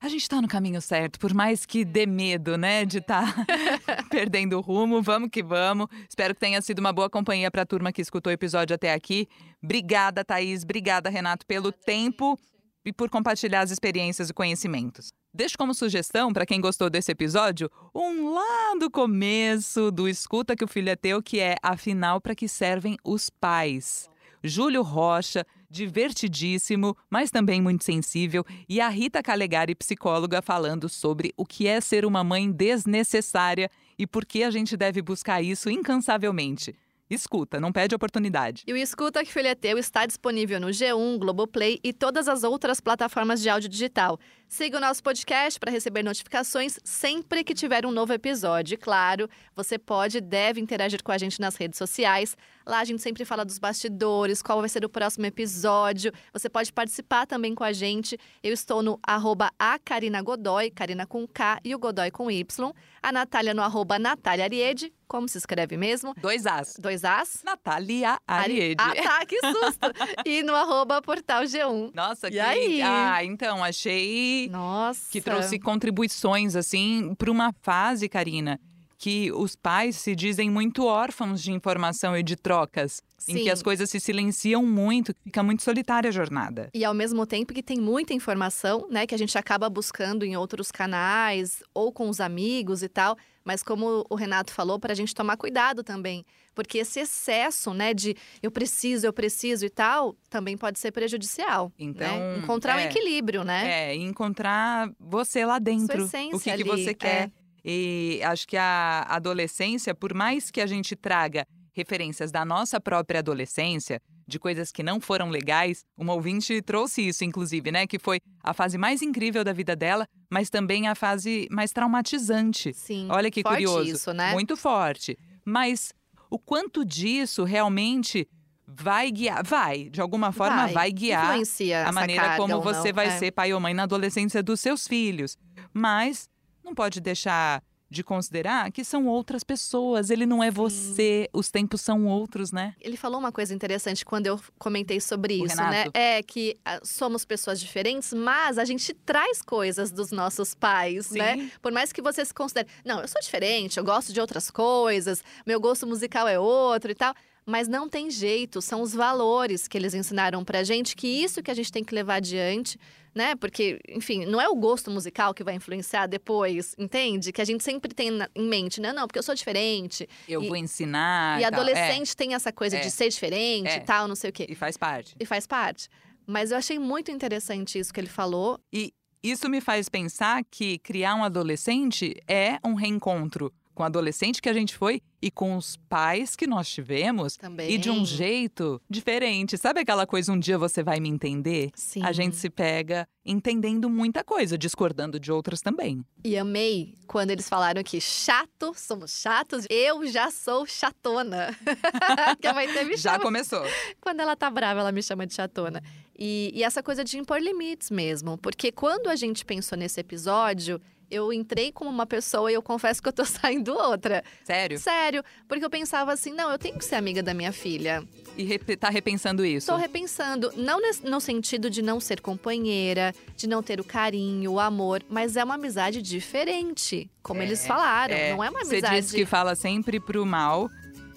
a 0.00 0.08
gente 0.08 0.22
está 0.22 0.40
no 0.40 0.46
caminho 0.46 0.80
certo, 0.80 1.18
por 1.18 1.34
mais 1.34 1.66
que 1.66 1.84
dê 1.84 2.06
medo, 2.06 2.56
né, 2.56 2.84
de 2.84 2.98
estar 2.98 3.34
tá 3.44 4.04
perdendo 4.08 4.56
o 4.56 4.60
rumo. 4.60 5.02
Vamos 5.02 5.28
que 5.28 5.42
vamos. 5.42 5.88
Espero 6.08 6.34
que 6.34 6.40
tenha 6.40 6.62
sido 6.62 6.78
uma 6.78 6.92
boa 6.92 7.10
companhia 7.10 7.50
para 7.50 7.62
a 7.62 7.66
turma 7.66 7.92
que 7.92 8.00
escutou 8.00 8.30
o 8.30 8.34
episódio 8.34 8.74
até 8.74 8.92
aqui. 8.92 9.28
Obrigada, 9.62 10.24
Thaís. 10.24 10.62
Obrigada, 10.62 11.10
Renato, 11.10 11.44
pelo 11.44 11.72
tempo 11.72 12.38
e 12.84 12.92
por 12.92 13.10
compartilhar 13.10 13.60
as 13.60 13.70
experiências 13.70 14.30
e 14.30 14.34
conhecimentos. 14.34 15.12
Deixo 15.38 15.56
como 15.56 15.72
sugestão 15.72 16.32
para 16.32 16.44
quem 16.44 16.60
gostou 16.60 16.90
desse 16.90 17.12
episódio 17.12 17.70
um 17.94 18.34
lá 18.34 18.74
do 18.76 18.90
começo 18.90 19.92
do 19.92 20.08
Escuta 20.08 20.56
que 20.56 20.64
o 20.64 20.66
Filho 20.66 20.90
é 20.90 20.96
Teu, 20.96 21.22
que 21.22 21.38
é 21.38 21.54
Afinal 21.62 22.20
para 22.20 22.34
que 22.34 22.48
servem 22.48 22.96
os 23.04 23.30
pais. 23.30 24.10
Júlio 24.42 24.82
Rocha, 24.82 25.46
divertidíssimo, 25.70 26.96
mas 27.08 27.30
também 27.30 27.62
muito 27.62 27.84
sensível, 27.84 28.44
e 28.68 28.80
a 28.80 28.88
Rita 28.88 29.22
Calegari, 29.22 29.76
psicóloga, 29.76 30.42
falando 30.42 30.88
sobre 30.88 31.32
o 31.36 31.46
que 31.46 31.68
é 31.68 31.80
ser 31.80 32.04
uma 32.04 32.24
mãe 32.24 32.50
desnecessária 32.50 33.70
e 33.96 34.08
por 34.08 34.26
que 34.26 34.42
a 34.42 34.50
gente 34.50 34.76
deve 34.76 35.00
buscar 35.00 35.40
isso 35.40 35.70
incansavelmente. 35.70 36.74
Escuta, 37.10 37.58
não 37.58 37.72
pede 37.72 37.94
oportunidade. 37.94 38.64
E 38.66 38.72
o 38.72 38.76
Escuta 38.76 39.24
que 39.24 39.32
Filho 39.32 39.48
é 39.48 39.54
Teu 39.54 39.78
está 39.78 40.04
disponível 40.04 40.60
no 40.60 40.66
G1, 40.68 41.18
Globoplay 41.18 41.80
e 41.82 41.90
todas 41.90 42.28
as 42.28 42.44
outras 42.44 42.80
plataformas 42.80 43.40
de 43.40 43.48
áudio 43.48 43.68
digital. 43.68 44.20
Siga 44.48 44.78
o 44.78 44.80
nosso 44.80 45.02
podcast 45.02 45.60
para 45.60 45.70
receber 45.70 46.02
notificações 46.02 46.78
sempre 46.82 47.44
que 47.44 47.52
tiver 47.52 47.84
um 47.84 47.90
novo 47.90 48.14
episódio. 48.14 48.74
E, 48.74 48.76
claro, 48.78 49.28
você 49.54 49.78
pode 49.78 50.16
e 50.16 50.20
deve 50.22 50.58
interagir 50.58 51.02
com 51.02 51.12
a 51.12 51.18
gente 51.18 51.38
nas 51.38 51.54
redes 51.54 51.76
sociais. 51.76 52.34
Lá 52.66 52.80
a 52.80 52.84
gente 52.84 53.02
sempre 53.02 53.26
fala 53.26 53.44
dos 53.44 53.58
bastidores, 53.58 54.42
qual 54.42 54.60
vai 54.60 54.68
ser 54.70 54.86
o 54.86 54.88
próximo 54.88 55.26
episódio. 55.26 56.12
Você 56.32 56.48
pode 56.48 56.72
participar 56.72 57.26
também 57.26 57.54
com 57.54 57.62
a 57.62 57.72
gente. 57.72 58.18
Eu 58.42 58.54
estou 58.54 58.82
no 58.82 58.98
arroba 59.06 59.50
a 59.58 59.78
Karina 59.78 60.22
Godoy, 60.22 60.70
Karina 60.70 61.06
com 61.06 61.28
K 61.28 61.60
e 61.62 61.74
o 61.74 61.78
Godoy 61.78 62.10
com 62.10 62.30
Y. 62.30 62.72
A 63.02 63.12
Natália 63.12 63.52
no 63.52 63.62
arroba 63.62 63.98
Natália 63.98 64.44
Ariede. 64.44 64.92
Como 65.06 65.26
se 65.26 65.38
escreve 65.38 65.78
mesmo? 65.78 66.14
Dois 66.20 66.44
As. 66.46 66.74
Dois 66.78 67.02
As. 67.02 67.42
Natália 67.42 68.20
Ariede. 68.26 68.76
Ah, 68.78 68.94
tá, 68.94 69.24
que 69.24 69.40
susto! 69.40 69.90
e 70.26 70.42
no 70.42 70.54
arroba 70.54 71.00
Portal 71.00 71.44
G1. 71.44 71.92
Nossa, 71.94 72.28
E 72.28 72.32
que... 72.32 72.40
aí? 72.40 72.82
Ah, 72.82 73.24
então, 73.24 73.64
achei 73.64 74.37
Nossa. 74.46 75.10
que 75.10 75.20
trouxe 75.20 75.58
contribuições, 75.58 76.54
assim, 76.54 77.14
para 77.16 77.30
uma 77.30 77.52
fase, 77.62 78.08
Karina, 78.08 78.60
que 78.98 79.30
os 79.32 79.54
pais 79.54 79.96
se 79.96 80.14
dizem 80.14 80.50
muito 80.50 80.84
órfãos 80.84 81.40
de 81.40 81.52
informação 81.52 82.16
e 82.16 82.22
de 82.22 82.34
trocas, 82.34 83.00
em 83.28 83.34
Sim. 83.34 83.42
que 83.44 83.50
as 83.50 83.62
coisas 83.62 83.88
se 83.88 84.00
silenciam 84.00 84.64
muito, 84.64 85.14
fica 85.22 85.42
muito 85.42 85.62
solitária 85.62 86.08
a 86.08 86.12
jornada. 86.12 86.68
E 86.74 86.84
ao 86.84 86.92
mesmo 86.92 87.24
tempo 87.24 87.54
que 87.54 87.62
tem 87.62 87.78
muita 87.80 88.12
informação, 88.12 88.88
né, 88.90 89.06
que 89.06 89.14
a 89.14 89.18
gente 89.18 89.38
acaba 89.38 89.70
buscando 89.70 90.24
em 90.24 90.36
outros 90.36 90.72
canais 90.72 91.62
ou 91.72 91.92
com 91.92 92.08
os 92.08 92.20
amigos 92.20 92.82
e 92.82 92.88
tal, 92.88 93.16
mas 93.48 93.62
como 93.62 94.04
o 94.10 94.14
Renato 94.14 94.52
falou, 94.52 94.78
para 94.78 94.92
a 94.92 94.94
gente 94.94 95.14
tomar 95.14 95.38
cuidado 95.38 95.82
também, 95.82 96.22
porque 96.54 96.76
esse 96.76 97.00
excesso, 97.00 97.72
né, 97.72 97.94
de 97.94 98.14
eu 98.42 98.50
preciso, 98.50 99.06
eu 99.06 99.12
preciso 99.12 99.64
e 99.64 99.70
tal, 99.70 100.14
também 100.28 100.54
pode 100.54 100.78
ser 100.78 100.92
prejudicial. 100.92 101.72
Então, 101.78 102.18
né? 102.18 102.36
encontrar 102.36 102.76
um 102.76 102.80
é. 102.80 102.84
equilíbrio, 102.84 103.44
né? 103.44 103.92
É, 103.92 103.94
encontrar 103.94 104.92
você 105.00 105.46
lá 105.46 105.58
dentro, 105.58 106.04
o 106.04 106.10
que, 106.10 106.38
que 106.40 106.50
ali, 106.50 106.62
você 106.62 106.90
é. 106.90 106.94
quer. 106.94 107.32
E 107.64 108.20
acho 108.22 108.46
que 108.46 108.58
a 108.58 109.06
adolescência, 109.08 109.94
por 109.94 110.12
mais 110.12 110.50
que 110.50 110.60
a 110.60 110.66
gente 110.66 110.94
traga 110.94 111.46
referências 111.78 112.30
da 112.32 112.44
nossa 112.44 112.80
própria 112.80 113.20
adolescência, 113.20 114.00
de 114.26 114.38
coisas 114.38 114.70
que 114.72 114.82
não 114.82 115.00
foram 115.00 115.30
legais, 115.30 115.84
uma 115.96 116.12
ouvinte 116.12 116.60
trouxe 116.60 117.06
isso, 117.06 117.24
inclusive, 117.24 117.70
né? 117.70 117.86
Que 117.86 117.98
foi 117.98 118.20
a 118.42 118.52
fase 118.52 118.76
mais 118.76 119.00
incrível 119.00 119.42
da 119.44 119.52
vida 119.52 119.74
dela, 119.76 120.06
mas 120.28 120.50
também 120.50 120.88
a 120.88 120.94
fase 120.94 121.46
mais 121.50 121.72
traumatizante. 121.72 122.74
Sim. 122.74 123.06
Olha 123.10 123.30
que 123.30 123.42
forte 123.42 123.64
curioso. 123.64 123.90
isso, 123.90 124.12
né? 124.12 124.32
Muito 124.32 124.56
forte. 124.56 125.16
Mas 125.44 125.92
o 126.28 126.38
quanto 126.38 126.84
disso 126.84 127.44
realmente 127.44 128.28
vai 128.66 129.10
guiar? 129.10 129.42
Vai, 129.44 129.88
de 129.88 130.00
alguma 130.00 130.30
forma, 130.32 130.66
vai, 130.66 130.90
guiar 130.92 131.24
Influencia 131.30 131.86
a 131.86 131.92
maneira 131.92 132.36
como 132.36 132.60
você 132.60 132.92
vai 132.92 133.06
É. 133.06 133.18
ser 133.18 133.30
pai 133.30 133.54
ou 133.54 133.60
mãe 133.60 133.72
na 133.72 133.84
adolescência 133.84 134.42
dos 134.42 134.60
seus 134.60 134.86
filhos. 134.86 135.38
Mas 135.72 136.28
não 136.62 136.74
pode 136.74 137.00
deixar 137.00 137.62
de 137.90 138.04
considerar 138.04 138.70
que 138.70 138.84
são 138.84 139.06
outras 139.06 139.42
pessoas. 139.42 140.10
Ele 140.10 140.26
não 140.26 140.42
é 140.42 140.50
você, 140.50 141.28
os 141.32 141.50
tempos 141.50 141.80
são 141.80 142.06
outros, 142.06 142.52
né? 142.52 142.74
Ele 142.80 142.96
falou 142.96 143.18
uma 143.18 143.32
coisa 143.32 143.54
interessante 143.54 144.04
quando 144.04 144.26
eu 144.26 144.38
comentei 144.58 145.00
sobre 145.00 145.40
O 145.40 145.46
isso, 145.46 145.56
né? 145.56 145.82
Renato. 145.82 145.90
É 145.94 146.22
que 146.22 146.56
ah, 146.64 146.80
somos 146.82 147.24
pessoas 147.24 147.58
diferentes, 147.60 148.12
mas 148.12 148.58
a 148.58 148.64
gente 148.64 148.92
traz 148.92 149.40
coisas 149.40 149.90
dos 149.90 150.10
nossos 150.10 150.54
pais, 150.54 151.10
né? 151.10 151.36
Sim. 151.36 151.50
Por 151.62 151.72
mais 151.72 151.92
que 151.92 152.02
você 152.02 152.24
se 152.24 152.34
considere, 152.34 152.68
não, 152.84 153.00
eu 153.00 153.08
sou 153.08 153.20
diferente, 153.20 153.78
eu 153.78 153.84
gosto 153.84 154.12
de 154.12 154.20
outras 154.20 154.50
coisas, 154.50 155.22
meu 155.46 155.60
gosto 155.60 155.86
musical 155.86 156.28
é 156.28 156.38
outro 156.38 156.90
e 156.90 156.94
tal. 156.94 157.14
Mas 157.46 157.66
não 157.66 157.88
tem 157.88 158.10
jeito, 158.10 158.60
são 158.60 158.82
os 158.82 158.92
valores 158.92 159.66
que 159.66 159.78
eles 159.78 159.94
ensinaram 159.94 160.44
pra 160.44 160.62
gente, 160.62 160.94
que 160.94 161.06
isso 161.06 161.42
que 161.42 161.50
a 161.50 161.54
gente 161.54 161.72
tem 161.72 161.82
que 161.82 161.94
levar 161.94 162.16
adiante, 162.16 162.78
né? 163.14 163.34
Porque, 163.36 163.78
enfim, 163.88 164.24
não 164.26 164.40
é 164.40 164.48
o 164.48 164.54
gosto 164.54 164.90
musical 164.90 165.32
que 165.34 165.42
vai 165.44 165.54
influenciar 165.54 166.06
depois, 166.06 166.74
entende? 166.78 167.32
Que 167.32 167.40
a 167.40 167.44
gente 167.44 167.62
sempre 167.64 167.94
tem 167.94 168.10
na- 168.10 168.28
em 168.34 168.46
mente, 168.48 168.80
né? 168.80 168.92
Não, 168.92 169.06
porque 169.06 169.18
eu 169.18 169.22
sou 169.22 169.34
diferente. 169.34 170.08
Eu 170.28 170.42
E- 170.42 170.48
vou 170.48 170.56
ensinar. 170.56 171.38
e 171.40 171.42
tal. 171.42 171.50
É, 171.50 171.54
adolescente 171.54 172.16
tem 172.16 172.34
essa 172.34 172.52
coisa 172.52 172.76
É. 172.76 172.80
de 172.80 172.90
ser 172.90 173.08
diferente 173.08 173.68
É. 173.68 173.76
e 173.76 173.80
tal, 173.80 174.06
não 174.08 174.14
sei 174.16 174.30
o 174.30 174.32
quê. 174.32 174.46
e 174.48 174.54
faz 174.54 174.76
parte. 174.76 175.14
E 175.18 175.24
faz 175.26 175.46
parte. 175.46 175.88
Mas 176.26 176.50
eu 176.50 176.58
achei 176.58 176.78
muito 176.78 177.10
interessante 177.10 177.78
isso 177.78 177.92
que 177.92 178.00
ele 178.00 178.06
falou. 178.08 178.60
E 178.72 178.92
isso 179.22 179.48
me 179.48 179.60
faz 179.60 179.88
pensar 179.88 180.44
que 180.50 180.78
criar 180.78 181.14
um 181.14 181.24
adolescente 181.24 182.14
é 182.28 182.58
um 182.64 182.74
reencontro 182.74 183.52
com 183.78 183.84
o 183.84 183.86
adolescente 183.86 184.42
que 184.42 184.48
a 184.48 184.52
gente 184.52 184.76
foi 184.76 185.00
e 185.22 185.30
com 185.30 185.56
os 185.56 185.76
pais 185.88 186.34
que 186.34 186.48
nós 186.48 186.68
tivemos. 186.68 187.36
Também. 187.36 187.70
E 187.70 187.78
de 187.78 187.88
um 187.88 188.04
jeito 188.04 188.82
diferente. 188.90 189.56
Sabe 189.56 189.78
aquela 189.78 190.04
coisa, 190.04 190.32
um 190.32 190.38
dia 190.38 190.58
você 190.58 190.82
vai 190.82 190.98
me 190.98 191.08
entender? 191.08 191.70
Sim. 191.76 192.02
A 192.02 192.10
gente 192.10 192.34
se 192.34 192.50
pega 192.50 193.06
entendendo 193.24 193.88
muita 193.88 194.24
coisa, 194.24 194.58
discordando 194.58 195.20
de 195.20 195.30
outras 195.30 195.60
também. 195.60 196.04
E 196.24 196.36
amei 196.36 196.96
quando 197.06 197.30
eles 197.30 197.48
falaram 197.48 197.80
que 197.84 198.00
chato, 198.00 198.72
somos 198.74 199.12
chatos. 199.12 199.64
Eu 199.70 200.04
já 200.08 200.28
sou 200.28 200.66
chatona. 200.66 201.56
que 202.42 202.48
a 202.48 202.54
mãe 202.54 202.66
me 202.84 202.96
Já 202.96 203.12
chama. 203.12 203.22
começou. 203.22 203.62
Quando 204.00 204.18
ela 204.18 204.34
tá 204.34 204.50
brava, 204.50 204.80
ela 204.80 204.90
me 204.90 205.04
chama 205.04 205.24
de 205.24 205.34
chatona. 205.34 205.80
E, 206.18 206.50
e 206.52 206.64
essa 206.64 206.82
coisa 206.82 207.04
de 207.04 207.16
impor 207.16 207.40
limites 207.40 207.92
mesmo. 207.92 208.36
Porque 208.38 208.72
quando 208.72 209.08
a 209.08 209.14
gente 209.14 209.44
pensou 209.44 209.78
nesse 209.78 210.00
episódio, 210.00 210.80
eu 211.10 211.32
entrei 211.32 211.72
como 211.72 211.90
uma 211.90 212.06
pessoa 212.06 212.50
e 212.50 212.54
eu 212.54 212.62
confesso 212.62 213.02
que 213.02 213.08
eu 213.08 213.12
tô 213.12 213.24
saindo 213.26 213.74
outra. 213.74 214.22
Sério? 214.44 214.78
Sério. 214.78 215.22
Porque 215.48 215.64
eu 215.64 215.70
pensava 215.70 216.12
assim, 216.12 216.32
não, 216.32 216.50
eu 216.50 216.58
tenho 216.58 216.78
que 216.78 216.84
ser 216.84 216.96
amiga 216.96 217.22
da 217.22 217.32
minha 217.34 217.52
filha. 217.52 218.02
E 218.36 218.44
rep- 218.44 218.76
tá 218.76 218.88
repensando 218.88 219.44
isso? 219.44 219.64
Estou 219.70 219.76
repensando, 219.76 220.52
não 220.56 220.78
no 221.04 221.20
sentido 221.20 221.68
de 221.68 221.82
não 221.82 221.98
ser 221.98 222.20
companheira, 222.20 223.12
de 223.36 223.48
não 223.48 223.62
ter 223.62 223.80
o 223.80 223.84
carinho, 223.84 224.52
o 224.52 224.60
amor, 224.60 225.02
mas 225.08 225.36
é 225.36 225.42
uma 225.42 225.54
amizade 225.54 226.00
diferente, 226.02 227.10
como 227.22 227.40
É, 227.42 227.44
eles 227.44 227.66
falaram. 227.66 228.14
É, 228.14 228.30
não 228.32 228.44
é 228.44 228.48
uma 228.50 228.60
Você 228.64 228.74
amizade. 228.76 229.00
diz 229.00 229.10
que 229.12 229.26
fala 229.26 229.54
sempre 229.56 229.98
pro 229.98 230.24
mal. 230.24 230.68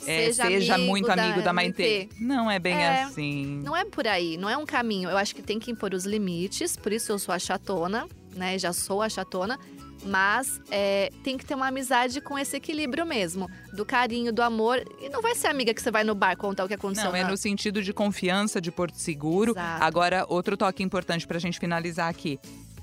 é, 0.08 0.34
seja, 0.34 0.80
muito 0.80 1.12
amigo 1.12 1.44
da 1.44 1.54
Maitê. 1.54 2.10
Não 2.20 2.50
é 2.50 2.58
bem 2.58 2.74
É. 2.76 3.04
assim. 3.04 3.62
Não 3.64 3.78
é 3.78 3.86
por 3.86 4.08
aí, 4.08 4.36
não 4.36 4.50
é 4.50 4.58
um 4.58 4.66
caminho. 4.66 5.08
Eu 5.10 5.18
acho 5.18 5.36
que 5.36 5.44
tem 5.44 5.60
que 5.60 5.70
impor 5.70 5.94
os 5.94 6.06
limites, 6.06 6.76
por 6.76 6.92
isso 6.92 7.12
eu 7.12 7.20
sou 7.20 7.36
a 7.36 7.38
chatona, 7.38 8.08
né? 8.36 8.58
Já 8.60 8.74
sou 8.74 9.02
a 9.02 9.10
chatona. 9.10 9.60
Mas 10.04 10.60
é, 10.72 11.12
tem 11.24 11.38
que 11.38 11.46
ter 11.46 11.54
uma 11.54 11.68
amizade 11.68 12.20
com 12.22 12.36
esse 12.38 12.58
equilíbrio 12.58 13.06
mesmo. 13.06 13.48
Do 13.72 13.86
carinho, 13.86 14.34
do 14.34 14.42
amor. 14.42 14.84
E 15.00 15.10
não 15.10 15.22
vai 15.22 15.36
ser 15.36 15.46
amiga 15.48 15.74
que 15.76 15.82
você 15.82 15.92
vai 15.92 16.04
no 16.04 16.16
bar 16.16 16.36
contar 16.36 16.66
o 16.66 16.68
que 16.68 16.74
aconteceu. 16.74 17.12
Não, 17.12 17.16
é 17.16 17.22
na- 17.24 17.30
no 17.30 17.38
sentido 17.38 17.84
de 17.84 17.94
confiança, 17.94 18.60
de 18.60 18.72
porto 18.72 18.96
seguro. 18.96 19.52
Exato. 19.52 19.84
Agora, 19.84 20.26
outro 20.28 20.58
toque 20.58 20.82
importante 20.82 21.28
pra 21.28 21.38
gente 21.38 21.60
finalizar 21.60 22.10
aqui. 22.10 22.40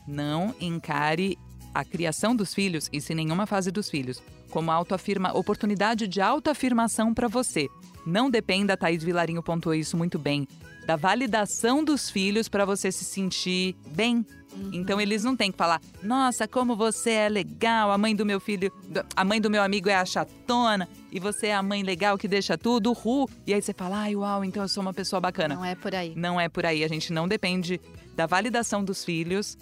Não 0.07 0.55
encare 0.61 1.37
a 1.75 1.85
criação 1.85 2.37
dos 2.37 2.55
filhos, 2.55 2.89
e 2.93 3.01
sem 3.01 3.17
nenhuma 3.17 3.47
fase 3.47 3.71
dos 3.73 3.91
filhos, 3.91 4.23
como 4.51 4.71
autoafirma, 4.71 5.37
oportunidade 5.37 6.07
de 6.07 6.21
autoafirmação 6.21 7.13
pra 7.13 7.27
você. 7.29 7.67
Não 8.07 8.31
dependa, 8.31 8.77
Thaís 8.77 9.03
Vilarinho 9.03 9.43
pontuou 9.43 9.75
isso 9.75 9.97
muito 9.97 10.19
bem, 10.19 10.47
da 10.87 10.97
validação 10.97 11.85
dos 11.85 12.09
filhos 12.11 12.49
pra 12.49 12.65
você 12.65 12.91
se 12.91 13.05
sentir 13.05 13.77
bem. 13.91 14.25
Uhum. 14.53 14.71
Então 14.73 15.01
eles 15.01 15.23
não 15.25 15.37
têm 15.37 15.53
que 15.53 15.59
falar, 15.59 15.81
nossa, 16.03 16.49
como 16.49 16.75
você 16.75 17.11
é 17.11 17.29
legal, 17.29 17.91
a 17.91 17.99
mãe 17.99 18.15
do 18.17 18.25
meu 18.27 18.41
filho, 18.41 18.73
a 19.15 19.25
mãe 19.25 19.41
do 19.41 19.51
meu 19.51 19.63
amigo 19.63 19.89
é 19.89 19.95
a 19.95 20.05
chatona, 20.05 20.89
e 21.13 21.21
você 21.21 21.49
é 21.49 21.55
a 21.55 21.63
mãe 21.63 21.83
legal 21.83 22.17
que 22.19 22.27
deixa 22.29 22.57
tudo, 22.59 22.93
ru. 22.93 23.29
E 23.47 23.53
aí 23.55 23.61
você 23.63 23.73
fala, 23.73 23.99
ai, 24.03 24.17
uau, 24.17 24.45
então 24.45 24.63
eu 24.63 24.69
sou 24.69 24.81
uma 24.81 24.93
pessoa 24.95 25.21
bacana. 25.21 25.55
Não 25.55 25.65
é 25.65 25.75
por 25.75 25.95
aí. 25.95 26.13
Não 26.17 26.41
é 26.41 26.49
por 26.49 26.65
aí, 26.67 26.83
a 26.85 26.89
gente 26.89 27.13
não 27.13 27.29
depende 27.29 27.81
da 28.17 28.27
validação 28.27 28.83
dos 28.83 29.05
filhos 29.05 29.57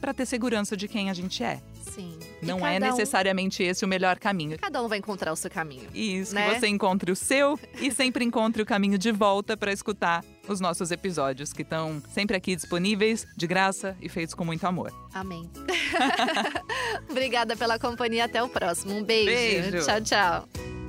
para 0.00 0.12
ter 0.12 0.26
segurança 0.26 0.76
de 0.76 0.86
quem 0.88 1.08
a 1.08 1.14
gente 1.14 1.42
é. 1.42 1.62
Sim. 1.80 2.18
Não 2.42 2.66
é 2.66 2.74
cada 2.74 2.86
um- 2.86 2.90
necessariamente 2.90 3.62
esse 3.62 3.84
o 3.84 3.88
melhor 3.88 4.18
caminho. 4.18 4.58
Cada 4.58 4.82
um 4.82 4.88
vai 4.88 4.98
encontrar 4.98 5.32
o 5.32 5.36
seu 5.36 5.50
caminho. 5.50 5.88
Isso, 5.94 6.34
Né? 6.34 6.52
que 6.54 6.60
você 6.60 6.66
encontre 6.68 7.10
o 7.12 7.16
seu 7.16 7.58
e 7.80 7.90
sempre 7.92 8.24
encontre 8.24 8.60
o 8.62 8.66
caminho 8.66 8.98
de 8.98 9.12
volta 9.12 9.56
para 9.56 9.72
escutar 9.72 10.24
os 10.48 10.60
nossos 10.60 10.90
episódios, 10.90 11.52
que 11.52 11.62
estão 11.62 12.02
sempre 12.12 12.36
aqui 12.36 12.56
disponíveis, 12.56 13.26
de 13.36 13.46
graça 13.46 13.96
e 14.00 14.08
feitos 14.08 14.34
com 14.34 14.44
muito 14.44 14.64
amor. 14.66 14.92
Amém. 15.14 15.48
Obrigada 17.08 17.56
pela 17.56 17.78
companhia. 17.78 18.24
Até 18.24 18.42
o 18.42 18.48
próximo. 18.48 18.94
Um 18.94 19.02
beijo. 19.02 19.26
Beijo. 19.26 19.86
Tchau, 19.86 20.00
tchau. 20.00 20.81